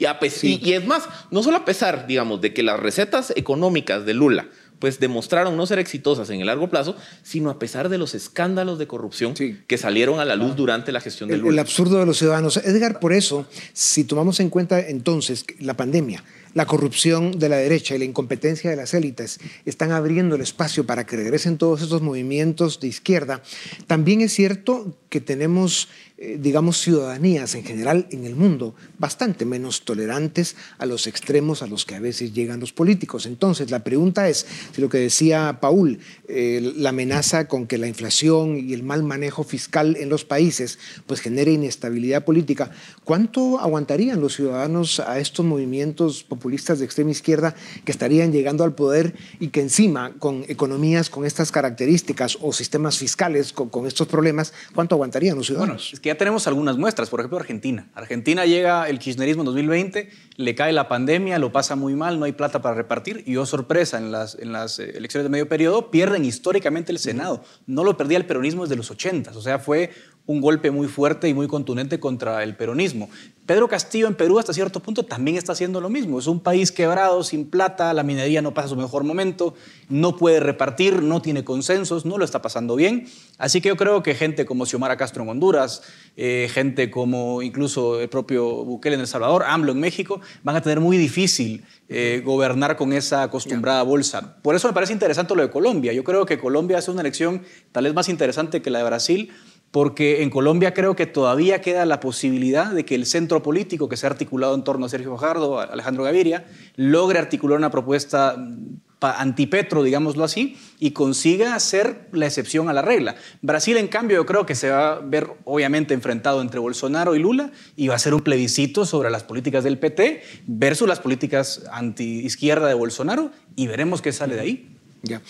y, 0.00 0.72
es 0.72 0.86
más, 0.86 1.08
no 1.30 1.42
solo 1.42 1.58
a 1.58 1.64
pesar, 1.64 2.06
digamos, 2.06 2.40
de 2.40 2.52
que 2.52 2.62
las 2.62 2.80
recetas 2.80 3.32
económicas 3.36 4.04
de 4.04 4.14
Lula 4.14 4.48
pues 4.80 5.00
demostraron 5.00 5.56
no 5.56 5.64
ser 5.66 5.78
exitosas 5.78 6.28
en 6.28 6.40
el 6.40 6.46
largo 6.46 6.68
plazo, 6.68 6.94
sino 7.22 7.48
a 7.48 7.58
pesar 7.58 7.88
de 7.88 7.96
los 7.96 8.14
escándalos 8.14 8.78
de 8.78 8.86
corrupción 8.86 9.32
que 9.34 9.78
salieron 9.78 10.20
a 10.20 10.26
la 10.26 10.36
luz 10.36 10.56
durante 10.56 10.92
la 10.92 11.00
gestión 11.00 11.30
de 11.30 11.38
Lula. 11.38 11.52
El 11.52 11.58
absurdo 11.60 11.98
de 12.00 12.04
los 12.04 12.18
ciudadanos. 12.18 12.58
Edgar, 12.58 13.00
por 13.00 13.14
eso, 13.14 13.46
si 13.72 14.04
tomamos 14.04 14.40
en 14.40 14.50
cuenta 14.50 14.80
entonces 14.80 15.46
la 15.58 15.74
pandemia, 15.74 16.22
la 16.54 16.66
corrupción 16.66 17.38
de 17.38 17.48
la 17.48 17.56
derecha 17.56 17.94
y 17.94 17.98
la 17.98 18.04
incompetencia 18.04 18.70
de 18.70 18.76
las 18.76 18.94
élites 18.94 19.40
están 19.64 19.92
abriendo 19.92 20.36
el 20.36 20.40
espacio 20.40 20.86
para 20.86 21.04
que 21.04 21.16
regresen 21.16 21.58
todos 21.58 21.82
estos 21.82 22.02
movimientos 22.02 22.80
de 22.80 22.88
izquierda, 22.88 23.42
también 23.86 24.20
es 24.20 24.32
cierto 24.32 24.96
que 25.08 25.20
tenemos 25.20 25.88
eh, 26.16 26.38
digamos, 26.40 26.80
ciudadanías 26.80 27.56
en 27.56 27.64
general 27.64 28.06
en 28.12 28.24
el 28.24 28.36
mundo 28.36 28.76
bastante 28.98 29.44
menos 29.44 29.84
tolerantes 29.84 30.54
a 30.78 30.86
los 30.86 31.08
extremos 31.08 31.60
a 31.60 31.66
los 31.66 31.84
que 31.84 31.96
a 31.96 32.00
veces 32.00 32.32
llegan 32.32 32.60
los 32.60 32.72
políticos. 32.72 33.26
Entonces, 33.26 33.72
la 33.72 33.82
pregunta 33.82 34.28
es, 34.28 34.46
si 34.72 34.80
lo 34.80 34.88
que 34.88 34.98
decía 34.98 35.58
Paul, 35.60 35.98
eh, 36.28 36.72
la 36.76 36.90
amenaza 36.90 37.48
con 37.48 37.66
que 37.66 37.78
la 37.78 37.88
inflación 37.88 38.56
y 38.56 38.74
el 38.74 38.84
mal 38.84 39.02
manejo 39.02 39.42
fiscal 39.42 39.96
en 39.96 40.08
los 40.08 40.24
países 40.24 40.78
pues 41.04 41.20
genere 41.20 41.50
inestabilidad 41.50 42.24
política, 42.24 42.70
¿cuánto 43.02 43.58
aguantarían 43.58 44.20
los 44.20 44.36
ciudadanos 44.36 45.00
a 45.00 45.18
estos 45.18 45.44
movimientos 45.44 46.22
populistas 46.44 46.78
de 46.78 46.84
extrema 46.84 47.10
izquierda 47.10 47.54
que 47.86 47.90
estarían 47.90 48.30
llegando 48.30 48.64
al 48.64 48.74
poder 48.74 49.14
y 49.40 49.48
que 49.48 49.62
encima 49.62 50.12
con 50.18 50.44
economías 50.46 51.08
con 51.08 51.24
estas 51.24 51.50
características 51.50 52.36
o 52.42 52.52
sistemas 52.52 52.98
fiscales 52.98 53.54
con, 53.54 53.70
con 53.70 53.86
estos 53.86 54.08
problemas, 54.08 54.52
¿cuánto 54.74 54.94
aguantarían 54.94 55.38
los 55.38 55.46
ciudadanos? 55.46 55.98
que 56.02 56.08
ya 56.10 56.18
tenemos 56.18 56.46
algunas 56.46 56.76
muestras, 56.76 57.08
por 57.08 57.20
ejemplo 57.20 57.38
Argentina. 57.38 57.88
Argentina 57.94 58.44
llega 58.44 58.90
el 58.90 58.98
kirchnerismo 58.98 59.40
en 59.40 59.46
2020, 59.46 60.10
le 60.36 60.54
cae 60.54 60.74
la 60.74 60.86
pandemia, 60.86 61.38
lo 61.38 61.50
pasa 61.50 61.76
muy 61.76 61.94
mal, 61.94 62.18
no 62.18 62.26
hay 62.26 62.32
plata 62.32 62.60
para 62.60 62.74
repartir 62.74 63.24
y, 63.24 63.38
oh 63.38 63.46
sorpresa, 63.46 63.96
en 63.96 64.12
las, 64.12 64.34
en 64.34 64.52
las 64.52 64.78
eh, 64.80 64.92
elecciones 64.96 65.24
de 65.24 65.30
medio 65.30 65.48
periodo 65.48 65.90
pierden 65.90 66.26
históricamente 66.26 66.92
el 66.92 66.98
Senado. 66.98 67.42
No 67.66 67.84
lo 67.84 67.96
perdía 67.96 68.18
el 68.18 68.26
peronismo 68.26 68.64
desde 68.64 68.76
los 68.76 68.90
80, 68.90 69.30
o 69.30 69.40
sea, 69.40 69.58
fue 69.58 69.92
un 70.26 70.40
golpe 70.40 70.70
muy 70.70 70.88
fuerte 70.88 71.28
y 71.28 71.34
muy 71.34 71.46
contundente 71.48 72.00
contra 72.00 72.42
el 72.42 72.56
peronismo. 72.56 73.10
Pedro 73.46 73.68
Castillo 73.68 74.06
en 74.06 74.14
Perú 74.14 74.38
hasta 74.38 74.54
cierto 74.54 74.80
punto 74.80 75.02
también 75.02 75.36
está 75.36 75.52
haciendo 75.52 75.78
lo 75.78 75.90
mismo. 75.90 76.18
Es 76.18 76.26
un 76.26 76.40
país 76.40 76.72
quebrado, 76.72 77.22
sin 77.22 77.50
plata, 77.50 77.92
la 77.92 78.02
minería 78.02 78.40
no 78.40 78.54
pasa 78.54 78.68
su 78.68 78.76
mejor 78.76 79.04
momento, 79.04 79.52
no 79.90 80.16
puede 80.16 80.40
repartir, 80.40 81.02
no 81.02 81.20
tiene 81.20 81.44
consensos, 81.44 82.06
no 82.06 82.16
lo 82.16 82.24
está 82.24 82.40
pasando 82.40 82.74
bien. 82.74 83.06
Así 83.36 83.60
que 83.60 83.68
yo 83.68 83.76
creo 83.76 84.02
que 84.02 84.14
gente 84.14 84.46
como 84.46 84.64
Xiomara 84.64 84.96
Castro 84.96 85.24
en 85.24 85.28
Honduras, 85.28 85.82
eh, 86.16 86.48
gente 86.50 86.90
como 86.90 87.42
incluso 87.42 88.00
el 88.00 88.08
propio 88.08 88.64
Bukele 88.64 88.94
en 88.94 89.02
El 89.02 89.06
Salvador, 89.06 89.44
AMLO 89.46 89.72
en 89.72 89.80
México, 89.80 90.22
van 90.42 90.56
a 90.56 90.62
tener 90.62 90.80
muy 90.80 90.96
difícil 90.96 91.66
eh, 91.90 92.22
gobernar 92.24 92.76
con 92.76 92.94
esa 92.94 93.24
acostumbrada 93.24 93.82
bolsa. 93.82 94.36
Por 94.40 94.54
eso 94.54 94.68
me 94.68 94.72
parece 94.72 94.94
interesante 94.94 95.34
lo 95.34 95.42
de 95.42 95.50
Colombia. 95.50 95.92
Yo 95.92 96.02
creo 96.02 96.24
que 96.24 96.38
Colombia 96.38 96.78
hace 96.78 96.90
una 96.90 97.02
elección 97.02 97.42
tal 97.72 97.84
vez 97.84 97.92
más 97.92 98.08
interesante 98.08 98.62
que 98.62 98.70
la 98.70 98.78
de 98.78 98.84
Brasil 98.86 99.32
porque 99.74 100.22
en 100.22 100.30
Colombia 100.30 100.72
creo 100.72 100.94
que 100.94 101.04
todavía 101.04 101.60
queda 101.60 101.84
la 101.84 101.98
posibilidad 101.98 102.70
de 102.70 102.84
que 102.84 102.94
el 102.94 103.06
centro 103.06 103.42
político 103.42 103.88
que 103.88 103.96
se 103.96 104.06
ha 104.06 104.10
articulado 104.10 104.54
en 104.54 104.62
torno 104.62 104.86
a 104.86 104.88
Sergio 104.88 105.16
Fajardo, 105.16 105.58
Alejandro 105.58 106.04
Gaviria, 106.04 106.46
logre 106.76 107.18
articular 107.18 107.58
una 107.58 107.72
propuesta 107.72 108.36
mm, 108.38 108.76
antipetro, 109.00 109.82
digámoslo 109.82 110.22
así, 110.22 110.56
y 110.78 110.92
consiga 110.92 111.56
hacer 111.56 112.08
la 112.12 112.26
excepción 112.26 112.68
a 112.68 112.72
la 112.72 112.82
regla. 112.82 113.16
Brasil, 113.42 113.76
en 113.76 113.88
cambio, 113.88 114.18
yo 114.18 114.26
creo 114.26 114.46
que 114.46 114.54
se 114.54 114.70
va 114.70 114.92
a 114.92 115.00
ver 115.00 115.28
obviamente 115.42 115.92
enfrentado 115.92 116.40
entre 116.40 116.60
Bolsonaro 116.60 117.16
y 117.16 117.18
Lula 117.18 117.50
y 117.74 117.88
va 117.88 117.96
a 117.96 117.98
ser 117.98 118.14
un 118.14 118.20
plebiscito 118.20 118.86
sobre 118.86 119.10
las 119.10 119.24
políticas 119.24 119.64
del 119.64 119.80
PT 119.80 120.22
versus 120.46 120.86
las 120.86 121.00
políticas 121.00 121.64
anti-izquierda 121.72 122.68
de 122.68 122.74
Bolsonaro 122.74 123.32
y 123.56 123.66
veremos 123.66 124.02
qué 124.02 124.12
sale 124.12 124.36
de 124.36 124.40
ahí. 124.40 124.73
Ya. 125.04 125.20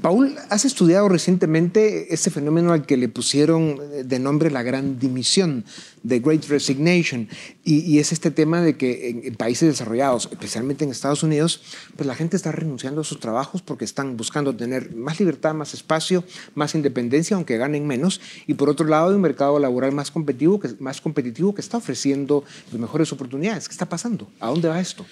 Paul, 0.00 0.36
has 0.50 0.64
estudiado 0.64 1.08
recientemente 1.08 2.14
ese 2.14 2.30
fenómeno 2.30 2.72
al 2.72 2.86
que 2.86 2.96
le 2.96 3.08
pusieron 3.08 3.80
de 4.04 4.18
nombre 4.20 4.52
la 4.52 4.62
gran 4.62 5.00
dimisión, 5.00 5.64
The 6.06 6.20
Great 6.20 6.44
Resignation, 6.46 7.28
y, 7.64 7.98
es 7.98 8.12
este 8.12 8.30
tema 8.30 8.60
de 8.62 8.76
que 8.76 9.08
en, 9.24 9.34
países 9.34 9.68
desarrollados, 9.68 10.28
especialmente 10.30 10.84
en 10.84 10.90
Estados 10.90 11.24
Unidos, 11.24 11.62
pues 11.96 12.06
la 12.06 12.14
gente 12.14 12.36
está 12.36 12.52
renunciando 12.52 13.00
a 13.00 13.04
sus 13.04 13.18
trabajos 13.18 13.62
porque 13.62 13.84
están 13.84 14.16
buscando 14.16 14.54
tener 14.54 14.94
más 14.94 15.18
libertad, 15.18 15.54
más 15.54 15.74
espacio, 15.74 16.22
más 16.54 16.76
independencia, 16.76 17.34
aunque 17.36 17.56
ganen 17.56 17.86
menos, 17.86 18.20
y 18.46 18.54
por 18.54 18.68
otro 18.68 18.86
lado 18.86 19.08
hay 19.08 19.16
un 19.16 19.22
mercado 19.22 19.58
laboral 19.58 19.90
más 19.92 20.12
competitivo 20.12 20.60
que, 20.60 20.68
más 20.78 21.00
competitivo 21.00 21.52
que 21.54 21.60
está 21.60 21.78
ofreciendo 21.78 22.44
mejores 22.72 23.12
oportunidades. 23.12 23.68
¿Qué 23.68 23.72
está 23.72 23.88
pasando? 23.88 24.28
¿A 24.38 24.48
dónde 24.48 24.68
va 24.68 24.80
esto? 24.80 25.04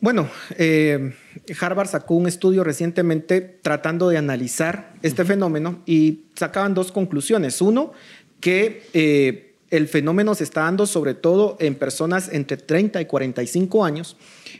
Bueno, 0.00 0.30
eh, 0.56 1.12
Harvard 1.60 1.88
sacó 1.88 2.14
un 2.14 2.28
estudio 2.28 2.62
recientemente 2.62 3.40
tratando 3.40 4.08
de 4.08 4.16
analizar 4.16 4.94
este 5.02 5.24
fenómeno 5.24 5.82
y 5.86 6.26
sacaban 6.36 6.72
dos 6.74 6.92
conclusiones. 6.92 7.60
Uno, 7.60 7.92
que 8.40 8.84
eh, 8.92 9.56
el 9.70 9.88
fenómeno 9.88 10.36
se 10.36 10.44
está 10.44 10.62
dando 10.62 10.86
sobre 10.86 11.14
todo 11.14 11.56
en 11.58 11.74
personas 11.74 12.28
entre 12.32 12.58
30 12.58 13.00
y 13.00 13.06
45 13.06 13.84
años. 13.84 14.16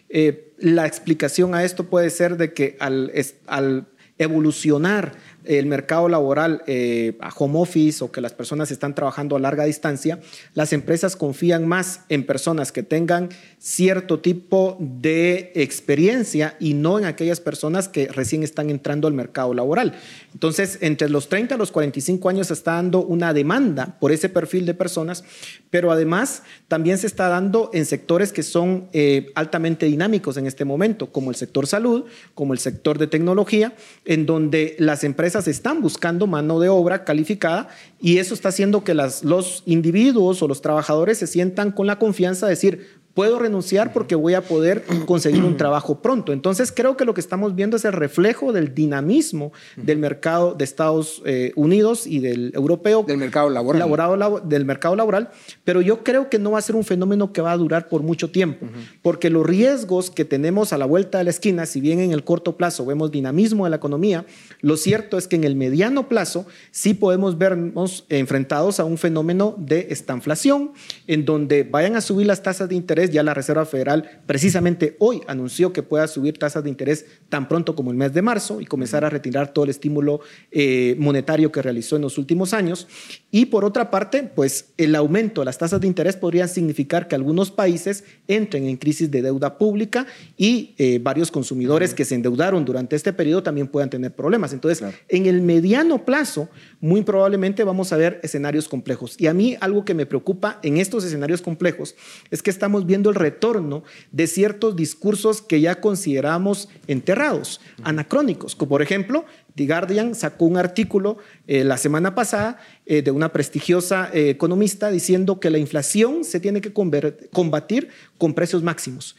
Eh, 0.08 0.52
la 0.58 0.86
explicación 0.86 1.54
a 1.54 1.62
esto 1.62 1.84
puede 1.84 2.10
ser 2.10 2.36
de 2.36 2.52
que 2.52 2.76
al, 2.80 3.12
al 3.46 3.86
evolucionar 4.18 5.12
el 5.44 5.66
mercado 5.66 6.08
laboral 6.08 6.62
eh, 6.66 7.16
a 7.20 7.30
home 7.30 7.58
office 7.58 8.04
o 8.04 8.12
que 8.12 8.20
las 8.20 8.32
personas 8.32 8.70
están 8.70 8.94
trabajando 8.94 9.36
a 9.36 9.38
larga 9.38 9.64
distancia, 9.64 10.20
las 10.54 10.72
empresas 10.72 11.16
confían 11.16 11.66
más 11.66 12.00
en 12.08 12.26
personas 12.26 12.72
que 12.72 12.82
tengan 12.82 13.30
cierto 13.58 14.20
tipo 14.20 14.76
de 14.78 15.52
experiencia 15.54 16.56
y 16.60 16.74
no 16.74 16.98
en 16.98 17.04
aquellas 17.04 17.40
personas 17.40 17.88
que 17.88 18.08
recién 18.08 18.42
están 18.42 18.70
entrando 18.70 19.08
al 19.08 19.14
mercado 19.14 19.54
laboral. 19.54 19.94
Entonces, 20.32 20.78
entre 20.80 21.08
los 21.08 21.28
30 21.28 21.54
a 21.54 21.58
los 21.58 21.72
45 21.72 22.28
años 22.28 22.48
se 22.48 22.54
está 22.54 22.72
dando 22.72 23.02
una 23.02 23.32
demanda 23.32 23.96
por 23.98 24.12
ese 24.12 24.28
perfil 24.28 24.66
de 24.66 24.74
personas, 24.74 25.24
pero 25.70 25.90
además 25.90 26.42
también 26.68 26.98
se 26.98 27.06
está 27.06 27.28
dando 27.28 27.70
en 27.72 27.86
sectores 27.86 28.32
que 28.32 28.42
son 28.42 28.88
eh, 28.92 29.30
altamente 29.34 29.86
dinámicos 29.86 30.36
en 30.36 30.46
este 30.46 30.64
momento, 30.64 31.10
como 31.10 31.30
el 31.30 31.36
sector 31.36 31.66
salud, 31.66 32.04
como 32.34 32.52
el 32.52 32.58
sector 32.58 32.98
de 32.98 33.06
tecnología, 33.06 33.74
en 34.04 34.26
donde 34.26 34.76
las 34.78 35.04
empresas 35.04 35.37
están 35.46 35.82
buscando 35.82 36.26
mano 36.26 36.58
de 36.58 36.68
obra 36.68 37.04
calificada 37.04 37.68
y 38.00 38.18
eso 38.18 38.34
está 38.34 38.48
haciendo 38.48 38.82
que 38.82 38.94
los 38.94 39.62
individuos 39.66 40.42
o 40.42 40.48
los 40.48 40.62
trabajadores 40.62 41.18
se 41.18 41.26
sientan 41.26 41.70
con 41.70 41.86
la 41.86 41.98
confianza 41.98 42.46
de 42.46 42.50
decir, 42.50 42.97
puedo 43.18 43.40
renunciar 43.40 43.92
porque 43.92 44.14
voy 44.14 44.34
a 44.34 44.42
poder 44.42 44.84
conseguir 45.06 45.42
un 45.42 45.56
trabajo 45.56 46.00
pronto. 46.00 46.32
Entonces 46.32 46.70
creo 46.70 46.96
que 46.96 47.04
lo 47.04 47.14
que 47.14 47.20
estamos 47.20 47.56
viendo 47.56 47.76
es 47.76 47.84
el 47.84 47.92
reflejo 47.92 48.52
del 48.52 48.76
dinamismo 48.76 49.50
del 49.74 49.98
mercado 49.98 50.54
de 50.54 50.62
Estados 50.62 51.20
eh, 51.26 51.50
Unidos 51.56 52.06
y 52.06 52.20
del 52.20 52.52
europeo. 52.54 53.02
Del 53.02 53.16
mercado 53.16 53.50
laboral. 53.50 54.40
del 54.44 54.64
mercado 54.64 54.94
laboral, 54.94 55.30
pero 55.64 55.80
yo 55.80 56.04
creo 56.04 56.30
que 56.30 56.38
no 56.38 56.52
va 56.52 56.60
a 56.60 56.62
ser 56.62 56.76
un 56.76 56.84
fenómeno 56.84 57.32
que 57.32 57.40
va 57.40 57.50
a 57.50 57.56
durar 57.56 57.88
por 57.88 58.04
mucho 58.04 58.30
tiempo, 58.30 58.68
porque 59.02 59.30
los 59.30 59.44
riesgos 59.44 60.12
que 60.12 60.24
tenemos 60.24 60.72
a 60.72 60.78
la 60.78 60.86
vuelta 60.86 61.18
de 61.18 61.24
la 61.24 61.30
esquina, 61.30 61.66
si 61.66 61.80
bien 61.80 61.98
en 61.98 62.12
el 62.12 62.22
corto 62.22 62.56
plazo 62.56 62.86
vemos 62.86 63.10
dinamismo 63.10 63.64
de 63.64 63.70
la 63.70 63.76
economía, 63.76 64.26
lo 64.60 64.76
cierto 64.76 65.18
es 65.18 65.26
que 65.26 65.34
en 65.34 65.42
el 65.42 65.56
mediano 65.56 66.08
plazo 66.08 66.46
sí 66.70 66.94
podemos 66.94 67.36
vernos 67.36 68.06
enfrentados 68.10 68.78
a 68.78 68.84
un 68.84 68.96
fenómeno 68.96 69.56
de 69.58 69.88
estanflación, 69.90 70.70
en 71.08 71.24
donde 71.24 71.64
vayan 71.64 71.96
a 71.96 72.00
subir 72.00 72.28
las 72.28 72.44
tasas 72.44 72.68
de 72.68 72.76
interés 72.76 73.07
ya 73.10 73.22
la 73.22 73.34
Reserva 73.34 73.64
Federal 73.66 74.22
precisamente 74.26 74.96
hoy 74.98 75.20
anunció 75.26 75.72
que 75.72 75.82
pueda 75.82 76.06
subir 76.06 76.38
tasas 76.38 76.64
de 76.64 76.70
interés 76.70 77.06
tan 77.28 77.48
pronto 77.48 77.74
como 77.74 77.90
el 77.90 77.96
mes 77.96 78.12
de 78.12 78.22
marzo 78.22 78.60
y 78.60 78.66
comenzar 78.66 79.04
a 79.04 79.10
retirar 79.10 79.52
todo 79.52 79.64
el 79.64 79.70
estímulo 79.70 80.20
eh, 80.50 80.96
monetario 80.98 81.52
que 81.52 81.62
realizó 81.62 81.96
en 81.96 82.02
los 82.02 82.18
últimos 82.18 82.54
años. 82.54 82.88
Y 83.30 83.46
por 83.46 83.64
otra 83.64 83.90
parte, 83.90 84.22
pues 84.22 84.70
el 84.76 84.94
aumento 84.94 85.40
de 85.40 85.46
las 85.46 85.58
tasas 85.58 85.80
de 85.80 85.86
interés 85.86 86.16
podría 86.16 86.48
significar 86.48 87.08
que 87.08 87.14
algunos 87.14 87.50
países 87.50 88.04
entren 88.26 88.66
en 88.66 88.76
crisis 88.76 89.10
de 89.10 89.22
deuda 89.22 89.58
pública 89.58 90.06
y 90.36 90.74
eh, 90.78 90.98
varios 91.02 91.30
consumidores 91.30 91.94
que 91.94 92.04
se 92.04 92.14
endeudaron 92.14 92.64
durante 92.64 92.96
este 92.96 93.12
periodo 93.12 93.42
también 93.42 93.68
puedan 93.68 93.90
tener 93.90 94.14
problemas. 94.14 94.52
Entonces, 94.52 94.82
en 95.08 95.26
el 95.26 95.42
mediano 95.42 96.04
plazo, 96.04 96.48
muy 96.80 97.02
probablemente 97.02 97.64
vamos 97.64 97.92
a 97.92 97.96
ver 97.96 98.20
escenarios 98.22 98.68
complejos. 98.68 99.16
Y 99.18 99.26
a 99.26 99.34
mí 99.34 99.56
algo 99.60 99.84
que 99.84 99.94
me 99.94 100.06
preocupa 100.06 100.58
en 100.62 100.78
estos 100.78 101.04
escenarios 101.04 101.42
complejos 101.42 101.94
es 102.30 102.42
que 102.42 102.50
estamos 102.50 102.86
viendo 102.86 102.97
viendo 102.98 103.10
el 103.10 103.16
retorno 103.16 103.84
de 104.10 104.26
ciertos 104.26 104.74
discursos 104.74 105.40
que 105.40 105.60
ya 105.60 105.80
consideramos 105.80 106.68
enterrados, 106.88 107.60
anacrónicos, 107.84 108.56
como 108.56 108.70
por 108.70 108.82
ejemplo, 108.82 109.24
The 109.54 109.66
Guardian 109.66 110.16
sacó 110.16 110.46
un 110.46 110.56
artículo 110.56 111.18
eh, 111.46 111.62
la 111.62 111.76
semana 111.76 112.16
pasada 112.16 112.58
eh, 112.86 113.02
de 113.02 113.12
una 113.12 113.32
prestigiosa 113.32 114.10
eh, 114.12 114.30
economista 114.30 114.90
diciendo 114.90 115.38
que 115.38 115.50
la 115.50 115.58
inflación 115.58 116.24
se 116.24 116.40
tiene 116.40 116.60
que 116.60 116.72
combatir 116.72 117.88
con 118.18 118.34
precios 118.34 118.64
máximos. 118.64 119.14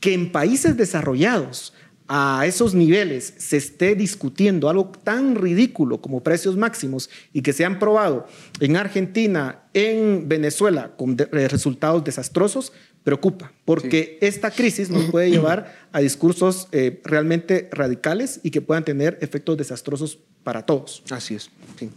Que 0.00 0.14
en 0.14 0.32
países 0.32 0.76
desarrollados 0.76 1.72
a 2.14 2.44
esos 2.46 2.74
niveles 2.74 3.32
se 3.38 3.56
esté 3.56 3.94
discutiendo 3.94 4.68
algo 4.68 4.92
tan 5.02 5.34
ridículo 5.34 6.00
como 6.02 6.22
precios 6.22 6.56
máximos 6.56 7.08
y 7.32 7.42
que 7.42 7.54
se 7.54 7.64
han 7.64 7.78
probado 7.78 8.26
en 8.60 8.76
Argentina, 8.76 9.62
en 9.72 10.28
Venezuela, 10.28 10.92
con 10.96 11.16
resultados 11.16 12.04
desastrosos, 12.04 12.72
preocupa, 13.04 13.52
porque 13.64 14.18
esta 14.20 14.50
crisis 14.50 14.90
nos 14.90 15.10
puede 15.10 15.30
llevar 15.30 15.88
a 15.92 16.00
discursos 16.00 16.68
eh, 16.72 17.00
realmente 17.04 17.68
radicales 17.72 18.40
y 18.42 18.50
que 18.50 18.60
puedan 18.60 18.84
tener 18.84 19.18
efectos 19.20 19.56
desastrosos 19.56 20.18
para 20.44 20.64
todos. 20.64 21.02
Así 21.10 21.34
es. 21.34 21.50
Sí. 21.78 21.90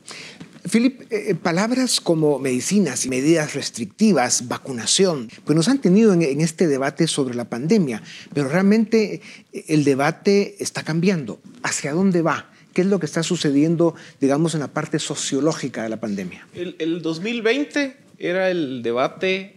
Philip, 0.70 1.02
eh, 1.12 1.30
eh, 1.30 1.36
palabras 1.36 2.02
como 2.02 2.40
medicinas 2.40 3.06
y 3.06 3.10
medidas 3.10 3.54
restrictivas, 3.54 4.48
vacunación, 4.48 5.30
pues 5.44 5.56
nos 5.56 5.68
han 5.68 5.80
tenido 5.80 6.12
en, 6.12 6.24
en, 6.24 6.42
este 6.42 6.68
debate 6.68 7.06
sobre 7.06 7.36
la 7.36 7.46
pandemia, 7.46 8.02
pero 8.34 8.50
realmente 8.50 9.22
el 9.54 9.84
debate 9.84 10.56
está 10.60 10.84
cambiando. 10.84 11.40
¿Hacia 11.62 11.94
dónde 11.94 12.24
va? 12.24 12.50
¿Qué 12.74 12.82
es 12.82 12.88
lo 12.88 13.00
que 13.00 13.06
está 13.06 13.22
sucediendo, 13.22 13.96
digamos, 14.20 14.56
en 14.56 14.62
la 14.62 14.68
parte 14.68 14.98
sociológica 14.98 15.84
de 15.84 15.90
la 15.90 16.00
pandemia? 16.00 16.48
El, 16.54 16.76
el 16.80 17.02
2020 17.04 17.96
era 18.18 18.50
el 18.50 18.82
debate 18.82 19.56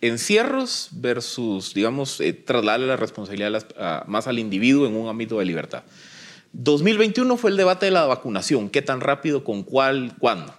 encierros 0.00 0.88
versus, 0.92 1.74
digamos, 1.74 2.20
eh, 2.20 2.32
trasladarle 2.32 2.86
la 2.86 2.96
responsabilidad 2.96 4.04
más 4.06 4.26
al 4.26 4.38
individuo 4.38 4.86
en 4.86 4.96
un 4.96 5.08
ámbito 5.08 5.38
de 5.38 5.44
libertad. 5.44 5.84
2021 6.52 7.36
fue 7.36 7.50
el 7.50 7.56
debate 7.56 7.86
de 7.86 7.92
la 7.92 8.06
vacunación, 8.06 8.70
qué 8.70 8.82
tan 8.82 9.00
rápido, 9.00 9.44
con 9.44 9.62
cuál, 9.62 10.14
cuándo. 10.18 10.54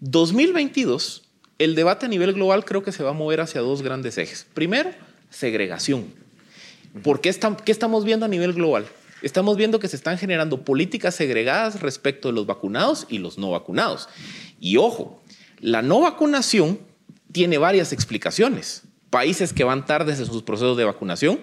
2022, 0.00 1.24
el 1.58 1.74
debate 1.74 2.06
a 2.06 2.08
nivel 2.08 2.32
global 2.34 2.64
creo 2.64 2.82
que 2.82 2.92
se 2.92 3.02
va 3.02 3.10
a 3.10 3.14
mover 3.14 3.40
hacia 3.40 3.60
dos 3.60 3.82
grandes 3.82 4.18
ejes. 4.18 4.46
Primero, 4.54 4.90
segregación. 5.30 6.06
¿Por 7.02 7.20
qué, 7.20 7.34
qué 7.64 7.72
estamos 7.72 8.04
viendo 8.04 8.26
a 8.26 8.28
nivel 8.28 8.52
global? 8.52 8.86
Estamos 9.22 9.56
viendo 9.56 9.80
que 9.80 9.88
se 9.88 9.96
están 9.96 10.18
generando 10.18 10.64
políticas 10.64 11.14
segregadas 11.14 11.80
respecto 11.80 12.28
de 12.28 12.34
los 12.34 12.46
vacunados 12.46 13.06
y 13.08 13.18
los 13.18 13.38
no 13.38 13.50
vacunados. 13.50 14.08
Y 14.60 14.76
ojo, 14.76 15.22
la 15.58 15.82
no 15.82 16.00
vacunación 16.00 16.78
tiene 17.32 17.58
varias 17.58 17.92
explicaciones. 17.92 18.82
Países 19.10 19.52
que 19.52 19.64
van 19.64 19.86
tardes 19.86 20.18
en 20.18 20.26
sus 20.26 20.42
procesos 20.42 20.76
de 20.76 20.84
vacunación, 20.84 21.40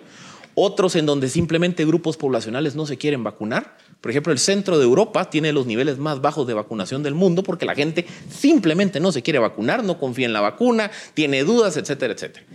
otros 0.55 0.95
en 0.95 1.05
donde 1.05 1.29
simplemente 1.29 1.85
grupos 1.85 2.17
poblacionales 2.17 2.75
no 2.75 2.85
se 2.85 2.97
quieren 2.97 3.23
vacunar. 3.23 3.77
Por 4.01 4.11
ejemplo, 4.11 4.33
el 4.33 4.39
centro 4.39 4.77
de 4.77 4.83
Europa 4.83 5.29
tiene 5.29 5.53
los 5.53 5.65
niveles 5.65 5.97
más 5.97 6.21
bajos 6.21 6.45
de 6.45 6.53
vacunación 6.53 7.03
del 7.03 7.15
mundo 7.15 7.41
porque 7.43 7.65
la 7.65 7.75
gente 7.75 8.05
simplemente 8.29 8.99
no 8.99 9.11
se 9.11 9.23
quiere 9.23 9.39
vacunar, 9.39 9.83
no 9.83 9.97
confía 9.97 10.25
en 10.25 10.33
la 10.33 10.41
vacuna, 10.41 10.91
tiene 11.13 11.43
dudas, 11.43 11.77
etcétera, 11.77 12.13
etcétera. 12.13 12.45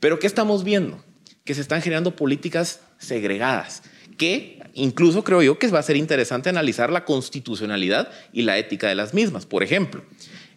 Pero 0.00 0.18
¿qué 0.18 0.26
estamos 0.26 0.64
viendo? 0.64 1.02
Que 1.44 1.54
se 1.54 1.60
están 1.60 1.82
generando 1.82 2.16
políticas 2.16 2.80
segregadas, 2.98 3.82
que 4.16 4.62
incluso 4.74 5.24
creo 5.24 5.42
yo 5.42 5.58
que 5.58 5.68
va 5.68 5.80
a 5.80 5.82
ser 5.82 5.96
interesante 5.96 6.48
analizar 6.48 6.90
la 6.90 7.04
constitucionalidad 7.04 8.10
y 8.32 8.42
la 8.42 8.58
ética 8.58 8.88
de 8.88 8.94
las 8.94 9.12
mismas. 9.12 9.44
Por 9.44 9.62
ejemplo, 9.62 10.02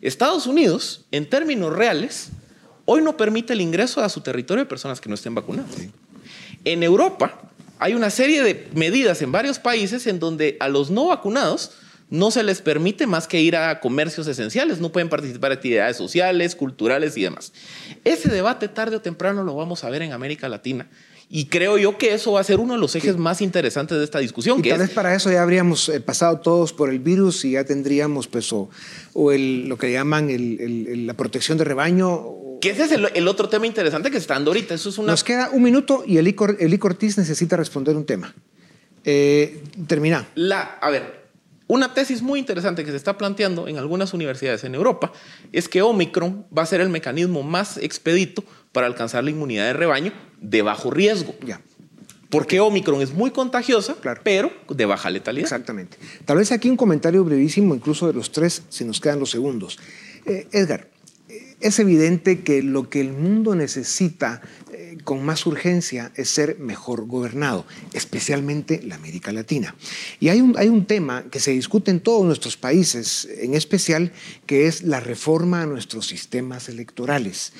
Estados 0.08 0.46
Unidos, 0.46 1.06
en 1.12 1.28
términos 1.28 1.74
reales, 1.74 2.30
hoy 2.86 3.02
no 3.02 3.18
permite 3.18 3.54
el 3.54 3.62
ingreso 3.62 4.02
a 4.02 4.10
su 4.10 4.22
territorio 4.22 4.64
de 4.64 4.70
personas 4.70 5.02
que 5.02 5.10
no 5.10 5.16
estén 5.16 5.34
vacunadas. 5.34 5.72
En 6.64 6.84
Europa 6.84 7.42
hay 7.80 7.96
una 7.96 8.10
serie 8.10 8.44
de 8.44 8.70
medidas 8.74 9.22
en 9.22 9.32
varios 9.32 9.58
países 9.60 10.06
en 10.08 10.20
donde 10.20 10.58
a 10.60 10.70
los 10.70 10.92
no 10.92 11.08
vacunados 11.08 11.72
no 12.10 12.30
se 12.30 12.44
les 12.44 12.62
permite 12.62 13.08
más 13.08 13.28
que 13.28 13.42
ir 13.42 13.56
a 13.56 13.80
comercios 13.80 14.28
esenciales, 14.28 14.80
no 14.80 14.92
pueden 14.92 15.10
participar 15.10 15.52
en 15.52 15.58
actividades 15.58 15.98
sociales, 15.98 16.56
culturales 16.56 17.18
y 17.18 17.24
demás. 17.24 17.52
Ese 18.04 18.30
debate 18.30 18.68
tarde 18.68 18.98
o 18.98 19.02
temprano 19.02 19.44
lo 19.44 19.56
vamos 19.56 19.84
a 19.84 19.90
ver 19.90 20.04
en 20.04 20.14
América 20.14 20.48
Latina 20.48 20.88
y 21.30 21.46
creo 21.46 21.78
yo 21.78 21.98
que 21.98 22.14
eso 22.14 22.34
va 22.34 22.42
a 22.42 22.44
ser 22.44 22.60
uno 22.60 22.74
de 22.74 22.80
los 22.80 22.96
ejes 22.96 23.18
más 23.18 23.42
interesantes 23.42 23.98
de 23.98 24.04
esta 24.04 24.20
discusión. 24.20 24.60
Y 24.64 24.70
tal 24.70 24.80
vez 24.80 24.92
para 24.92 25.16
eso 25.16 25.32
ya 25.32 25.42
habríamos 25.42 25.90
eh, 25.90 26.00
pasado 26.00 26.40
todos 26.40 26.72
por 26.72 26.90
el 26.90 27.00
virus 27.00 27.46
y 27.46 27.52
ya 27.52 27.64
tendríamos 27.64 28.28
pues 28.28 28.52
o, 28.54 28.70
el, 29.32 29.68
lo 29.68 29.78
que 29.78 29.92
llaman 29.92 30.30
la 30.30 31.14
protección 31.16 31.58
de 31.58 31.64
rebaño. 31.64 32.60
Que 32.62 32.70
ese 32.70 32.86
es 32.86 32.92
el, 32.92 33.28
otro 33.28 33.50
tema 33.50 33.66
interesante 33.66 34.12
que 34.12 34.18
está 34.18 34.36
dando 34.36 34.52
ahorita. 34.52 34.76
Eso 34.76 34.90
es 34.90 34.98
una... 34.98 35.12
Nos 35.12 35.24
queda 35.24 35.50
un 35.52 35.64
minuto 35.64 36.04
y 36.06 36.18
el 36.18 36.36
Eli 36.60 36.78
Cortiz 36.78 37.18
necesita 37.18 37.58
responder 37.58 37.96
un 37.96 38.06
tema. 38.06 38.34
Eh, 39.04 39.62
termina. 39.88 40.28
La, 40.36 40.78
a 40.82 40.90
ver, 40.90 41.15
una 41.68 41.94
tesis 41.94 42.22
muy 42.22 42.40
interesante 42.40 42.86
que 42.86 42.92
se 42.92 42.98
está 42.98 43.18
planteando 43.18 43.68
en 43.68 43.78
algunas 43.78 44.14
universidades 44.14 44.64
en 44.64 44.76
Europa 44.76 45.12
es 45.52 45.68
que 45.68 45.82
Omicron 45.82 46.46
va 46.56 46.62
a 46.62 46.66
ser 46.66 46.82
el 46.82 46.90
mecanismo 46.90 47.42
más 47.42 47.78
expedito 47.78 48.44
para 48.72 48.88
alcanzar 48.88 49.24
la 49.24 49.32
inmunidad 49.32 49.66
de 49.66 49.74
rebaño 49.74 50.12
de 50.42 50.62
bajo 50.62 50.92
riesgo. 50.92 51.34
Ya. 51.46 51.62
Porque 52.30 52.60
Omicron 52.60 53.02
es 53.02 53.14
muy 53.14 53.32
contagiosa, 53.32 53.96
pero 54.24 54.52
de 54.70 54.86
baja 54.86 55.10
letalidad. 55.10 55.46
Exactamente. 55.46 55.98
Tal 56.26 56.38
vez 56.38 56.52
aquí 56.52 56.70
un 56.70 56.78
comentario 56.78 57.24
brevísimo, 57.24 57.74
incluso 57.74 58.08
de 58.08 58.14
los 58.14 58.32
tres, 58.32 58.64
si 58.70 58.84
nos 58.84 59.00
quedan 59.00 59.20
los 59.20 59.32
segundos. 59.32 59.80
Eh, 60.26 60.48
Edgar, 60.52 60.90
es 61.62 61.80
evidente 61.80 62.42
que 62.42 62.62
lo 62.62 62.90
que 62.90 63.02
el 63.02 63.12
mundo 63.12 63.56
necesita 63.56 64.42
eh, 64.42 64.65
con 65.06 65.24
más 65.24 65.46
urgencia 65.46 66.12
es 66.16 66.30
ser 66.30 66.60
mejor 66.60 67.06
gobernado, 67.06 67.66
especialmente 67.94 68.82
la 68.84 68.96
América 68.96 69.32
Latina. 69.32 69.76
Y 70.20 70.28
hay 70.28 70.42
un, 70.42 70.58
hay 70.58 70.68
un 70.68 70.86
tema 70.86 71.24
que 71.32 71.40
se 71.40 71.52
discute 71.52 71.92
en 71.92 72.02
todos 72.02 72.26
nuestros 72.26 72.58
países, 72.58 73.30
en 73.38 73.54
especial, 73.54 74.12
que 74.46 74.68
es 74.68 74.84
la 74.84 75.00
reforma 75.00 75.62
a 75.62 75.66
nuestros 75.66 76.08
sistemas 76.08 76.68
electorales. 76.68 77.54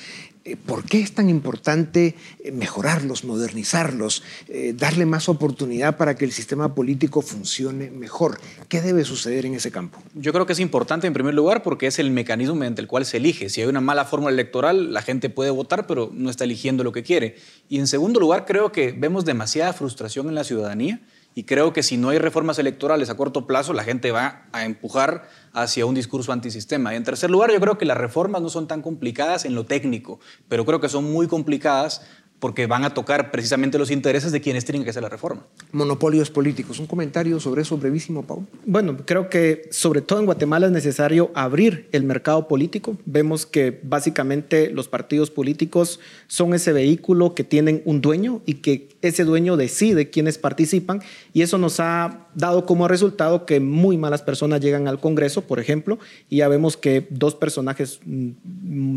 Eh, 0.46 0.56
¿Por 0.56 0.84
qué 0.84 1.00
es 1.00 1.12
tan 1.12 1.28
importante 1.28 2.14
eh, 2.38 2.52
mejorarlos, 2.52 3.24
modernizarlos, 3.24 4.22
eh, 4.46 4.74
darle 4.76 5.04
más 5.04 5.28
oportunidad 5.28 5.96
para 5.96 6.14
que 6.14 6.24
el 6.24 6.30
sistema 6.30 6.72
político 6.72 7.20
funcione 7.20 7.90
mejor? 7.90 8.38
¿Qué 8.68 8.80
debe 8.80 9.04
suceder 9.04 9.44
en 9.44 9.54
ese 9.54 9.72
campo? 9.72 10.00
Yo 10.14 10.32
creo 10.32 10.46
que 10.46 10.52
es 10.52 10.60
importante 10.60 11.08
en 11.08 11.14
primer 11.14 11.34
lugar 11.34 11.64
porque 11.64 11.88
es 11.88 11.98
el 11.98 12.12
mecanismo 12.12 12.54
mediante 12.54 12.80
el 12.80 12.86
cual 12.86 13.04
se 13.04 13.16
elige. 13.16 13.48
Si 13.48 13.60
hay 13.60 13.66
una 13.66 13.80
mala 13.80 14.04
fórmula 14.04 14.32
electoral, 14.32 14.92
la 14.92 15.02
gente 15.02 15.30
puede 15.30 15.50
votar, 15.50 15.88
pero 15.88 16.12
no 16.14 16.30
está 16.30 16.44
eligiendo 16.44 16.84
lo 16.84 16.92
que 16.92 17.02
quiere. 17.02 17.34
Y 17.68 17.80
en 17.80 17.88
segundo 17.88 18.20
lugar, 18.20 18.44
creo 18.46 18.70
que 18.70 18.92
vemos 18.92 19.24
demasiada 19.24 19.72
frustración 19.72 20.28
en 20.28 20.36
la 20.36 20.44
ciudadanía 20.44 21.00
y 21.38 21.44
creo 21.44 21.74
que 21.74 21.82
si 21.82 21.98
no 21.98 22.08
hay 22.08 22.18
reformas 22.18 22.58
electorales 22.58 23.10
a 23.10 23.14
corto 23.14 23.46
plazo, 23.46 23.74
la 23.74 23.84
gente 23.84 24.10
va 24.10 24.46
a 24.52 24.64
empujar 24.64 25.28
hacia 25.52 25.84
un 25.84 25.94
discurso 25.94 26.32
antisistema. 26.32 26.94
Y 26.94 26.96
en 26.96 27.04
tercer 27.04 27.30
lugar, 27.30 27.52
yo 27.52 27.60
creo 27.60 27.76
que 27.76 27.84
las 27.84 27.98
reformas 27.98 28.40
no 28.40 28.48
son 28.48 28.66
tan 28.66 28.80
complicadas 28.80 29.44
en 29.44 29.54
lo 29.54 29.66
técnico, 29.66 30.18
pero 30.48 30.64
creo 30.64 30.80
que 30.80 30.88
son 30.88 31.04
muy 31.12 31.26
complicadas 31.28 32.06
porque 32.38 32.66
van 32.66 32.84
a 32.84 32.94
tocar 32.94 33.30
precisamente 33.30 33.78
los 33.78 33.90
intereses 33.90 34.32
de 34.32 34.40
quienes 34.40 34.64
tienen 34.64 34.84
que 34.84 34.90
hacer 34.90 35.02
la 35.02 35.08
reforma. 35.08 35.46
Monopolios 35.72 36.30
políticos. 36.30 36.78
¿Un 36.78 36.86
comentario 36.86 37.40
sobre 37.40 37.62
eso 37.62 37.78
brevísimo, 37.78 38.22
Pau? 38.22 38.46
Bueno, 38.64 38.96
creo 39.04 39.30
que 39.30 39.68
sobre 39.70 40.02
todo 40.02 40.18
en 40.18 40.26
Guatemala 40.26 40.66
es 40.66 40.72
necesario 40.72 41.30
abrir 41.34 41.88
el 41.92 42.04
mercado 42.04 42.48
político. 42.48 42.96
Vemos 43.06 43.46
que 43.46 43.80
básicamente 43.82 44.70
los 44.70 44.88
partidos 44.88 45.30
políticos 45.30 46.00
son 46.26 46.54
ese 46.54 46.72
vehículo 46.72 47.34
que 47.34 47.44
tienen 47.44 47.82
un 47.84 48.00
dueño 48.00 48.42
y 48.44 48.54
que 48.54 48.88
ese 49.02 49.24
dueño 49.24 49.56
decide 49.56 50.10
quiénes 50.10 50.38
participan 50.38 51.02
y 51.32 51.42
eso 51.42 51.58
nos 51.58 51.80
ha 51.80 52.25
dado 52.36 52.66
como 52.66 52.86
resultado 52.86 53.46
que 53.46 53.60
muy 53.60 53.96
malas 53.96 54.22
personas 54.22 54.60
llegan 54.60 54.86
al 54.88 55.00
Congreso, 55.00 55.40
por 55.42 55.58
ejemplo, 55.58 55.98
y 56.28 56.36
ya 56.36 56.48
vemos 56.48 56.76
que 56.76 57.06
dos 57.08 57.34
personajes 57.34 57.98
mm, 58.04 58.30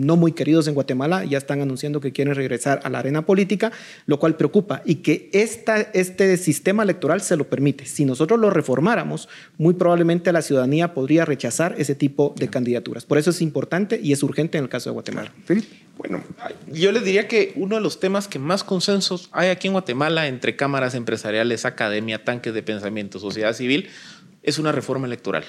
no 0.05 0.17
muy 0.17 0.33
queridos 0.33 0.67
en 0.67 0.73
Guatemala 0.73 1.23
ya 1.23 1.37
están 1.37 1.61
anunciando 1.61 2.01
que 2.01 2.11
quieren 2.11 2.35
regresar 2.35 2.81
a 2.83 2.89
la 2.89 2.99
arena 2.99 3.25
política, 3.25 3.71
lo 4.05 4.19
cual 4.19 4.35
preocupa 4.35 4.81
y 4.85 4.95
que 4.95 5.29
esta, 5.31 5.79
este 5.79 6.35
sistema 6.35 6.83
electoral 6.83 7.21
se 7.21 7.37
lo 7.37 7.49
permite. 7.49 7.85
Si 7.85 8.03
nosotros 8.03 8.37
lo 8.39 8.49
reformáramos, 8.49 9.29
muy 9.57 9.73
probablemente 9.73 10.33
la 10.33 10.41
ciudadanía 10.41 10.93
podría 10.93 11.23
rechazar 11.23 11.75
ese 11.77 11.95
tipo 11.95 12.35
de 12.37 12.49
candidaturas. 12.49 13.05
Por 13.05 13.17
eso 13.17 13.29
es 13.29 13.41
importante 13.41 13.99
y 14.03 14.11
es 14.11 14.21
urgente 14.21 14.57
en 14.57 14.65
el 14.65 14.69
caso 14.69 14.89
de 14.89 14.95
Guatemala. 14.95 15.31
Bueno, 15.99 16.23
yo 16.67 16.93
les 16.93 17.03
diría 17.03 17.27
que 17.27 17.51
uno 17.57 17.75
de 17.75 17.81
los 17.81 17.99
temas 17.99 18.29
que 18.29 18.39
más 18.39 18.63
consensos 18.63 19.27
hay 19.33 19.49
aquí 19.49 19.67
en 19.67 19.73
Guatemala 19.73 20.27
entre 20.27 20.55
cámaras 20.55 20.95
empresariales, 20.95 21.65
academia, 21.65 22.23
tanques 22.23 22.53
de 22.53 22.63
pensamiento, 22.63 23.19
sociedad 23.19 23.51
civil, 23.51 23.89
es 24.41 24.59
una 24.59 24.71
reforma 24.71 25.07
electoral. 25.07 25.43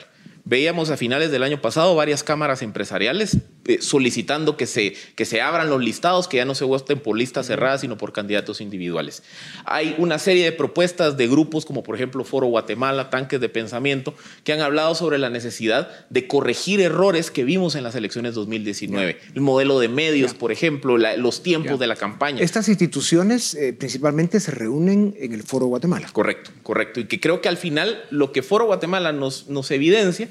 Veíamos 0.45 0.91
a 0.91 0.97
finales 0.97 1.31
del 1.31 1.45
año 1.45 1.61
pasado 1.61 1.95
varias 1.95 2.25
cámaras 2.25 2.63
empresariales 2.63 3.39
eh, 3.71 3.79
solicitando 3.81 4.57
que 4.57 4.67
se, 4.67 4.95
que 5.15 5.25
se 5.25 5.41
abran 5.41 5.71
los 5.71 5.83
listados, 5.83 6.27
que 6.27 6.39
ya 6.39 6.45
no 6.45 6.55
se 6.55 6.65
voten 6.65 6.99
por 6.99 7.17
listas 7.17 7.47
cerradas, 7.47 7.83
sino 7.83 7.97
por 7.97 8.13
candidatos 8.13 8.61
individuales. 8.61 9.23
Hay 9.65 9.95
una 9.99 10.19
serie 10.19 10.45
de 10.45 10.53
propuestas 10.53 11.17
de 11.17 11.29
grupos 11.29 11.65
como 11.65 11.83
por 11.83 11.95
ejemplo 11.95 12.25
Foro 12.25 12.49
Guatemala, 12.49 13.11
Tanques 13.11 13.41
de 13.41 13.49
Pensamiento, 13.49 14.15
que 14.43 14.53
han 14.53 14.61
hablado 14.61 14.95
sobre 14.95 15.19
la 15.19 15.31
necesidad 15.31 15.89
de 16.11 16.27
corregir 16.27 16.81
errores 16.81 17.31
que 17.31 17.45
vimos 17.45 17.77
en 17.77 17.85
las 17.85 17.95
elecciones 17.95 18.35
2019. 18.35 19.19
El 19.35 19.41
modelo 19.41 19.79
de 19.79 19.89
medios, 19.89 20.35
por 20.35 20.51
ejemplo, 20.51 20.99
los 20.99 21.43
tiempos 21.43 21.79
de 21.79 21.87
la 21.87 21.97
campaña. 21.97 22.43
Estas 22.43 22.69
instituciones 22.69 23.55
eh, 23.55 23.73
principalmente 23.73 24.41
se 24.41 24.51
reúnen 24.51 25.15
en 25.19 25.33
el 25.33 25.43
Foro 25.43 25.67
Guatemala. 25.67 26.09
Correcto, 26.13 26.51
correcto. 26.63 27.01
Y 27.01 27.05
que 27.05 27.21
creo 27.21 27.41
que 27.41 27.49
al 27.49 27.57
final 27.57 28.05
lo 28.11 28.33
que 28.33 28.43
Foro 28.43 28.67
Guatemala 28.67 29.13
nos, 29.13 29.49
nos 29.49 29.71
evidencia 29.71 30.29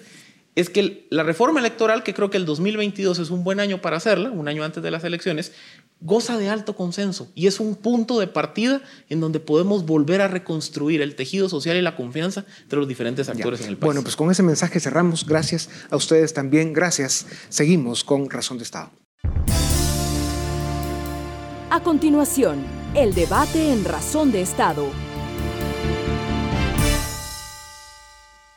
es 0.59 0.69
que 0.69 1.07
la 1.09 1.23
reforma 1.23 1.61
electoral, 1.61 2.03
que 2.03 2.13
creo 2.13 2.29
que 2.29 2.37
el 2.37 2.45
2022 2.45 3.19
es 3.19 3.29
un 3.29 3.45
buen 3.45 3.61
año 3.61 3.81
para 3.81 3.95
hacerla, 3.97 4.29
un 4.29 4.49
año 4.49 4.63
antes 4.63 4.83
de 4.83 4.91
las 4.91 5.05
elecciones, 5.05 5.53
goza 6.01 6.37
de 6.37 6.49
alto 6.49 6.75
consenso 6.75 7.29
y 7.33 7.47
es 7.47 7.59
un 7.61 7.75
punto 7.75 8.19
de 8.19 8.27
partida 8.27 8.81
en 9.07 9.21
donde 9.21 9.39
podemos 9.39 9.85
volver 9.85 10.21
a 10.21 10.27
reconstruir 10.27 11.01
el 11.01 11.15
tejido 11.15 11.47
social 11.47 11.77
y 11.77 11.81
la 11.81 11.95
confianza 11.95 12.45
entre 12.63 12.79
los 12.79 12.87
diferentes 12.87 13.29
actores 13.29 13.61
en 13.61 13.67
el 13.67 13.77
país. 13.77 13.85
Bueno, 13.85 14.01
pues 14.01 14.17
con 14.17 14.29
ese 14.31 14.43
mensaje 14.43 14.79
cerramos. 14.81 15.25
Gracias 15.25 15.69
a 15.89 15.95
ustedes 15.95 16.33
también. 16.33 16.73
Gracias. 16.73 17.25
Seguimos 17.47 18.03
con 18.03 18.29
Razón 18.29 18.57
de 18.57 18.63
Estado. 18.63 18.91
A 21.69 21.83
continuación, 21.83 22.63
el 22.95 23.13
debate 23.13 23.71
en 23.71 23.85
Razón 23.85 24.31
de 24.31 24.41
Estado 24.41 24.89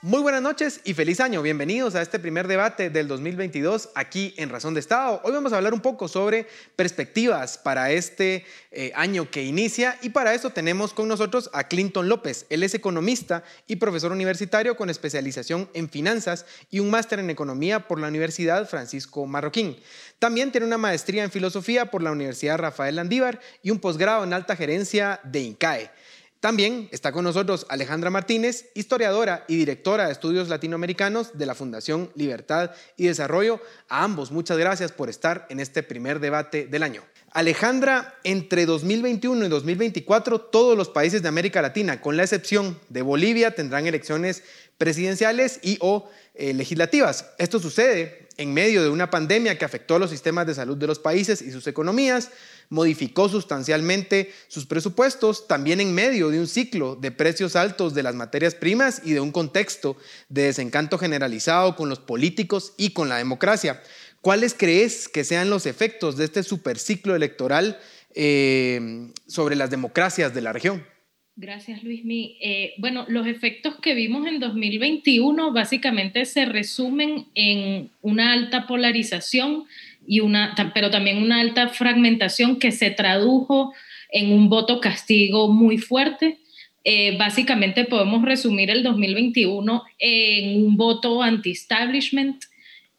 Muy 0.05 0.21
buenas 0.21 0.43
noches 0.43 0.81
y 0.83 0.95
feliz 0.95 1.21
año. 1.21 1.43
Bienvenidos 1.43 1.95
a 1.95 2.03
este 2.03 2.19
primer 2.19 2.49
debate 2.49 2.91
del 2.91 3.07
2022 3.07 3.91
aquí 3.95 4.35
en 4.37 4.49
Razón 4.49 4.75
de 4.75 4.81
Estado. 4.81 5.21
Hoy 5.23 5.31
vamos 5.31 5.53
a 5.53 5.59
hablar 5.59 5.75
un 5.75 5.81
poco 5.81 6.09
sobre 6.09 6.49
perspectivas 6.75 7.57
para 7.57 7.93
este 7.93 8.45
eh, 8.73 8.91
año 8.97 9.31
que 9.31 9.45
inicia 9.45 9.97
y 10.03 10.09
para 10.09 10.35
eso 10.35 10.51
tenemos 10.51 10.93
con 10.93 11.07
nosotros 11.07 11.51
a 11.53 11.69
Clinton 11.69 12.09
López. 12.09 12.47
Él 12.51 12.65
es 12.65 12.75
economista 12.75 13.45
y 13.69 13.77
profesor 13.77 14.11
universitario 14.11 14.77
con 14.77 14.91
especialización 14.91 15.71
en 15.73 15.89
finanzas 15.89 16.47
y 16.69 16.81
un 16.81 16.91
máster 16.91 17.21
en 17.21 17.31
economía 17.31 17.87
por 17.87 18.01
la 18.01 18.09
Universidad 18.09 18.69
Francisco 18.69 19.25
Marroquín. 19.27 19.77
También 20.19 20.51
tiene 20.51 20.67
una 20.67 20.79
maestría 20.79 21.23
en 21.23 21.31
filosofía 21.31 21.93
por 21.93 22.03
la 22.03 22.11
Universidad 22.11 22.59
Rafael 22.59 22.97
Landívar 22.97 23.39
y 23.63 23.71
un 23.71 23.79
posgrado 23.79 24.25
en 24.25 24.33
alta 24.33 24.57
gerencia 24.57 25.21
de 25.23 25.43
INCAE. 25.43 25.93
También 26.43 26.89
está 26.91 27.13
con 27.13 27.23
nosotros 27.23 27.67
Alejandra 27.69 28.11
Martínez, 28.11 28.71
historiadora 28.75 29.45
y 29.47 29.55
directora 29.55 30.07
de 30.07 30.13
estudios 30.13 30.49
latinoamericanos 30.49 31.39
de 31.39 31.47
la 31.47 31.55
Fundación 31.55 32.11
Libertad 32.17 32.73
y 32.97 33.07
Desarrollo. 33.07 33.61
A 33.89 34.03
ambos, 34.03 34.33
muchas 34.33 34.59
gracias 34.59 34.91
por 34.91 35.09
estar 35.09 35.47
en 35.51 35.61
este 35.61 35.85
primer 35.85 36.19
debate 36.19 36.67
del 36.67 36.83
año. 36.83 37.05
Alejandra, 37.31 38.19
entre 38.25 38.67
2021 38.67 39.47
y 39.47 39.49
2024, 39.49 40.41
todos 40.41 40.77
los 40.77 40.89
países 40.89 41.23
de 41.23 41.29
América 41.29 41.63
Latina, 41.63 42.01
con 42.01 42.17
la 42.17 42.25
excepción 42.25 42.77
de 42.89 43.03
Bolivia, 43.03 43.55
tendrán 43.55 43.87
elecciones 43.87 44.43
presidenciales 44.79 45.61
y 45.63 45.79
o 45.81 46.11
eh, 46.35 46.55
legislativas. 46.55 47.31
Esto 47.39 47.61
sucede 47.61 48.22
en 48.37 48.55
medio 48.55 48.83
de 48.83 48.89
una 48.89 49.11
pandemia 49.11 49.59
que 49.59 49.65
afectó 49.65 49.97
a 49.97 49.99
los 49.99 50.11
sistemas 50.11 50.47
de 50.47 50.55
salud 50.55 50.77
de 50.77 50.87
los 50.87 50.99
países 50.99 51.43
y 51.43 51.51
sus 51.51 51.67
economías, 51.67 52.31
modificó 52.69 53.29
sustancialmente 53.29 54.33
sus 54.49 54.67
presupuestos, 54.67 55.47
también 55.47 55.81
en 55.81 55.95
medio 55.95 56.31
de 56.31 56.41
un 56.41 56.47
ciclo 56.47 56.97
de 56.97 57.11
precios 57.11 57.57
altos 57.57 57.95
de 57.95 58.03
las 58.03 58.15
materias 58.15 58.55
primas 58.55 59.03
y 59.05 59.13
de 59.13 59.21
un 59.21 59.33
contexto 59.33 59.97
de 60.29 60.45
desencanto 60.45 60.99
generalizado 60.99 61.77
con 61.77 61.89
los 61.89 61.99
políticos 61.99 62.73
y 62.77 62.91
con 62.91 63.09
la 63.09 63.19
democracia. 63.19 63.83
¿Cuáles 64.23 64.55
crees 64.55 65.09
que 65.09 65.25
sean 65.25 65.51
los 65.51 65.67
efectos 65.67 66.17
de 66.17 66.25
este 66.25 66.43
superciclo 66.43 67.15
electoral 67.15 67.79
eh, 68.15 69.11
sobre 69.27 69.57
las 69.57 69.71
democracias 69.71 70.33
de 70.33 70.41
la 70.41 70.53
región? 70.53 70.92
Gracias, 71.35 71.83
Luismi. 71.83 72.37
Eh, 72.43 72.75
bueno, 72.77 73.07
los 73.09 73.27
efectos 73.27 73.77
que 73.81 73.95
vimos 73.95 74.27
en 74.27 74.39
2021 74.39 75.53
básicamente 75.53 76.27
se 76.27 76.45
resumen 76.45 77.27
en 77.35 77.91
una 78.03 78.35
alta 78.35 78.67
polarización 78.67 79.65
y 80.07 80.21
una, 80.21 80.55
pero 80.75 80.91
también 80.91 81.23
una 81.23 81.41
alta 81.41 81.69
fragmentación 81.69 82.59
que 82.59 82.71
se 82.71 82.91
tradujo 82.91 83.73
en 84.11 84.31
un 84.31 84.51
voto 84.51 84.81
castigo 84.81 85.49
muy 85.49 85.79
fuerte. 85.79 86.39
Eh, 86.85 87.17
básicamente 87.17 87.85
podemos 87.85 88.23
resumir 88.23 88.69
el 88.71 88.83
2021 88.83 89.85
en 89.99 90.65
un 90.65 90.77
voto 90.77 91.23
anti-establishment 91.23 92.45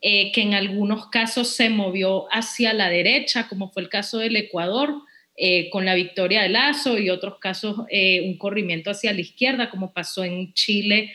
eh, 0.02 0.32
que 0.32 0.42
en 0.42 0.56
algunos 0.56 1.08
casos 1.10 1.50
se 1.50 1.70
movió 1.70 2.26
hacia 2.34 2.74
la 2.74 2.90
derecha, 2.90 3.48
como 3.48 3.70
fue 3.70 3.84
el 3.84 3.90
caso 3.90 4.18
del 4.18 4.36
Ecuador, 4.38 4.96
eh, 5.36 5.70
con 5.70 5.86
la 5.86 5.96
victoria 5.96 6.44
de 6.44 6.50
Lazo 6.50 6.98
y 6.98 7.10
otros 7.10 7.40
casos 7.40 7.78
un 7.80 8.38
corrimiento 8.38 8.92
hacia 8.92 9.14
la 9.14 9.22
izquierda, 9.22 9.70
como 9.70 9.94
pasó 9.94 10.24
en 10.24 10.54
Chile 10.54 11.14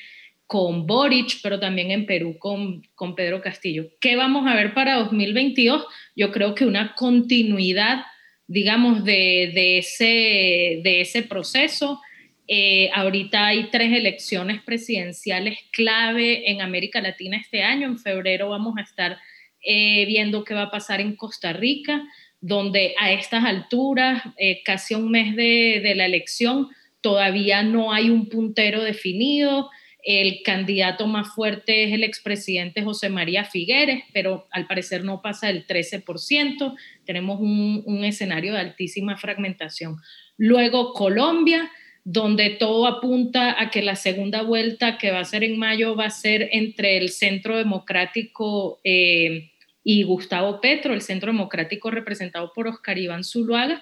con 0.48 0.86
Boric, 0.86 1.40
pero 1.42 1.60
también 1.60 1.90
en 1.90 2.06
Perú 2.06 2.38
con, 2.38 2.82
con 2.94 3.14
Pedro 3.14 3.42
Castillo. 3.42 3.90
¿Qué 4.00 4.16
vamos 4.16 4.46
a 4.46 4.56
ver 4.56 4.72
para 4.72 4.94
2022? 4.94 5.84
Yo 6.16 6.32
creo 6.32 6.54
que 6.54 6.64
una 6.64 6.94
continuidad, 6.94 8.06
digamos, 8.46 9.04
de, 9.04 9.52
de 9.54 9.76
ese, 9.76 10.80
de 10.82 11.02
ese 11.02 11.22
proceso. 11.22 12.00
Eh, 12.48 12.88
ahorita 12.94 13.48
hay 13.48 13.68
tres 13.70 13.92
elecciones 13.92 14.62
presidenciales 14.62 15.58
clave 15.70 16.50
en 16.50 16.62
América 16.62 17.02
Latina 17.02 17.36
este 17.36 17.62
año. 17.62 17.86
En 17.86 17.98
febrero 17.98 18.48
vamos 18.48 18.78
a 18.78 18.80
estar 18.80 19.18
eh, 19.62 20.06
viendo 20.06 20.44
qué 20.44 20.54
va 20.54 20.62
a 20.62 20.70
pasar 20.70 21.02
en 21.02 21.14
Costa 21.14 21.52
Rica, 21.52 22.02
donde 22.40 22.94
a 22.98 23.12
estas 23.12 23.44
alturas, 23.44 24.22
eh, 24.36 24.62
casi 24.64 24.94
un 24.94 25.10
mes 25.10 25.34
de, 25.34 25.80
de 25.82 25.94
la 25.94 26.06
elección, 26.06 26.68
todavía 27.00 27.62
no 27.62 27.92
hay 27.92 28.10
un 28.10 28.28
puntero 28.28 28.82
definido. 28.82 29.70
El 30.02 30.42
candidato 30.42 31.06
más 31.06 31.34
fuerte 31.34 31.84
es 31.84 31.92
el 31.92 32.04
expresidente 32.04 32.82
José 32.82 33.08
María 33.08 33.44
Figueres, 33.44 34.04
pero 34.12 34.46
al 34.50 34.66
parecer 34.66 35.04
no 35.04 35.20
pasa 35.20 35.48
del 35.48 35.66
13%. 35.66 36.74
Tenemos 37.04 37.40
un, 37.40 38.04
escenario 38.04 38.52
de 38.54 38.60
altísima 38.60 39.16
fragmentación. 39.16 39.96
Luego 40.36 40.92
Colombia, 40.92 41.70
donde 42.04 42.50
todo 42.50 42.86
apunta 42.86 43.60
a 43.60 43.70
que 43.70 43.82
la 43.82 43.96
segunda 43.96 44.42
vuelta 44.42 44.98
que 44.98 45.10
va 45.10 45.20
a 45.20 45.24
ser 45.24 45.44
en 45.44 45.58
mayo 45.58 45.94
va 45.94 46.06
a 46.06 46.10
ser 46.10 46.48
entre 46.52 46.96
el 46.96 47.10
Centro 47.10 47.58
Democrático 47.58 48.80
eh, 48.84 49.50
y 49.90 50.02
Gustavo 50.02 50.60
Petro, 50.60 50.92
el 50.92 51.00
Centro 51.00 51.32
Democrático 51.32 51.90
representado 51.90 52.52
por 52.54 52.68
Oscar 52.68 52.98
Iván 52.98 53.24
Zuluaga, 53.24 53.80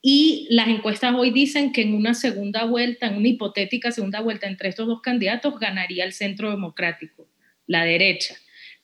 y 0.00 0.46
las 0.48 0.66
encuestas 0.68 1.14
hoy 1.14 1.30
dicen 1.30 1.72
que 1.72 1.82
en 1.82 1.92
una 1.92 2.14
segunda 2.14 2.64
vuelta, 2.64 3.08
en 3.08 3.16
una 3.16 3.28
hipotética 3.28 3.92
segunda 3.92 4.22
vuelta 4.22 4.46
entre 4.46 4.70
estos 4.70 4.86
dos 4.86 5.02
candidatos, 5.02 5.60
ganaría 5.60 6.06
el 6.06 6.14
centro 6.14 6.50
democrático, 6.50 7.28
la 7.66 7.84
derecha. 7.84 8.34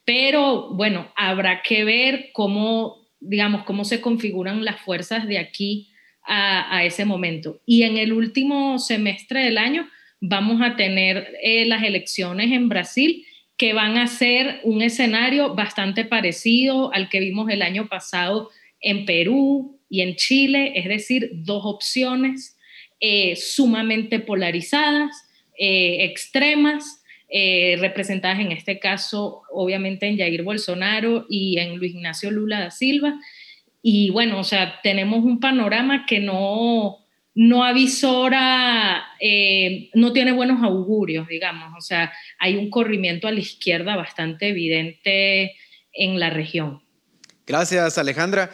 Pero 0.04 0.74
bueno, 0.74 1.10
habrá 1.16 1.62
que 1.62 1.84
ver 1.84 2.32
cómo, 2.34 2.98
digamos, 3.18 3.64
cómo 3.64 3.86
se 3.86 4.02
configuran 4.02 4.62
las 4.62 4.78
fuerzas 4.78 5.26
de 5.26 5.38
aquí 5.38 5.88
a, 6.22 6.84
ese 6.84 7.06
momento. 7.06 7.62
Y 7.64 7.84
en 7.84 7.96
el 7.96 8.12
último 8.12 8.78
semestre 8.78 9.42
del 9.42 9.56
año 9.56 9.88
vamos 10.20 10.60
a 10.60 10.76
tener 10.76 11.34
eh, 11.42 11.64
las 11.64 11.82
elecciones 11.82 12.52
en 12.52 12.68
Brasil 12.68 13.24
que 13.58 13.74
van 13.74 13.98
a 13.98 14.06
ser 14.06 14.60
un 14.62 14.80
escenario 14.80 15.54
bastante 15.54 16.06
parecido 16.06 16.92
al 16.94 17.10
que 17.10 17.20
vimos 17.20 17.50
el 17.50 17.60
año 17.60 17.88
pasado 17.88 18.50
en 18.80 19.04
Perú, 19.04 19.78
y 19.88 20.02
en 20.02 20.16
Chile, 20.16 20.72
es 20.74 20.86
decir, 20.86 21.30
dos 21.32 21.62
opciones 21.64 22.56
eh, 23.00 23.36
sumamente 23.36 24.20
polarizadas, 24.20 25.10
eh, 25.58 26.04
extremas, 26.04 27.02
eh, 27.30 27.76
representadas 27.78 28.40
en 28.40 28.52
este 28.52 28.78
caso 28.78 29.42
obviamente 29.52 30.06
en 30.06 30.16
Jair 30.16 30.42
Bolsonaro 30.42 31.26
y 31.28 31.58
en 31.58 31.76
Luis 31.76 31.94
Ignacio 31.94 32.30
Lula 32.30 32.60
da 32.60 32.70
Silva. 32.70 33.20
Y 33.82 34.10
bueno, 34.10 34.40
o 34.40 34.44
sea, 34.44 34.80
tenemos 34.82 35.24
un 35.24 35.40
panorama 35.40 36.04
que 36.06 36.20
no, 36.20 36.98
no 37.40 37.62
avisora, 37.62 39.06
no 39.94 40.12
tiene 40.12 40.32
buenos 40.32 40.60
augurios, 40.60 41.28
digamos. 41.28 41.72
O 41.78 41.80
sea, 41.80 42.12
hay 42.40 42.56
un 42.56 42.68
corrimiento 42.68 43.28
a 43.28 43.30
la 43.30 43.38
izquierda 43.38 43.94
bastante 43.94 44.48
evidente 44.48 45.54
en 45.92 46.18
la 46.18 46.30
región. 46.30 46.82
Gracias, 47.46 47.96
Alejandra. 47.96 48.50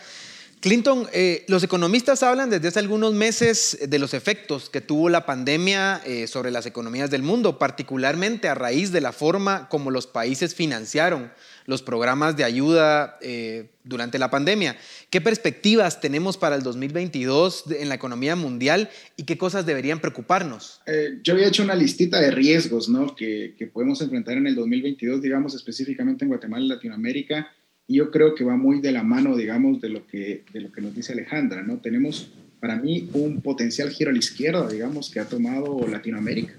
Clinton, 0.64 1.06
eh, 1.12 1.44
los 1.46 1.62
economistas 1.62 2.22
hablan 2.22 2.48
desde 2.48 2.68
hace 2.68 2.78
algunos 2.78 3.12
meses 3.12 3.78
de 3.86 3.98
los 3.98 4.14
efectos 4.14 4.70
que 4.70 4.80
tuvo 4.80 5.10
la 5.10 5.26
pandemia 5.26 6.00
eh, 6.06 6.26
sobre 6.26 6.50
las 6.50 6.64
economías 6.64 7.10
del 7.10 7.22
mundo, 7.22 7.58
particularmente 7.58 8.48
a 8.48 8.54
raíz 8.54 8.90
de 8.90 9.02
la 9.02 9.12
forma 9.12 9.68
como 9.68 9.90
los 9.90 10.06
países 10.06 10.54
financiaron 10.54 11.30
los 11.66 11.82
programas 11.82 12.38
de 12.38 12.44
ayuda 12.44 13.18
eh, 13.20 13.72
durante 13.82 14.18
la 14.18 14.30
pandemia. 14.30 14.78
¿Qué 15.10 15.20
perspectivas 15.20 16.00
tenemos 16.00 16.38
para 16.38 16.56
el 16.56 16.62
2022 16.62 17.64
en 17.78 17.90
la 17.90 17.96
economía 17.96 18.34
mundial 18.34 18.88
y 19.18 19.24
qué 19.24 19.36
cosas 19.36 19.66
deberían 19.66 20.00
preocuparnos? 20.00 20.80
yo 21.22 21.34
había 21.34 21.48
hecho 21.48 21.62
una 21.62 21.74
listita 21.74 22.18
de 22.22 22.30
riesgos 22.30 22.88
¿no? 22.88 23.14
que, 23.14 23.54
que 23.58 23.66
podemos 23.66 24.00
enfrentar 24.00 24.38
en 24.38 24.46
el 24.46 24.54
2022, 24.54 25.20
digamos 25.20 25.54
específicamente 25.54 26.24
en 26.24 26.30
Guatemala 26.30 26.64
y 26.64 26.68
Latinoamérica 26.68 27.50
y 27.86 27.96
yo 27.96 28.10
creo 28.10 28.34
que 28.34 28.44
va 28.44 28.56
muy 28.56 28.80
de 28.80 28.92
la 28.92 29.02
mano, 29.02 29.36
digamos, 29.36 29.80
de 29.80 29.90
lo 29.90 30.06
que, 30.06 30.44
de 30.52 30.60
lo 30.60 30.72
que 30.72 30.80
nos 30.80 30.94
dice 30.94 31.12
Alejandra, 31.12 31.62
¿no? 31.62 31.78
Tenemos 31.78 32.32
para 32.60 32.76
mí 32.76 33.10
un 33.12 33.42
potencial 33.42 33.90
giro 33.90 34.10
a 34.10 34.12
la 34.12 34.18
izquierda, 34.18 34.66
digamos, 34.68 35.10
que 35.10 35.20
ha 35.20 35.26
tomado 35.28 35.86
Latinoamérica. 35.86 36.54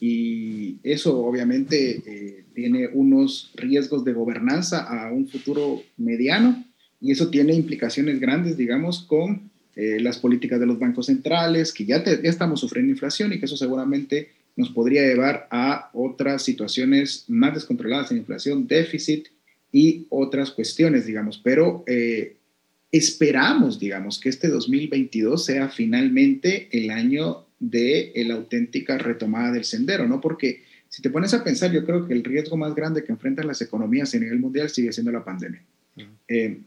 Y 0.00 0.78
eso 0.82 1.24
obviamente 1.24 2.02
eh, 2.04 2.44
tiene 2.54 2.88
unos 2.92 3.52
riesgos 3.54 4.04
de 4.04 4.12
gobernanza 4.12 4.80
a 4.82 5.12
un 5.12 5.28
futuro 5.28 5.80
mediano 5.96 6.64
y 7.00 7.12
eso 7.12 7.30
tiene 7.30 7.54
implicaciones 7.54 8.18
grandes, 8.18 8.56
digamos, 8.56 9.04
con 9.04 9.50
eh, 9.76 10.00
las 10.00 10.18
políticas 10.18 10.58
de 10.58 10.66
los 10.66 10.80
bancos 10.80 11.06
centrales, 11.06 11.72
que 11.72 11.84
ya, 11.84 12.04
ya 12.04 12.18
estamos 12.22 12.58
sufriendo 12.58 12.90
inflación 12.90 13.32
y 13.32 13.38
que 13.38 13.44
eso 13.44 13.56
seguramente 13.56 14.30
nos 14.56 14.70
podría 14.70 15.02
llevar 15.02 15.46
a 15.52 15.90
otras 15.92 16.42
situaciones 16.42 17.26
más 17.28 17.54
descontroladas 17.54 18.10
en 18.10 18.18
inflación, 18.18 18.66
déficit 18.66 19.28
y 19.72 20.06
otras 20.10 20.50
cuestiones, 20.50 21.06
digamos. 21.06 21.38
Pero 21.42 21.84
eh, 21.86 22.36
esperamos, 22.90 23.78
digamos, 23.78 24.18
que 24.18 24.28
este 24.28 24.48
2022 24.48 25.44
sea 25.44 25.68
finalmente 25.68 26.68
el 26.72 26.90
año 26.90 27.46
de 27.60 28.12
la 28.26 28.34
auténtica 28.34 28.98
retomada 28.98 29.52
del 29.52 29.64
sendero, 29.64 30.06
¿no? 30.06 30.20
Porque 30.20 30.62
si 30.88 31.02
te 31.02 31.10
pones 31.10 31.34
a 31.34 31.44
pensar, 31.44 31.72
yo 31.72 31.84
creo 31.84 32.06
que 32.06 32.14
el 32.14 32.24
riesgo 32.24 32.56
más 32.56 32.74
grande 32.74 33.04
que 33.04 33.12
enfrentan 33.12 33.46
las 33.46 33.60
economías 33.60 34.14
a 34.14 34.18
nivel 34.18 34.38
mundial 34.38 34.70
sigue 34.70 34.92
siendo 34.92 35.12
la 35.12 35.24
pandemia. 35.24 35.62
Eh, 36.28 36.60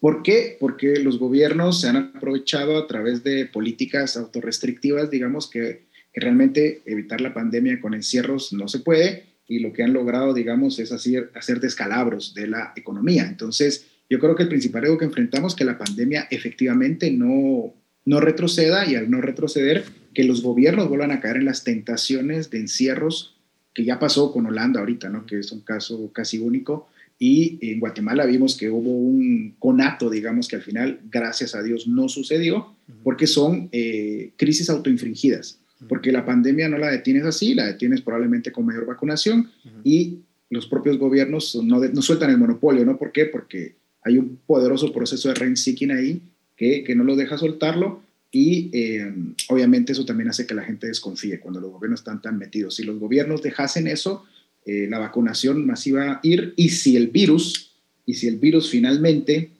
¿Por 0.00 0.22
qué? 0.22 0.56
Porque 0.60 0.98
los 0.98 1.18
gobiernos 1.18 1.80
se 1.80 1.88
han 1.88 1.96
aprovechado 1.96 2.78
a 2.78 2.86
través 2.86 3.24
de 3.24 3.46
políticas 3.46 4.16
autorrestrictivas, 4.16 5.10
digamos, 5.10 5.50
que, 5.50 5.84
que 6.12 6.20
realmente 6.20 6.82
evitar 6.84 7.20
la 7.20 7.34
pandemia 7.34 7.80
con 7.80 7.94
encierros 7.94 8.52
no 8.52 8.68
se 8.68 8.80
puede 8.80 9.33
y 9.46 9.58
lo 9.58 9.72
que 9.72 9.82
han 9.82 9.92
logrado, 9.92 10.32
digamos, 10.34 10.78
es 10.78 10.92
hacer, 10.92 11.30
hacer 11.34 11.60
descalabros 11.60 12.34
de 12.34 12.46
la 12.46 12.72
economía. 12.76 13.26
Entonces, 13.28 13.86
yo 14.08 14.18
creo 14.18 14.34
que 14.34 14.44
el 14.44 14.48
principal 14.48 14.82
riesgo 14.82 14.98
que 14.98 15.04
enfrentamos 15.04 15.52
es 15.52 15.56
que 15.56 15.64
la 15.64 15.78
pandemia 15.78 16.28
efectivamente 16.30 17.10
no, 17.10 17.74
no 18.04 18.20
retroceda 18.20 18.86
y 18.86 18.94
al 18.94 19.10
no 19.10 19.20
retroceder, 19.20 19.84
que 20.14 20.24
los 20.24 20.42
gobiernos 20.42 20.88
vuelvan 20.88 21.10
a 21.10 21.20
caer 21.20 21.36
en 21.36 21.46
las 21.46 21.64
tentaciones 21.64 22.50
de 22.50 22.60
encierros 22.60 23.34
que 23.74 23.84
ya 23.84 23.98
pasó 23.98 24.32
con 24.32 24.46
Holanda 24.46 24.80
ahorita, 24.80 25.08
¿no? 25.10 25.26
que 25.26 25.40
es 25.40 25.50
un 25.52 25.60
caso 25.60 26.12
casi 26.12 26.38
único. 26.38 26.88
Y 27.18 27.58
en 27.60 27.80
Guatemala 27.80 28.24
vimos 28.24 28.56
que 28.56 28.70
hubo 28.70 28.90
un 28.90 29.56
conato, 29.58 30.10
digamos, 30.10 30.48
que 30.48 30.56
al 30.56 30.62
final, 30.62 31.00
gracias 31.10 31.54
a 31.54 31.62
Dios, 31.62 31.86
no 31.86 32.08
sucedió, 32.08 32.74
porque 33.02 33.26
son 33.26 33.68
eh, 33.72 34.32
crisis 34.36 34.68
autoinfringidas, 34.70 35.60
porque 35.88 36.12
la 36.12 36.24
pandemia 36.24 36.68
no 36.68 36.78
la 36.78 36.90
detienes 36.90 37.24
así, 37.24 37.54
la 37.54 37.66
detienes 37.66 38.00
probablemente 38.00 38.52
con 38.52 38.66
mayor 38.66 38.86
vacunación 38.86 39.50
y 39.82 40.20
los 40.50 40.66
propios 40.66 40.98
gobiernos 40.98 41.54
no, 41.56 41.80
no 41.80 42.02
sueltan 42.02 42.30
el 42.30 42.38
monopolio, 42.38 42.84
¿no? 42.84 42.96
¿Por 42.96 43.12
qué? 43.12 43.26
Porque 43.26 43.74
hay 44.02 44.18
un 44.18 44.38
poderoso 44.46 44.92
proceso 44.92 45.28
de 45.28 45.34
rent 45.34 45.56
seeking 45.56 45.90
ahí 45.90 46.22
que, 46.56 46.84
que 46.84 46.94
no 46.94 47.04
lo 47.04 47.16
deja 47.16 47.36
soltarlo 47.38 48.02
y 48.34 48.70
eh, 48.72 49.14
obviamente 49.48 49.92
eso 49.92 50.04
también 50.04 50.28
hace 50.28 50.44
que 50.44 50.54
la 50.54 50.64
gente 50.64 50.88
desconfíe 50.88 51.38
cuando 51.38 51.60
los 51.60 51.70
gobiernos 51.70 52.00
están 52.00 52.20
tan 52.20 52.36
metidos. 52.36 52.74
Si 52.74 52.82
los 52.82 52.98
gobiernos 52.98 53.42
dejasen 53.42 53.86
eso, 53.86 54.24
eh, 54.66 54.88
la 54.90 54.98
vacunación 54.98 55.64
masiva 55.64 56.12
a 56.12 56.20
ir 56.24 56.52
y 56.56 56.70
si 56.70 56.96
el 56.96 57.08
virus, 57.08 57.76
y 58.06 58.14
si 58.14 58.26
el 58.26 58.38
virus 58.38 58.70
finalmente 58.70 59.50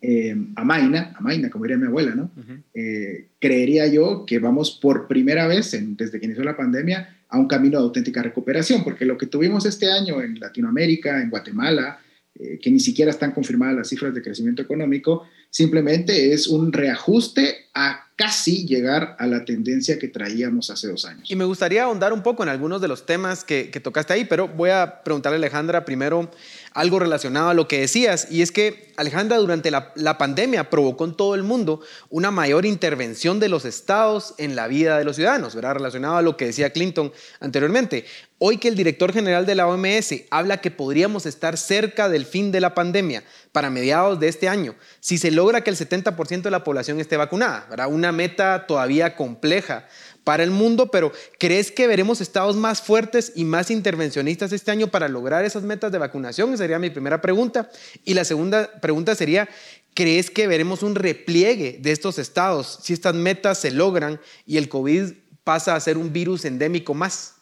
eh, 0.00 0.36
amaina, 0.54 1.12
amaina, 1.16 1.50
como 1.50 1.64
diría 1.64 1.76
mi 1.76 1.86
abuela, 1.86 2.14
¿no? 2.14 2.30
Eh, 2.72 3.28
creería 3.40 3.86
yo 3.86 4.24
que 4.26 4.38
vamos 4.38 4.70
por 4.70 5.08
primera 5.08 5.46
vez 5.46 5.74
en, 5.74 5.96
desde 5.96 6.20
que 6.20 6.26
inició 6.26 6.44
la 6.44 6.56
pandemia 6.56 7.16
a 7.28 7.38
un 7.38 7.48
camino 7.48 7.78
de 7.78 7.84
auténtica 7.84 8.22
recuperación, 8.22 8.84
porque 8.84 9.04
lo 9.04 9.18
que 9.18 9.26
tuvimos 9.26 9.66
este 9.66 9.90
año 9.90 10.22
en 10.22 10.38
Latinoamérica, 10.38 11.20
en 11.20 11.30
Guatemala, 11.30 12.00
eh, 12.38 12.60
que 12.62 12.70
ni 12.70 12.78
siquiera 12.78 13.10
están 13.10 13.32
confirmadas 13.32 13.74
las 13.74 13.88
cifras 13.88 14.14
de 14.14 14.22
crecimiento 14.22 14.62
económico, 14.62 15.24
simplemente 15.50 16.32
es 16.32 16.46
un 16.46 16.72
reajuste 16.72 17.66
a 17.74 18.06
casi 18.14 18.66
llegar 18.66 19.16
a 19.18 19.26
la 19.26 19.44
tendencia 19.44 19.98
que 19.98 20.08
traíamos 20.08 20.70
hace 20.70 20.86
dos 20.86 21.04
años. 21.04 21.28
Y 21.30 21.34
me 21.34 21.44
gustaría 21.44 21.84
ahondar 21.84 22.12
un 22.12 22.22
poco 22.22 22.44
en 22.44 22.48
algunos 22.48 22.80
de 22.80 22.88
los 22.88 23.06
temas 23.06 23.44
que, 23.44 23.70
que 23.70 23.80
tocaste 23.80 24.12
ahí, 24.12 24.24
pero 24.24 24.46
voy 24.46 24.70
a 24.70 25.02
preguntarle 25.02 25.36
a 25.36 25.38
Alejandra 25.38 25.84
primero 25.84 26.30
algo 26.78 27.00
relacionado 27.00 27.48
a 27.48 27.54
lo 27.54 27.66
que 27.66 27.80
decías, 27.80 28.28
y 28.30 28.40
es 28.40 28.52
que 28.52 28.92
Alejandra 28.96 29.36
durante 29.38 29.72
la, 29.72 30.16
pandemia 30.16 30.70
provocó 30.70 31.06
en 31.06 31.14
todo 31.14 31.34
el 31.34 31.42
mundo 31.42 31.80
una 32.08 32.30
mayor 32.30 32.64
intervención 32.66 33.40
de 33.40 33.48
los 33.48 33.64
estados 33.64 34.34
en 34.38 34.54
la 34.54 34.68
vida 34.68 34.96
de 34.96 35.04
los 35.04 35.16
ciudadanos, 35.16 35.56
¿verdad? 35.56 35.74
Relacionado 35.74 36.18
a 36.18 36.22
lo 36.22 36.36
que 36.36 36.46
decía 36.46 36.70
Clinton 36.70 37.12
anteriormente. 37.40 38.04
Hoy 38.40 38.58
que 38.58 38.68
el 38.68 38.76
director 38.76 39.12
general 39.12 39.46
de 39.46 39.56
la 39.56 39.66
OMS 39.66 40.14
habla 40.30 40.60
que 40.60 40.70
podríamos 40.70 41.26
estar 41.26 41.56
cerca 41.56 42.08
del 42.08 42.24
fin 42.24 42.52
de 42.52 42.60
la 42.60 42.72
pandemia 42.72 43.24
para 43.50 43.68
mediados 43.68 44.20
de 44.20 44.28
este 44.28 44.48
año, 44.48 44.76
si 45.00 45.18
se 45.18 45.32
logra 45.32 45.64
que 45.64 45.70
el 45.70 45.76
70% 45.76 46.42
de 46.42 46.50
la 46.52 46.62
población 46.62 47.00
esté 47.00 47.16
vacunada, 47.16 47.66
¿verdad? 47.68 47.88
Una 47.88 48.12
meta 48.12 48.66
todavía 48.68 49.16
compleja 49.16 49.88
para 50.22 50.44
el 50.44 50.52
mundo, 50.52 50.88
pero 50.92 51.10
¿crees 51.40 51.72
que 51.72 51.88
veremos 51.88 52.20
estados 52.20 52.54
más 52.54 52.80
fuertes 52.80 53.32
y 53.34 53.44
más 53.44 53.72
intervencionistas 53.72 54.52
este 54.52 54.70
año 54.70 54.86
para 54.86 55.08
lograr 55.08 55.44
esas 55.44 55.64
metas 55.64 55.90
de 55.90 55.98
vacunación? 55.98 56.50
Esa 56.50 56.62
sería 56.62 56.78
mi 56.78 56.90
primera 56.90 57.20
pregunta. 57.20 57.68
Y 58.04 58.14
la 58.14 58.24
segunda 58.24 58.70
pregunta 58.80 59.16
sería, 59.16 59.48
¿crees 59.94 60.30
que 60.30 60.46
veremos 60.46 60.84
un 60.84 60.94
repliegue 60.94 61.80
de 61.82 61.90
estos 61.90 62.20
estados 62.20 62.78
si 62.84 62.92
estas 62.92 63.16
metas 63.16 63.58
se 63.58 63.72
logran 63.72 64.20
y 64.46 64.58
el 64.58 64.68
COVID 64.68 65.10
pasa 65.42 65.74
a 65.74 65.80
ser 65.80 65.98
un 65.98 66.12
virus 66.12 66.44
endémico 66.44 66.94
más? 66.94 67.37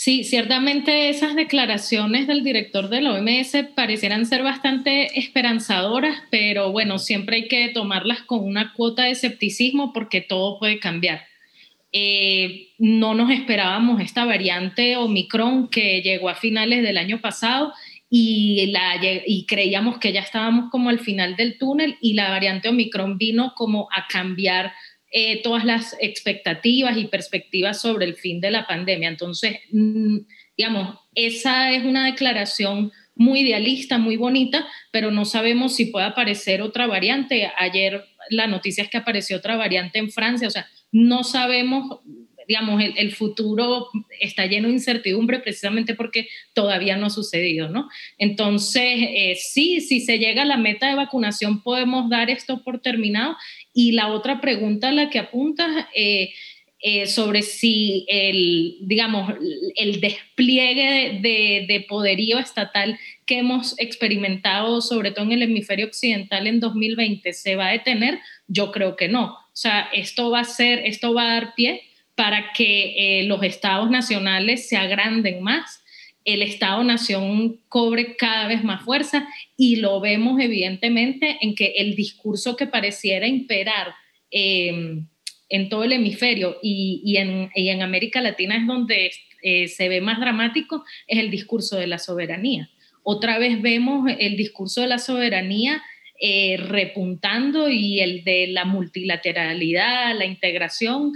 Sí, 0.00 0.22
ciertamente 0.22 1.08
esas 1.08 1.34
declaraciones 1.34 2.28
del 2.28 2.44
director 2.44 2.88
de 2.88 3.00
la 3.00 3.14
OMS 3.14 3.52
parecieran 3.74 4.26
ser 4.26 4.44
bastante 4.44 5.18
esperanzadoras, 5.18 6.22
pero 6.30 6.70
bueno, 6.70 7.00
siempre 7.00 7.38
hay 7.38 7.48
que 7.48 7.70
tomarlas 7.70 8.20
con 8.22 8.44
una 8.44 8.72
cuota 8.74 9.02
de 9.02 9.10
escepticismo 9.10 9.92
porque 9.92 10.20
todo 10.20 10.60
puede 10.60 10.78
cambiar. 10.78 11.24
Eh, 11.90 12.68
no 12.78 13.14
nos 13.14 13.32
esperábamos 13.32 14.00
esta 14.00 14.24
variante 14.24 14.96
Omicron 14.96 15.66
que 15.66 16.00
llegó 16.00 16.28
a 16.28 16.36
finales 16.36 16.84
del 16.84 16.96
año 16.96 17.20
pasado 17.20 17.72
y, 18.08 18.70
la, 18.70 19.00
y 19.02 19.46
creíamos 19.46 19.98
que 19.98 20.12
ya 20.12 20.20
estábamos 20.20 20.70
como 20.70 20.90
al 20.90 21.00
final 21.00 21.34
del 21.34 21.58
túnel 21.58 21.96
y 22.00 22.14
la 22.14 22.30
variante 22.30 22.68
Omicron 22.68 23.18
vino 23.18 23.52
como 23.56 23.88
a 23.92 24.06
cambiar 24.06 24.72
eh, 25.10 25.42
todas 25.42 25.64
las 25.64 25.96
expectativas 26.00 26.96
y 26.96 27.06
perspectivas 27.06 27.80
sobre 27.80 28.04
el 28.06 28.14
fin 28.14 28.40
de 28.40 28.50
la 28.50 28.66
pandemia. 28.66 29.08
Entonces, 29.08 29.58
mm, 29.72 30.18
digamos, 30.56 30.98
esa 31.14 31.72
es 31.72 31.84
una 31.84 32.06
declaración 32.06 32.92
muy 33.18 33.40
idealista, 33.40 33.98
muy 33.98 34.16
bonita, 34.16 34.66
pero 34.92 35.10
no 35.10 35.24
sabemos 35.24 35.74
si 35.74 35.86
puede 35.86 36.06
aparecer 36.06 36.62
otra 36.62 36.86
variante. 36.86 37.50
Ayer 37.58 38.04
la 38.30 38.46
noticia 38.46 38.84
es 38.84 38.90
que 38.90 38.96
apareció 38.96 39.36
otra 39.36 39.56
variante 39.56 39.98
en 39.98 40.10
Francia, 40.10 40.48
o 40.48 40.50
sea, 40.50 40.68
no 40.92 41.24
sabemos, 41.24 42.00
digamos, 42.46 42.82
el, 42.82 43.12
futuro 43.12 43.88
está 44.20 44.46
lleno 44.46 44.68
de 44.68 44.74
incertidumbre 44.74 45.40
precisamente 45.40 45.94
porque 45.94 46.28
todavía 46.54 46.96
no 46.96 47.06
ha 47.06 47.10
sucedido, 47.10 47.68
¿no? 47.68 47.88
Entonces, 48.16 48.82
eh, 48.84 49.36
sí, 49.38 49.80
si 49.80 50.00
se 50.00 50.18
llega 50.18 50.42
a 50.42 50.46
la 50.46 50.56
meta 50.56 50.88
de 50.88 50.94
vacunación, 50.94 51.62
podemos 51.62 52.08
dar 52.08 52.30
esto 52.30 52.62
por 52.62 52.80
terminado. 52.80 53.36
Y 53.80 53.92
la 53.92 54.08
otra 54.08 54.40
pregunta 54.40 54.88
a 54.88 54.92
la 54.92 55.08
que 55.08 55.20
apuntas... 55.20 55.86
Eh, 55.94 56.30
eh, 56.80 57.08
sobre 57.08 57.42
si 57.42 58.06
el, 58.06 58.76
digamos, 58.82 59.34
el 59.74 60.00
despliegue 60.00 61.18
de, 61.20 61.66
de, 61.66 61.80
poderío 61.88 62.38
estatal 62.38 62.96
que 63.26 63.38
hemos 63.38 63.76
experimentado, 63.80 64.80
sobre 64.80 65.10
todo 65.10 65.24
en 65.24 65.32
el 65.32 65.42
hemisferio 65.42 65.86
occidental 65.86 66.46
en 66.46 66.60
2020, 66.60 67.32
se 67.32 67.56
va 67.56 67.66
a 67.66 67.72
detener, 67.72 68.20
yo 68.46 68.70
creo 68.70 68.94
que 68.94 69.08
no. 69.08 69.24
O 69.24 69.60
sea, 69.60 69.88
esto 69.92 70.30
va 70.30 70.38
a 70.38 70.44
ser, 70.44 70.78
esto 70.84 71.12
va 71.12 71.22
a 71.22 71.34
dar 71.34 71.54
pie 71.56 71.82
para 72.14 72.52
que 72.52 72.94
eh, 72.96 73.24
los 73.24 73.42
estados 73.42 73.90
nacionales 73.90 74.68
se 74.68 74.76
agranden 74.76 75.42
más, 75.42 75.82
el 76.28 76.42
Estado-Nación 76.42 77.58
cobre 77.70 78.14
cada 78.16 78.48
vez 78.48 78.62
más 78.62 78.84
fuerza 78.84 79.26
y 79.56 79.76
lo 79.76 79.98
vemos 79.98 80.38
evidentemente 80.38 81.38
en 81.40 81.54
que 81.54 81.72
el 81.78 81.96
discurso 81.96 82.54
que 82.54 82.66
pareciera 82.66 83.26
imperar 83.26 83.94
eh, 84.30 85.00
en 85.48 85.68
todo 85.70 85.84
el 85.84 85.92
hemisferio 85.92 86.58
y, 86.62 87.00
y, 87.02 87.16
en, 87.16 87.50
y, 87.54 87.70
en, 87.70 87.80
América 87.80 88.20
Latina 88.20 88.58
es 88.58 88.66
donde 88.66 89.10
eh, 89.42 89.68
se 89.68 89.88
ve 89.88 90.02
más 90.02 90.20
dramático, 90.20 90.84
es 91.06 91.18
el 91.18 91.30
discurso 91.30 91.78
de 91.78 91.86
la 91.86 91.98
soberanía. 91.98 92.68
Otra 93.02 93.38
vez 93.38 93.62
vemos 93.62 94.10
el 94.18 94.36
discurso 94.36 94.82
de 94.82 94.88
la 94.88 94.98
soberanía 94.98 95.82
eh, 96.20 96.58
repuntando 96.58 97.70
y 97.70 98.00
el 98.00 98.22
de 98.24 98.48
la 98.48 98.66
multilateralidad, 98.66 100.14
la 100.14 100.26
integración, 100.26 101.12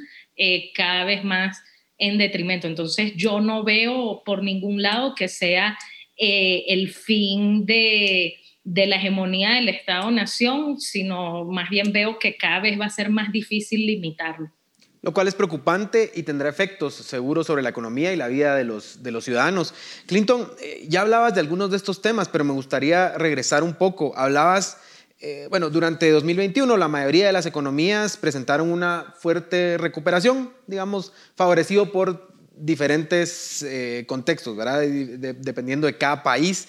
cada 0.74 1.04
vez 1.04 1.22
más 1.22 1.62
en 2.02 2.18
detrimento. 2.18 2.66
Entonces 2.66 3.12
yo 3.16 3.40
no 3.40 3.62
veo 3.62 4.22
por 4.24 4.42
ningún 4.42 4.82
lado 4.82 5.14
que 5.14 5.28
sea 5.28 5.78
eh, 6.16 6.64
el 6.66 6.90
fin 6.90 7.64
de, 7.64 8.34
de 8.64 8.86
la 8.86 8.96
hegemonía 8.96 9.52
del 9.52 9.68
Estado-Nación, 9.68 10.80
sino 10.80 11.44
más 11.44 11.70
bien 11.70 11.92
veo 11.92 12.18
que 12.18 12.36
cada 12.36 12.58
vez 12.58 12.78
va 12.78 12.86
a 12.86 12.90
ser 12.90 13.08
más 13.08 13.30
difícil 13.30 13.86
limitarlo. 13.86 14.50
lo 15.00 15.12
cual 15.12 15.28
es 15.28 15.34
preocupante 15.34 16.10
y 16.14 16.24
tendrá 16.24 16.48
efectos 16.48 16.94
seguros 16.94 17.46
sobre 17.46 17.62
la 17.62 17.70
economía 17.70 18.12
y 18.12 18.16
la 18.16 18.26
vida 18.28 18.56
de 18.56 18.64
los, 18.64 19.02
de 19.04 19.12
los 19.12 19.24
ciudadanos. 19.24 19.72
Clinton, 20.06 20.48
eh, 20.60 20.84
ya 20.88 21.02
hablabas 21.02 21.34
de 21.34 21.40
algunos 21.40 21.70
de 21.70 21.76
estos 21.76 22.02
temas, 22.02 22.28
pero 22.28 22.44
me 22.44 22.52
gustaría 22.52 23.16
regresar 23.16 23.62
un 23.62 23.74
poco. 23.74 24.12
Hablabas, 24.16 24.78
eh, 25.22 25.46
bueno, 25.48 25.70
durante 25.70 26.10
2021 26.10 26.76
la 26.76 26.88
mayoría 26.88 27.26
de 27.26 27.32
las 27.32 27.46
economías 27.46 28.16
presentaron 28.16 28.70
una 28.70 29.14
fuerte 29.18 29.78
recuperación, 29.78 30.52
digamos, 30.66 31.12
favorecido 31.36 31.92
por 31.92 32.34
diferentes 32.56 33.62
eh, 33.62 34.04
contextos, 34.06 34.56
¿verdad? 34.56 34.80
dependiendo 34.82 35.86
de 35.86 35.96
cada 35.96 36.22
país. 36.22 36.68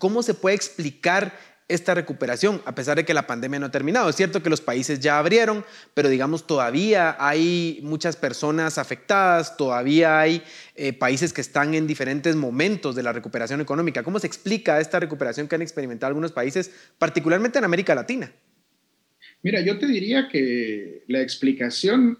¿Cómo 0.00 0.22
se 0.22 0.32
puede 0.32 0.56
explicar 0.56 1.38
esta 1.70 1.94
recuperación, 1.94 2.60
a 2.64 2.74
pesar 2.74 2.96
de 2.96 3.04
que 3.04 3.14
la 3.14 3.26
pandemia 3.26 3.60
no 3.60 3.66
ha 3.66 3.70
terminado. 3.70 4.10
Es 4.10 4.16
cierto 4.16 4.42
que 4.42 4.50
los 4.50 4.60
países 4.60 4.98
ya 4.98 5.18
abrieron, 5.18 5.64
pero 5.94 6.08
digamos 6.08 6.46
todavía 6.46 7.16
hay 7.18 7.78
muchas 7.82 8.16
personas 8.16 8.76
afectadas, 8.76 9.56
todavía 9.56 10.20
hay 10.20 10.42
eh, 10.74 10.92
países 10.92 11.32
que 11.32 11.40
están 11.40 11.74
en 11.74 11.86
diferentes 11.86 12.34
momentos 12.34 12.96
de 12.96 13.04
la 13.04 13.12
recuperación 13.12 13.60
económica. 13.60 14.02
¿Cómo 14.02 14.18
se 14.18 14.26
explica 14.26 14.80
esta 14.80 14.98
recuperación 14.98 15.46
que 15.46 15.54
han 15.54 15.62
experimentado 15.62 16.08
algunos 16.08 16.32
países, 16.32 16.72
particularmente 16.98 17.58
en 17.58 17.64
América 17.64 17.94
Latina? 17.94 18.32
Mira, 19.42 19.60
yo 19.60 19.78
te 19.78 19.86
diría 19.86 20.28
que 20.28 21.04
la 21.06 21.22
explicación 21.22 22.18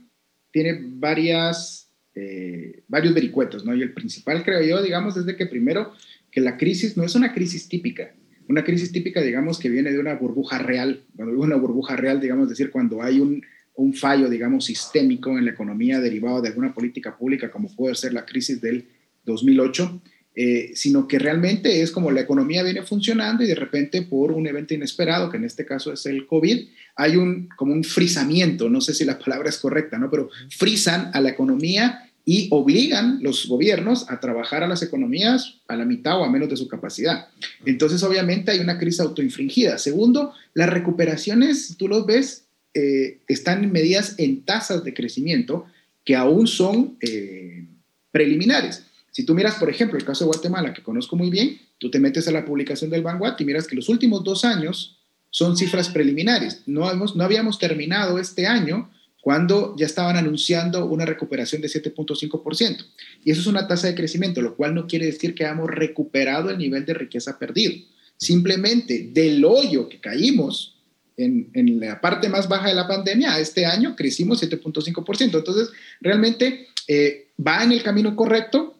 tiene 0.53 0.79
varias, 0.81 1.91
eh, 2.15 2.83
varios 2.87 3.15
vericuetos, 3.15 3.65
¿no? 3.65 3.75
Y 3.75 3.83
el 3.83 3.93
principal, 3.93 4.45
creo 4.45 4.63
yo, 4.63 4.81
digamos, 4.81 5.17
es 5.17 5.27
de 5.27 5.37
que 5.37 5.47
primero, 5.47 5.93
que 6.31 6.41
la 6.41 6.57
crisis 6.57 6.97
no 6.97 7.03
es 7.03 7.17
una 7.17 7.35
crisis 7.35 7.69
típica 7.69 8.15
una 8.51 8.65
crisis 8.65 8.91
típica, 8.91 9.23
digamos, 9.23 9.61
que 9.61 9.69
viene 9.69 9.93
de 9.93 10.01
una 10.01 10.15
burbuja 10.15 10.59
real. 10.59 11.05
Cuando 11.15 11.33
digo 11.33 11.45
una 11.45 11.57
burbuja 11.57 11.95
real, 11.95 12.21
digamos, 12.21 12.49
decir, 12.49 12.71
cuando 12.71 13.01
hay 13.01 13.21
un, 13.21 13.43
un 13.77 13.95
fallo, 13.95 14.29
digamos, 14.29 14.65
sistémico 14.65 15.39
en 15.39 15.45
la 15.45 15.53
economía 15.53 16.01
derivado 16.01 16.43
de 16.43 16.49
alguna 16.49 16.75
política 16.75 17.17
pública, 17.17 17.51
como 17.51 17.75
puede 17.75 17.95
ser 17.95 18.13
la 18.13 18.27
crisis 18.27 18.61
del 18.61 18.89
2008, 19.25 20.03
eh, 20.35 20.73
sino 20.75 21.07
que 21.07 21.19
realmente 21.19 21.81
es 21.81 21.93
como 21.93 22.11
la 22.11 22.23
economía 22.23 22.63
viene 22.65 22.83
funcionando 22.83 23.45
y 23.45 23.47
de 23.47 23.55
repente 23.55 24.03
por 24.03 24.33
un 24.33 24.47
evento 24.47 24.75
inesperado, 24.75 25.31
que 25.31 25.37
en 25.37 25.45
este 25.45 25.65
caso 25.65 25.93
es 25.93 26.07
el 26.07 26.27
COVID, 26.27 26.69
hay 26.97 27.17
un 27.17 27.49
como 27.57 27.73
un 27.73 27.85
frisamiento, 27.85 28.69
no 28.69 28.81
sé 28.81 28.95
si 28.95 29.05
la 29.05 29.19
palabra 29.19 29.49
es 29.49 29.59
correcta, 29.59 29.99
¿no? 29.99 30.11
Pero 30.11 30.29
frisan 30.51 31.11
a 31.15 31.21
la 31.21 31.31
economía 31.31 32.10
y 32.33 32.47
obligan 32.53 33.19
los 33.23 33.49
gobiernos 33.49 34.09
a 34.09 34.21
trabajar 34.21 34.63
a 34.63 34.69
las 34.69 34.85
economías 34.85 35.57
a 35.67 35.75
la 35.75 35.85
mitad 35.85 36.21
o 36.21 36.23
a 36.23 36.31
menos 36.31 36.49
de 36.49 36.57
su 36.57 36.69
capacidad. 36.69 37.27
Entonces, 37.67 38.05
obviamente, 38.05 38.53
hay 38.53 38.61
una 38.61 38.79
crisis 38.79 39.01
autoinfringida. 39.01 39.79
Segundo, 39.79 40.33
las 40.55 40.71
recuperaciones, 40.71 41.75
tú 41.77 41.89
los 41.89 42.07
ves, 42.07 42.45
eh, 42.73 43.19
están 43.27 43.73
medidas 43.73 44.15
en 44.19 44.45
tasas 44.45 44.85
de 44.85 44.95
crecimiento 44.95 45.65
que 46.05 46.15
aún 46.15 46.47
son 46.47 46.97
eh, 47.01 47.67
preliminares. 48.13 48.85
Si 49.11 49.25
tú 49.25 49.35
miras, 49.35 49.57
por 49.57 49.69
ejemplo, 49.69 49.99
el 49.99 50.05
caso 50.05 50.23
de 50.23 50.29
Guatemala, 50.29 50.73
que 50.73 50.85
conozco 50.85 51.17
muy 51.17 51.31
bien, 51.31 51.59
tú 51.79 51.91
te 51.91 51.99
metes 51.99 52.29
a 52.29 52.31
la 52.31 52.45
publicación 52.45 52.91
del 52.91 53.03
Vanguard 53.03 53.41
y 53.41 53.45
miras 53.45 53.67
que 53.67 53.75
los 53.75 53.89
últimos 53.89 54.23
dos 54.23 54.45
años 54.45 55.01
son 55.31 55.57
cifras 55.57 55.89
preliminares. 55.89 56.63
No, 56.67 56.89
hemos, 56.89 57.17
no 57.17 57.25
habíamos 57.25 57.59
terminado 57.59 58.21
este 58.21 58.47
año 58.47 58.89
cuando 59.21 59.75
ya 59.77 59.87
estaban 59.87 60.17
anunciando 60.17 60.87
una 60.87 61.05
recuperación 61.05 61.61
de 61.61 61.69
7.5%. 61.69 62.87
Y 63.25 63.31
eso 63.31 63.41
es 63.41 63.47
una 63.47 63.67
tasa 63.67 63.87
de 63.87 63.95
crecimiento, 63.95 64.41
lo 64.41 64.57
cual 64.57 64.75
no 64.75 64.87
quiere 64.87 65.07
decir 65.07 65.35
que 65.35 65.45
hayamos 65.45 65.71
recuperado 65.71 66.51
el 66.51 66.59
nivel 66.59 66.87
de 66.87 66.95
riqueza 66.95 67.39
perdido. 67.39 67.75
Simplemente 68.17 69.11
del 69.13 69.45
hoyo 69.45 69.89
que 69.89 70.01
caímos 70.01 70.77
en, 71.17 71.81
la 71.81 72.01
parte 72.01 72.29
más 72.31 72.49
baja 72.49 72.69
de 72.69 72.75
la 72.75 72.89
pandemia, 72.89 73.35
a 73.35 73.41
este 73.41 73.67
año 73.67 73.95
crecimos 73.95 74.43
7.5%. 74.43 75.35
Entonces, 75.37 75.71
realmente 76.01 76.69
eh, 76.89 77.29
va 77.47 77.63
en 77.63 77.73
el 77.73 77.83
camino 77.83 78.17
correcto. 78.17 78.77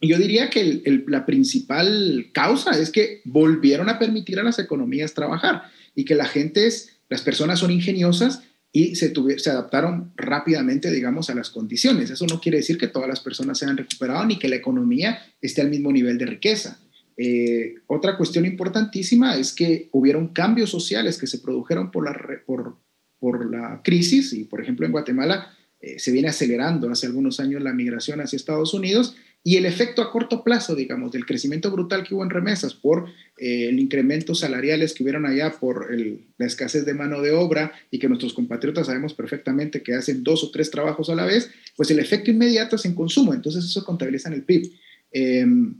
Y 0.00 0.08
yo 0.08 0.18
diría 0.18 0.50
que 0.50 0.82
la 1.06 1.24
principal 1.24 2.26
causa 2.32 2.78
es 2.78 2.90
que 2.90 3.22
volvieron 3.24 3.88
a 3.88 3.98
permitir 3.98 4.38
a 4.38 4.42
las 4.42 4.58
economías 4.58 5.14
trabajar 5.14 5.62
y 5.94 6.04
que 6.04 6.14
la 6.14 6.26
gente 6.26 6.66
es, 6.66 6.90
las 7.08 7.22
personas 7.22 7.60
son 7.60 7.70
ingeniosas 7.70 8.42
y 8.76 8.96
se, 8.96 9.12
se 9.38 9.50
adaptaron 9.50 10.12
rápidamente, 10.16 10.90
digamos, 10.90 11.30
a 11.30 11.34
las 11.36 11.48
condiciones. 11.48 12.10
Eso 12.10 12.26
no 12.26 12.40
quiere 12.40 12.58
decir 12.58 12.76
que 12.76 12.88
todas 12.88 13.08
las 13.08 13.20
personas 13.20 13.56
se 13.56 13.66
hayan 13.66 13.76
recuperado 13.76 14.26
ni 14.26 14.36
que 14.36 14.48
la 14.48 14.56
economía 14.56 15.16
esté 15.40 15.60
al 15.60 15.70
mismo 15.70 15.92
nivel 15.92 16.18
de 16.18 16.26
riqueza. 16.26 16.80
Eh, 17.16 17.76
otra 17.86 18.16
cuestión 18.16 18.44
importantísima 18.44 19.36
es 19.36 19.52
que 19.52 19.88
hubieron 19.92 20.26
cambios 20.26 20.70
sociales 20.70 21.18
que 21.18 21.28
se 21.28 21.38
produjeron 21.38 21.92
por 21.92 22.04
la, 22.04 22.18
por, 22.44 22.76
por 23.20 23.48
la 23.48 23.80
crisis 23.84 24.32
y, 24.32 24.42
por 24.42 24.60
ejemplo, 24.60 24.84
en 24.84 24.90
Guatemala 24.90 25.54
eh, 25.80 26.00
se 26.00 26.10
viene 26.10 26.26
acelerando 26.26 26.90
hace 26.90 27.06
algunos 27.06 27.38
años 27.38 27.62
la 27.62 27.72
migración 27.72 28.20
hacia 28.20 28.36
Estados 28.36 28.74
Unidos 28.74 29.14
y 29.46 29.58
el 29.58 29.66
efecto 29.66 30.00
a 30.00 30.10
corto 30.10 30.42
plazo, 30.42 30.74
digamos, 30.74 31.12
del 31.12 31.26
crecimiento 31.26 31.70
brutal 31.70 32.02
que 32.02 32.14
hubo 32.14 32.24
en 32.24 32.30
remesas 32.30 32.72
por 32.72 33.10
eh, 33.36 33.68
el 33.68 33.78
incremento 33.78 34.34
salariales 34.34 34.94
que 34.94 35.02
hubieron 35.02 35.26
allá, 35.26 35.52
por 35.60 35.94
la 35.94 36.46
escasez 36.46 36.86
de 36.86 36.94
mano 36.94 37.20
de 37.20 37.32
obra 37.32 37.72
y 37.90 37.98
que 37.98 38.08
nuestros 38.08 38.32
compatriotas 38.32 38.86
sabemos 38.86 39.12
perfectamente 39.12 39.82
que 39.82 39.94
hacen 39.94 40.24
dos 40.24 40.42
o 40.44 40.50
tres 40.50 40.70
trabajos 40.70 41.10
a 41.10 41.14
la 41.14 41.26
vez, 41.26 41.50
pues 41.76 41.90
el 41.90 41.98
efecto 41.98 42.30
inmediato 42.30 42.76
es 42.76 42.86
en 42.86 42.94
consumo, 42.94 43.34
entonces 43.34 43.66
eso 43.66 43.84
contabiliza 43.84 44.30
en 44.30 44.34
el 44.34 44.44
PIB. 44.44 44.72
Em, 45.12 45.74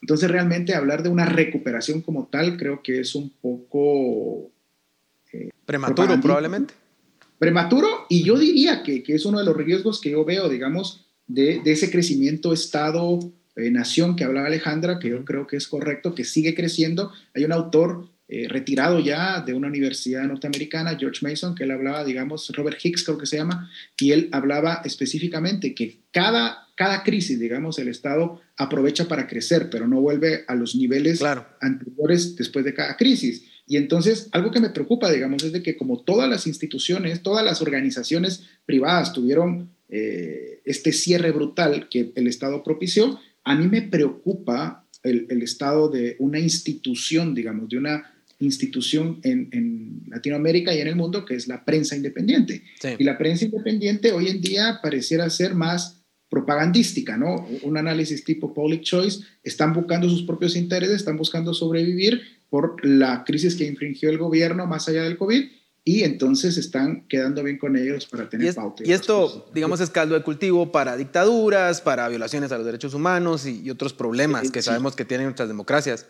entonces 0.00 0.30
realmente 0.30 0.72
hablar 0.72 1.02
de 1.02 1.08
una 1.08 1.24
recuperación 1.26 2.02
como 2.02 2.28
tal 2.28 2.56
creo 2.56 2.82
que 2.84 3.00
es 3.00 3.16
un 3.16 3.30
poco... 3.30 4.52
Eh, 5.32 5.50
Prematuro 5.64 6.20
probablemente. 6.20 6.72
Prematuro 7.40 8.06
y 8.08 8.22
yo 8.22 8.38
diría 8.38 8.84
que, 8.84 9.02
que 9.02 9.16
es 9.16 9.26
uno 9.26 9.40
de 9.40 9.44
los 9.44 9.56
riesgos 9.56 10.00
que 10.00 10.12
yo 10.12 10.24
veo, 10.24 10.48
digamos, 10.48 11.05
de, 11.26 11.62
ese 11.64 11.90
crecimiento 11.90 12.52
Estado-nación 12.52 14.10
eh, 14.10 14.14
que 14.16 14.24
hablaba 14.24 14.46
Alejandra, 14.46 14.98
que 14.98 15.10
yo 15.10 15.24
creo 15.24 15.46
que 15.46 15.56
es 15.56 15.68
correcto, 15.68 16.14
que 16.14 16.24
sigue 16.24 16.54
creciendo. 16.54 17.12
Hay 17.34 17.44
un 17.44 17.52
autor 17.52 18.08
eh, 18.28 18.48
retirado 18.48 18.98
ya 18.98 19.40
de 19.40 19.54
una 19.54 19.68
universidad 19.68 20.24
norteamericana, 20.24 20.96
George 20.98 21.20
Mason, 21.22 21.54
que 21.54 21.64
él 21.64 21.70
hablaba, 21.70 22.04
digamos, 22.04 22.50
Robert 22.56 22.78
Hicks 22.82 23.04
creo 23.04 23.18
que 23.18 23.26
se 23.26 23.36
llama, 23.36 23.70
y 24.00 24.10
él 24.10 24.28
hablaba 24.32 24.82
específicamente 24.84 25.74
que 25.74 26.00
cada, 26.10 26.66
cada 26.74 27.04
crisis, 27.04 27.38
digamos, 27.38 27.78
el 27.78 27.88
Estado 27.88 28.40
aprovecha 28.56 29.06
para 29.06 29.28
crecer, 29.28 29.70
pero 29.70 29.86
no 29.86 30.00
vuelve 30.00 30.44
a 30.48 30.56
los 30.56 30.74
niveles 30.74 31.22
anteriores 31.60 32.34
después 32.34 32.64
de 32.64 32.74
cada 32.74 32.96
crisis. 32.96 33.44
Y 33.68 33.76
entonces, 33.76 34.28
algo 34.32 34.50
que 34.50 34.60
me 34.60 34.70
preocupa, 34.70 35.10
digamos, 35.10 35.42
es 35.42 35.52
de 35.52 35.62
que 35.62 35.76
como 35.76 36.02
todas 36.02 36.28
las 36.28 36.46
instituciones, 36.46 37.22
todas 37.22 37.44
las 37.44 37.62
organizaciones 37.62 38.44
privadas 38.64 39.12
tuvieron 39.12 39.70
eh, 39.88 40.60
este 40.64 40.92
cierre 40.92 41.30
brutal 41.30 41.88
que 41.88 42.12
el 42.14 42.26
Estado 42.26 42.62
propició, 42.62 43.18
a 43.44 43.54
mí 43.54 43.68
me 43.68 43.82
preocupa 43.82 44.86
el, 45.02 45.42
estado 45.42 45.88
de 45.88 46.16
una 46.18 46.40
institución, 46.40 47.34
digamos, 47.34 47.68
de 47.68 47.78
una 47.78 48.12
institución 48.40 49.20
en, 49.22 50.02
Latinoamérica 50.08 50.74
y 50.74 50.80
en 50.80 50.88
el 50.88 50.96
mundo, 50.96 51.24
que 51.24 51.34
es 51.34 51.46
la 51.46 51.64
prensa 51.64 51.96
independiente. 51.96 52.62
Y 52.98 53.04
la 53.04 53.18
prensa 53.18 53.44
independiente 53.44 54.12
hoy 54.12 54.28
en 54.28 54.40
día 54.40 54.80
pareciera 54.82 55.28
ser 55.30 55.54
más 55.54 56.02
propagandística, 56.28 57.16
¿no? 57.16 57.46
Un 57.62 57.76
análisis 57.76 58.24
tipo 58.24 58.52
public 58.52 58.82
choice, 58.82 59.24
están 59.42 59.72
buscando 59.72 60.08
sus 60.08 60.22
propios 60.22 60.56
intereses, 60.56 60.96
están 60.96 61.16
buscando 61.16 61.54
sobrevivir 61.54 62.20
por 62.48 62.84
la 62.84 63.24
crisis 63.24 63.54
que 63.54 63.66
infringió 63.66 64.10
el 64.10 64.18
gobierno 64.18 64.66
más 64.66 64.88
allá 64.88 65.04
del 65.04 65.18
COVID 65.18 65.44
y 65.88 66.02
entonces 66.02 66.56
están 66.56 67.06
quedando 67.06 67.44
bien 67.44 67.58
con 67.58 67.76
ellos 67.76 68.06
para 68.06 68.28
tener 68.28 68.52
pauta. 68.56 68.82
Y, 68.84 68.92
esto, 68.92 69.48
digamos, 69.54 69.80
es 69.80 69.88
caldo 69.88 70.16
de 70.16 70.22
cultivo 70.24 70.72
para 70.72 70.96
dictaduras, 70.96 71.80
para 71.80 72.08
violaciones 72.08 72.50
a 72.50 72.56
los 72.56 72.66
derechos 72.66 72.92
humanos 72.92 73.46
y, 73.46 73.70
otros 73.70 73.92
problemas 73.92 74.50
que 74.50 74.62
sabemos 74.62 74.96
que 74.96 75.04
tienen 75.04 75.26
nuestras 75.26 75.46
democracias. 75.46 76.06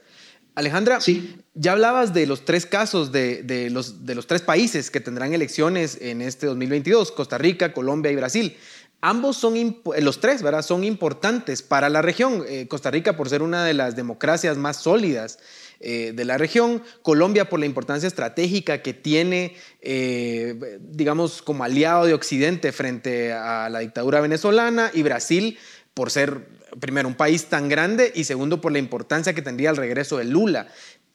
Alejandra, 0.54 1.02
sí. 1.02 1.36
ya 1.52 1.72
hablabas 1.72 2.14
de 2.14 2.26
los 2.26 2.46
tres 2.46 2.64
casos 2.64 3.12
de, 3.12 3.42
de, 3.42 3.68
los, 3.68 4.06
de 4.06 4.14
los 4.14 4.26
tres 4.26 4.40
países 4.40 4.90
que 4.90 5.00
tendrán 5.00 5.34
elecciones 5.34 5.98
en 6.00 6.22
este 6.22 6.46
2022, 6.46 7.12
Costa 7.12 7.36
Rica, 7.36 7.74
Colombia 7.74 8.10
y 8.10 8.16
Brasil. 8.16 8.56
Ambos 9.02 9.36
son, 9.36 9.82
los 10.00 10.20
tres, 10.20 10.42
¿verdad? 10.42 10.62
Son 10.62 10.84
importantes 10.84 11.60
para 11.60 11.90
la 11.90 12.00
región. 12.00 12.44
Eh, 12.48 12.66
Costa 12.66 12.90
Rica 12.90 13.14
por 13.14 13.28
ser 13.28 13.42
una 13.42 13.62
de 13.62 13.74
las 13.74 13.94
democracias 13.94 14.56
más 14.56 14.78
sólidas 14.78 15.38
eh, 15.80 16.12
de 16.14 16.24
la 16.24 16.38
región, 16.38 16.82
Colombia 17.02 17.48
por 17.48 17.60
la 17.60 17.66
importancia 17.66 18.06
estratégica 18.06 18.82
que 18.82 18.94
tiene, 18.94 19.56
eh, 19.82 20.78
digamos, 20.80 21.42
como 21.42 21.64
aliado 21.64 22.06
de 22.06 22.14
Occidente 22.14 22.72
frente 22.72 23.32
a 23.32 23.68
la 23.68 23.80
dictadura 23.80 24.20
venezolana, 24.20 24.90
y 24.94 25.02
Brasil 25.02 25.58
por 25.96 26.10
ser, 26.10 26.42
primero, 26.78 27.08
un 27.08 27.14
país 27.14 27.46
tan 27.46 27.70
grande 27.70 28.12
y 28.14 28.24
segundo, 28.24 28.60
por 28.60 28.70
la 28.70 28.78
importancia 28.78 29.32
que 29.32 29.40
tendría 29.40 29.70
el 29.70 29.78
regreso 29.78 30.18
de 30.18 30.24
Lula. 30.24 30.68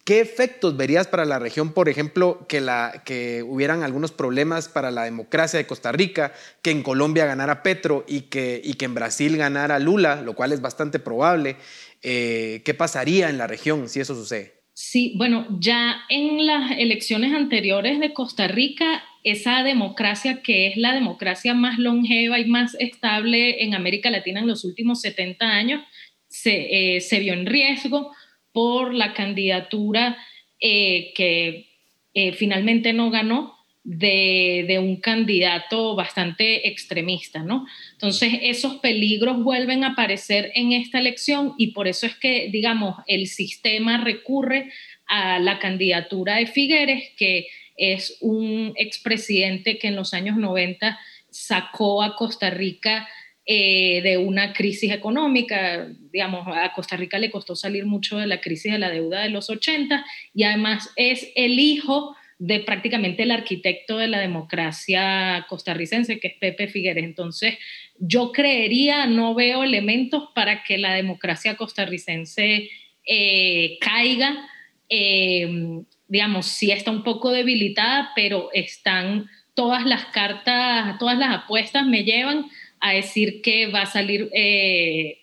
¿Qué 0.03 0.19
efectos 0.19 0.75
verías 0.75 1.05
para 1.05 1.25
la 1.25 1.37
región, 1.37 1.73
por 1.73 1.87
ejemplo, 1.87 2.47
que, 2.47 2.59
la, 2.59 3.03
que 3.05 3.43
hubieran 3.43 3.83
algunos 3.83 4.11
problemas 4.11 4.67
para 4.67 4.89
la 4.89 5.03
democracia 5.03 5.59
de 5.59 5.67
Costa 5.67 5.91
Rica, 5.91 6.33
que 6.63 6.71
en 6.71 6.81
Colombia 6.81 7.27
ganara 7.27 7.61
Petro 7.61 8.03
y 8.07 8.21
que, 8.21 8.59
y 8.63 8.73
que 8.73 8.85
en 8.85 8.95
Brasil 8.95 9.37
ganara 9.37 9.77
Lula, 9.77 10.23
lo 10.23 10.33
cual 10.33 10.51
es 10.51 10.61
bastante 10.61 10.97
probable? 10.97 11.57
Eh, 12.03 12.61
¿Qué 12.65 12.73
pasaría 12.73 13.29
en 13.29 13.37
la 13.37 13.47
región 13.47 13.87
si 13.89 13.99
eso 13.99 14.15
sucede? 14.15 14.61
Sí, 14.73 15.13
bueno, 15.17 15.45
ya 15.59 16.01
en 16.09 16.45
las 16.45 16.71
elecciones 16.71 17.33
anteriores 17.33 17.99
de 17.99 18.13
Costa 18.13 18.47
Rica 18.47 19.03
esa 19.23 19.63
democracia 19.63 20.41
que 20.41 20.67
es 20.67 20.77
la 20.77 20.93
democracia 20.93 21.53
más 21.53 21.77
longeva 21.77 22.39
y 22.39 22.45
más 22.45 22.75
estable 22.79 23.63
en 23.63 23.75
América 23.75 24.09
Latina 24.09 24.39
en 24.39 24.47
los 24.47 24.65
últimos 24.65 25.01
70 25.01 25.45
años, 25.45 25.83
se, 26.27 26.97
eh, 26.97 27.19
vio 27.19 27.33
en 27.33 27.45
riesgo 27.45 28.11
por 28.51 28.93
la 28.93 29.13
candidatura 29.13 30.17
eh, 30.59 31.13
que 31.15 31.67
eh, 32.13 32.33
finalmente 32.33 32.93
no 32.93 33.11
ganó 33.11 33.55
de, 33.83 34.77
un 34.79 34.97
candidato 34.97 35.95
bastante 35.95 36.67
extremista, 36.67 37.43
¿no? 37.43 37.65
Entonces, 37.93 38.33
esos 38.41 38.75
peligros 38.75 39.43
vuelven 39.43 39.83
a 39.83 39.89
aparecer 39.89 40.51
en 40.55 40.71
esta 40.71 40.99
elección 40.99 41.55
y 41.57 41.67
por 41.67 41.87
eso 41.87 42.05
es 42.05 42.15
que, 42.15 42.49
digamos, 42.51 42.97
el 43.07 43.27
sistema 43.27 44.03
recurre 44.03 44.71
a 45.07 45.39
la 45.39 45.59
candidatura 45.59 46.35
de 46.35 46.47
Figueres, 46.47 47.09
que 47.17 47.47
es 47.75 48.17
un 48.21 48.73
expresidente 48.75 49.77
que 49.77 49.87
en 49.87 49.95
los 49.95 50.13
años 50.13 50.37
90 50.37 50.99
sacó 51.29 52.03
a 52.03 52.15
Costa 52.15 52.49
Rica 52.49 53.07
eh, 53.45 54.01
de 54.03 54.17
una 54.17 54.53
crisis 54.53 54.91
económica. 54.91 55.87
Digamos, 56.11 56.47
a 56.47 56.71
Costa 56.73 56.95
Rica 56.95 57.17
le 57.17 57.31
costó 57.31 57.55
salir 57.55 57.85
mucho 57.85 58.19
de 58.19 58.27
la 58.27 58.39
crisis 58.39 58.71
de 58.71 58.77
la 58.77 58.91
deuda 58.91 59.21
de 59.21 59.29
los 59.29 59.49
80 59.49 60.05
y 60.35 60.43
además 60.43 60.91
es 60.95 61.31
el 61.35 61.59
hijo 61.59 62.15
de 62.43 62.59
prácticamente 62.59 63.21
el 63.21 63.29
arquitecto 63.29 63.99
de 63.99 64.07
la 64.07 64.19
democracia 64.19 65.45
costarricense, 65.47 66.19
que 66.19 66.29
es 66.29 66.33
Pepe 66.39 66.67
Figueres. 66.67 67.03
Entonces, 67.03 67.59
yo 67.99 68.31
creería, 68.31 69.05
no 69.05 69.35
veo 69.35 69.63
elementos 69.63 70.29
para 70.33 70.63
que 70.63 70.79
la 70.79 70.95
democracia 70.95 71.55
costarricense 71.55 72.71
eh, 73.05 73.77
caiga. 73.79 74.49
Eh, 74.89 75.83
digamos, 76.07 76.47
sí 76.47 76.71
está 76.71 76.89
un 76.89 77.03
poco 77.03 77.29
debilitada, 77.29 78.09
pero 78.15 78.49
están 78.53 79.29
todas 79.53 79.85
las 79.85 80.05
cartas, 80.05 80.97
todas 80.97 81.19
las 81.19 81.43
apuestas 81.43 81.85
me 81.85 82.03
llevan 82.03 82.47
a 82.79 82.93
decir 82.93 83.43
que 83.43 83.67
va 83.67 83.83
a 83.83 83.85
salir 83.85 84.31
eh, 84.33 85.19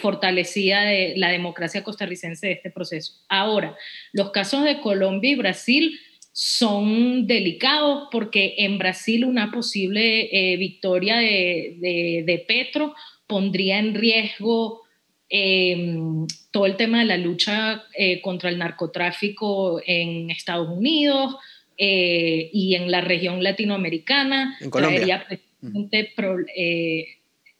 fortalecida 0.00 0.82
de 0.82 1.14
la 1.16 1.28
democracia 1.28 1.84
costarricense 1.84 2.48
de 2.48 2.52
este 2.54 2.72
proceso. 2.72 3.22
Ahora, 3.28 3.76
los 4.12 4.32
casos 4.32 4.64
de 4.64 4.80
Colombia 4.80 5.30
y 5.30 5.36
Brasil 5.36 6.00
son 6.36 7.28
delicados 7.28 8.08
porque 8.10 8.56
en 8.58 8.76
Brasil 8.76 9.24
una 9.24 9.52
posible 9.52 10.30
eh, 10.32 10.56
victoria 10.56 11.18
de, 11.18 12.44
Petro 12.48 12.92
pondría 13.28 13.78
en 13.78 13.94
riesgo 13.94 14.82
em, 15.28 16.26
todo 16.50 16.66
el 16.66 16.74
tema 16.74 16.98
de 16.98 17.04
la 17.04 17.18
lucha 17.18 17.84
eh, 17.96 18.20
contra 18.20 18.50
el 18.50 18.58
narcotráfico 18.58 19.80
en 19.86 20.28
Estados 20.28 20.76
Unidos 20.76 21.36
eh, 21.78 22.50
y 22.52 22.74
en 22.74 22.90
la 22.90 23.00
región 23.00 23.40
latinoamericana. 23.40 24.58
En 24.60 24.70
Colombia. 24.70 25.24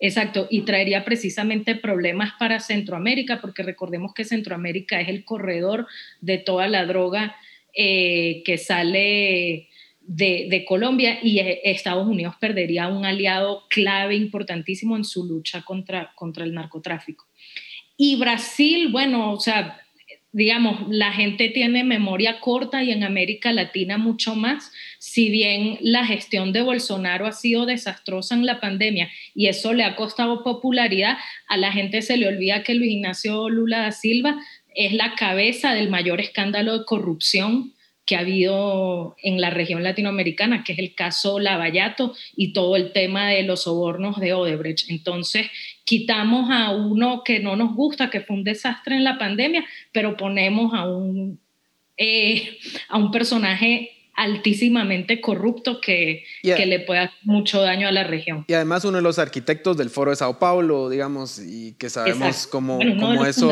exacto, 0.01 0.49
y 0.51 0.63
traería 0.63 1.05
precisamente 1.05 1.77
problemas 1.77 2.33
para 2.41 2.59
Centroamérica, 2.59 3.41
porque 3.41 3.63
recordemos 3.63 4.13
que 4.15 4.25
Centroamérica 4.25 5.01
es 5.01 5.09
el 5.09 5.25
corredor 5.25 5.87
de 6.21 6.39
toda 6.39 6.67
la 6.67 6.87
droga 6.87 7.37
eh, 7.75 8.43
que 8.45 8.59
sale 8.59 9.69
de, 10.07 10.65
Colombia 10.67 11.19
y 11.23 11.39
eh, 11.39 11.61
Estados 11.65 12.07
Unidos 12.07 12.37
perdería 12.41 12.89
un 12.89 13.05
aliado 13.05 13.65
clave 13.69 14.17
importantísimo 14.17 14.97
en 14.97 15.05
su 15.05 15.25
lucha 15.25 15.63
contra, 15.63 16.13
contra 16.15 16.45
el 16.45 16.55
narcotráfico. 16.55 17.27
Y 17.97 18.17
Brasil, 18.17 18.89
bueno, 18.91 19.33
o 19.33 19.41
sea, 19.41 19.81
digamos, 20.35 20.89
la 20.89 21.13
gente 21.13 21.49
tiene 21.49 21.85
memoria 21.85 22.41
corta 22.41 22.83
y 22.83 22.91
en 22.91 23.05
América 23.05 23.53
Latina 23.53 23.99
mucho 23.99 24.35
más, 24.35 24.73
si 24.99 25.31
bien 25.31 25.79
la 25.81 26.05
gestión 26.05 26.53
de 26.53 26.63
Bolsonaro 26.63 27.27
ha 27.27 27.33
sido 27.33 27.67
desastrosa 27.67 28.35
en 28.35 28.45
la 28.45 28.59
pandemia 28.59 29.09
y 29.33 29.47
eso 29.47 29.73
le 29.73 29.85
ha 29.85 29.95
costado 29.95 30.43
popularidad, 30.43 31.19
a 31.47 31.57
la 31.57 31.71
gente 31.71 32.03
se 32.03 32.17
le 32.17 32.27
olvida 32.27 32.65
que 32.65 32.75
Luis 32.75 32.91
Ignacio 32.91 33.49
Lula 33.49 33.83
da 33.83 33.93
Silva 33.93 34.37
es 34.75 34.93
la 34.93 35.15
cabeza 35.15 35.73
del 35.73 35.89
mayor 35.89 36.21
escándalo 36.21 36.79
de 36.79 36.85
corrupción 36.85 37.73
que 38.05 38.17
ha 38.17 38.21
habido 38.21 39.17
en 39.23 39.41
la 39.41 39.51
región 39.51 39.83
latinoamericana, 39.83 40.63
que 40.63 40.75
es 40.75 40.79
el 40.79 40.95
caso 40.95 41.41
Lavallato 41.41 42.15
y 42.37 42.53
todo 42.53 42.77
el 42.77 42.93
tema 42.93 43.31
de 43.31 43.45
los 43.45 43.63
sobornos 43.63 44.21
de 44.21 44.35
Odebrecht. 44.35 44.91
Entonces, 44.91 45.47
quitamos 45.85 46.51
a 46.51 46.71
uno 46.73 47.23
que 47.25 47.41
no 47.41 47.57
nos 47.57 47.75
gusta, 47.75 48.11
que 48.11 48.21
fue 48.21 48.37
un 48.37 48.45
desastre 48.45 48.97
en 48.97 49.05
la 49.05 49.19
pandemia, 49.19 49.65
pero 49.93 50.17
ponemos 50.17 50.75
a 50.75 50.87
un, 50.87 51.41
eh, 51.97 52.59
a 52.89 52.99
un 52.99 53.11
personaje 53.11 53.91
altísimamente 54.17 55.21
corrupto 55.21 55.81
que, 55.81 56.25
que 56.43 56.67
le 56.67 56.81
puede 56.81 57.01
hacer 57.01 57.19
mucho 57.23 57.61
daño 57.61 57.89
a 57.89 57.93
la 57.93 58.05
región. 58.05 58.45
Y 58.49 58.55
además 58.55 58.85
uno 58.85 58.99
de 58.99 59.03
los 59.03 59.19
arquitectos 59.19 59.77
del 59.77 59.91
Foro 59.91 60.11
de 60.11 60.17
Sao 60.17 60.39
Paulo, 60.39 60.89
digamos, 60.89 61.39
y 61.39 61.73
que 61.75 61.91
sabemos 61.91 62.47
cómo, 62.47 62.79
cómo 62.79 63.25
eso, 63.25 63.51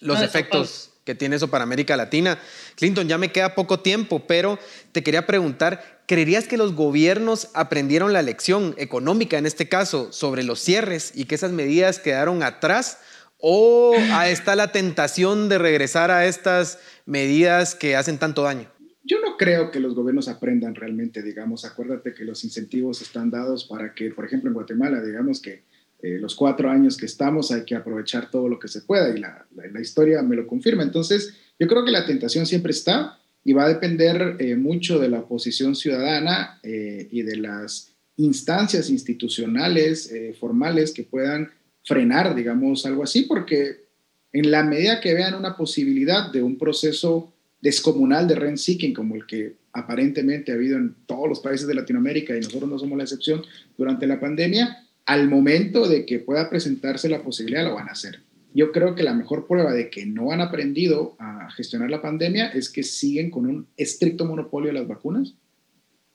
los 0.00 0.20
efectos 0.22 0.90
que 1.04 1.14
tiene 1.14 1.36
eso 1.36 1.48
para 1.48 1.64
América 1.64 1.96
Latina. 1.96 2.38
Clinton, 2.76 3.08
ya 3.08 3.18
me 3.18 3.32
queda 3.32 3.54
poco 3.54 3.80
tiempo, 3.80 4.26
pero 4.26 4.58
te 4.92 5.02
quería 5.02 5.26
preguntar, 5.26 6.02
¿creerías 6.06 6.46
que 6.46 6.56
los 6.56 6.74
gobiernos 6.74 7.48
aprendieron 7.54 8.12
la 8.12 8.22
lección 8.22 8.74
económica, 8.78 9.38
en 9.38 9.46
este 9.46 9.68
caso, 9.68 10.12
sobre 10.12 10.42
los 10.42 10.60
cierres 10.60 11.12
y 11.14 11.24
que 11.24 11.34
esas 11.34 11.52
medidas 11.52 11.98
quedaron 11.98 12.42
atrás? 12.42 12.98
¿O 13.38 13.94
está 14.26 14.54
la 14.54 14.70
tentación 14.70 15.48
de 15.48 15.56
regresar 15.58 16.10
a 16.10 16.26
estas 16.26 16.78
medidas 17.06 17.74
que 17.74 17.96
hacen 17.96 18.18
tanto 18.18 18.42
daño? 18.42 18.70
Yo 19.10 19.20
no 19.20 19.36
creo 19.36 19.72
que 19.72 19.80
los 19.80 19.96
gobiernos 19.96 20.28
aprendan 20.28 20.76
realmente, 20.76 21.20
digamos, 21.20 21.64
acuérdate 21.64 22.14
que 22.14 22.24
los 22.24 22.44
incentivos 22.44 23.02
están 23.02 23.28
dados 23.28 23.64
para 23.64 23.92
que, 23.92 24.12
por 24.12 24.24
ejemplo, 24.24 24.50
en 24.50 24.54
Guatemala, 24.54 25.02
digamos 25.02 25.42
que 25.42 25.64
eh, 26.00 26.18
los 26.20 26.36
cuatro 26.36 26.70
años 26.70 26.96
que 26.96 27.06
estamos 27.06 27.50
hay 27.50 27.64
que 27.64 27.74
aprovechar 27.74 28.30
todo 28.30 28.48
lo 28.48 28.60
que 28.60 28.68
se 28.68 28.82
pueda 28.82 29.08
y 29.08 29.18
la, 29.18 29.48
la, 29.56 29.80
historia 29.80 30.22
me 30.22 30.36
lo 30.36 30.46
confirma. 30.46 30.84
Entonces, 30.84 31.34
yo 31.58 31.66
creo 31.66 31.84
que 31.84 31.90
la 31.90 32.06
tentación 32.06 32.46
siempre 32.46 32.70
está 32.70 33.18
y 33.42 33.52
va 33.52 33.64
a 33.64 33.68
depender 33.68 34.36
eh, 34.38 34.54
mucho 34.54 35.00
de 35.00 35.08
la 35.08 35.26
posición 35.26 35.74
ciudadana 35.74 36.60
eh, 36.62 37.08
y 37.10 37.22
de 37.22 37.34
las 37.34 37.90
instancias 38.16 38.90
institucionales, 38.90 40.14
formales 40.38 40.92
que 40.92 41.02
puedan 41.02 41.50
frenar, 41.82 42.36
digamos, 42.36 42.86
algo 42.86 43.02
así, 43.02 43.22
porque 43.22 43.86
en 44.32 44.52
la 44.52 44.62
medida 44.62 45.00
que 45.00 45.14
vean 45.14 45.34
una 45.34 45.56
posibilidad 45.56 46.30
de 46.30 46.44
un 46.44 46.56
proceso 46.58 47.32
descomunal 47.60 48.26
de 48.26 48.34
rent 48.34 48.56
seeking 48.56 48.94
como 48.94 49.14
el 49.14 49.26
que 49.26 49.54
aparentemente 49.72 50.52
ha 50.52 50.54
habido 50.54 50.78
en 50.78 50.94
todos 51.06 51.28
los 51.28 51.40
países 51.40 51.66
de 51.66 51.74
Latinoamérica 51.74 52.36
y 52.36 52.40
nosotros 52.40 52.68
no 52.68 52.78
somos 52.78 52.98
la 52.98 53.04
excepción 53.04 53.42
durante 53.76 54.06
la 54.06 54.18
pandemia, 54.18 54.84
al 55.06 55.28
momento 55.28 55.88
de 55.88 56.06
que 56.06 56.18
pueda 56.18 56.48
presentarse 56.48 57.08
la 57.08 57.22
posibilidad 57.22 57.64
lo 57.64 57.74
van 57.74 57.88
a 57.88 57.92
hacer. 57.92 58.20
Yo 58.52 58.72
creo 58.72 58.94
que 58.94 59.04
la 59.04 59.14
mejor 59.14 59.46
prueba 59.46 59.72
de 59.72 59.90
que 59.90 60.06
no 60.06 60.32
han 60.32 60.40
aprendido 60.40 61.14
a 61.18 61.50
gestionar 61.52 61.90
la 61.90 62.02
pandemia 62.02 62.48
es 62.48 62.68
que 62.68 62.82
siguen 62.82 63.30
con 63.30 63.46
un 63.46 63.66
estricto 63.76 64.24
monopolio 64.24 64.68
de 64.68 64.78
las 64.78 64.88
vacunas 64.88 65.34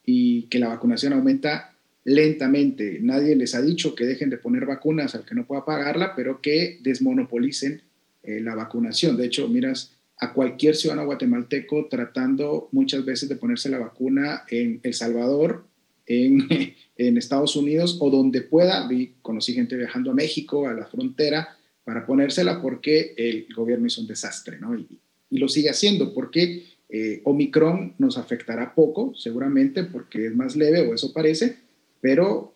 y 0.06 0.44
que 0.44 0.60
la 0.60 0.68
vacunación 0.68 1.14
aumenta 1.14 1.76
lentamente. 2.04 3.00
Nadie 3.02 3.36
les 3.36 3.56
ha 3.56 3.62
dicho 3.62 3.96
que 3.96 4.06
dejen 4.06 4.30
de 4.30 4.38
poner 4.38 4.66
vacunas 4.66 5.16
al 5.16 5.26
que 5.26 5.34
no 5.34 5.46
pueda 5.46 5.66
pagarla, 5.66 6.14
pero 6.16 6.42
que 6.42 6.80
desmonopolicen 6.82 7.82
eh, 8.24 8.42
la 8.42 8.54
vacunación. 8.54 9.16
De 9.16 9.26
hecho, 9.26 9.48
miras 9.48 9.95
a 10.18 10.34
cualquier 10.34 10.76
ciudadano 10.76 11.06
guatemalteco 11.06 11.88
tratando 11.90 12.70
muchas 12.72 13.04
veces 13.04 13.30
de 13.30 13.36
ponerse 13.36 13.70
la 13.70 13.80
vacuna 13.80 14.44
en 14.50 14.80
El 14.84 14.94
Salvador, 14.94 15.66
en, 16.08 16.78
Estados 17.18 17.56
Unidos 17.56 17.98
o 18.00 18.10
donde 18.10 18.42
pueda. 18.42 18.88
Vi, 18.88 19.16
conocí 19.22 19.54
gente 19.54 19.76
viajando 19.76 20.12
a 20.12 20.14
México, 20.14 20.68
a 20.68 20.74
la 20.74 20.86
frontera, 20.86 21.58
para 21.84 22.06
ponérsela 22.06 22.62
porque 22.62 23.14
el 23.18 23.48
gobierno 23.56 23.88
hizo 23.88 24.02
un 24.02 24.08
desastre, 24.08 24.60
¿no? 24.60 24.78
Y, 24.78 25.00
y 25.30 25.38
lo 25.38 25.48
sigue 25.48 25.70
haciendo 25.70 26.14
porque 26.14 26.64
eh, 26.90 27.22
Omicron 27.24 27.96
nos 27.98 28.18
afectará 28.18 28.74
poco, 28.76 29.14
seguramente, 29.16 29.84
porque 29.84 30.28
es 30.28 30.36
más 30.36 30.56
leve 30.56 30.82
o 30.82 30.94
eso 30.94 31.12
parece, 31.12 31.58
pero 32.00 32.54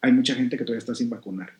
hay 0.00 0.12
mucha 0.12 0.34
gente 0.34 0.56
que 0.56 0.64
todavía 0.64 0.78
está 0.78 0.94
sin 0.94 1.10
vacunar. 1.10 1.54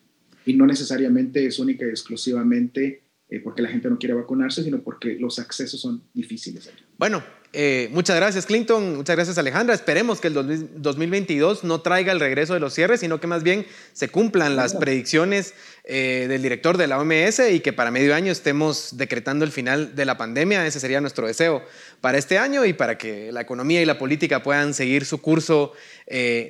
Y 0.45 0.53
no 0.53 0.65
necesariamente 0.65 1.45
es 1.45 1.59
única 1.59 1.85
y 1.85 1.89
exclusivamente 1.89 3.02
eh, 3.29 3.39
porque 3.39 3.61
la 3.61 3.69
gente 3.69 3.89
no 3.89 3.97
quiere 3.97 4.13
vacunarse, 4.13 4.63
sino 4.63 4.83
porque 4.83 5.15
los 5.19 5.39
accesos 5.39 5.79
son 5.79 6.03
difíciles. 6.13 6.69
Bueno, 6.97 7.23
eh, 7.51 7.89
muchas 7.91 8.15
gracias 8.15 8.45
Clinton, 8.45 8.97
muchas 8.97 9.15
gracias 9.15 9.37
Alejandra. 9.37 9.73
Esperemos 9.73 10.19
que 10.19 10.27
el 10.27 10.81
2022 10.81 11.63
no 11.63 11.81
traiga 11.81 12.11
el 12.11 12.19
regreso 12.19 12.53
de 12.53 12.59
los 12.59 12.73
cierres, 12.73 12.99
sino 12.99 13.19
que 13.19 13.27
más 13.27 13.41
bien 13.41 13.65
se 13.93 14.09
cumplan 14.09 14.55
las 14.55 14.75
predicciones 14.75 15.53
eh, 15.83 16.25
del 16.27 16.41
director 16.41 16.77
de 16.77 16.85
la 16.85 16.99
OMS 16.99 17.39
y 17.51 17.61
que 17.61 17.73
para 17.73 17.91
medio 17.91 18.13
año 18.13 18.31
estemos 18.31 18.97
decretando 18.97 19.45
el 19.45 19.51
final 19.51 19.95
de 19.95 20.05
la 20.05 20.17
pandemia. 20.17 20.67
Ese 20.67 20.79
sería 20.79 21.01
nuestro 21.01 21.25
deseo 21.25 21.63
para 22.01 22.17
este 22.17 22.37
año 22.37 22.65
y 22.65 22.73
para 22.73 22.97
que 22.97 23.31
la 23.31 23.41
economía 23.41 23.81
y 23.81 23.85
la 23.85 23.97
política 23.97 24.43
puedan 24.43 24.73
seguir 24.73 25.05
su 25.05 25.21
curso 25.21 25.73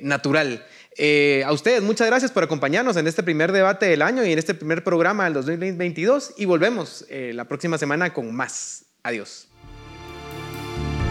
natural. 0.02 0.66
Eh, 0.96 1.42
a 1.44 1.52
ustedes, 1.52 1.82
muchas 1.82 2.06
gracias 2.06 2.30
por 2.30 2.44
acompañarnos 2.44 2.96
en 2.96 3.06
este 3.06 3.22
primer 3.22 3.52
debate 3.52 3.86
del 3.86 4.02
año 4.02 4.24
y 4.24 4.32
en 4.32 4.38
este 4.38 4.54
primer 4.54 4.84
programa 4.84 5.24
del 5.24 5.34
2022 5.34 6.34
y 6.36 6.44
volvemos 6.44 7.04
eh, 7.08 7.32
la 7.34 7.46
próxima 7.46 7.78
semana 7.78 8.12
con 8.12 8.34
más. 8.34 8.86
Adiós. 9.02 9.48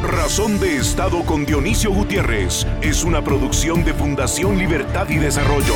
Razón 0.03 0.59
de 0.59 0.77
Estado 0.77 1.23
con 1.25 1.45
Dionisio 1.45 1.91
Gutiérrez 1.91 2.65
es 2.81 3.03
una 3.03 3.23
producción 3.23 3.85
de 3.85 3.93
Fundación 3.93 4.57
Libertad 4.57 5.09
y 5.09 5.17
Desarrollo. 5.17 5.75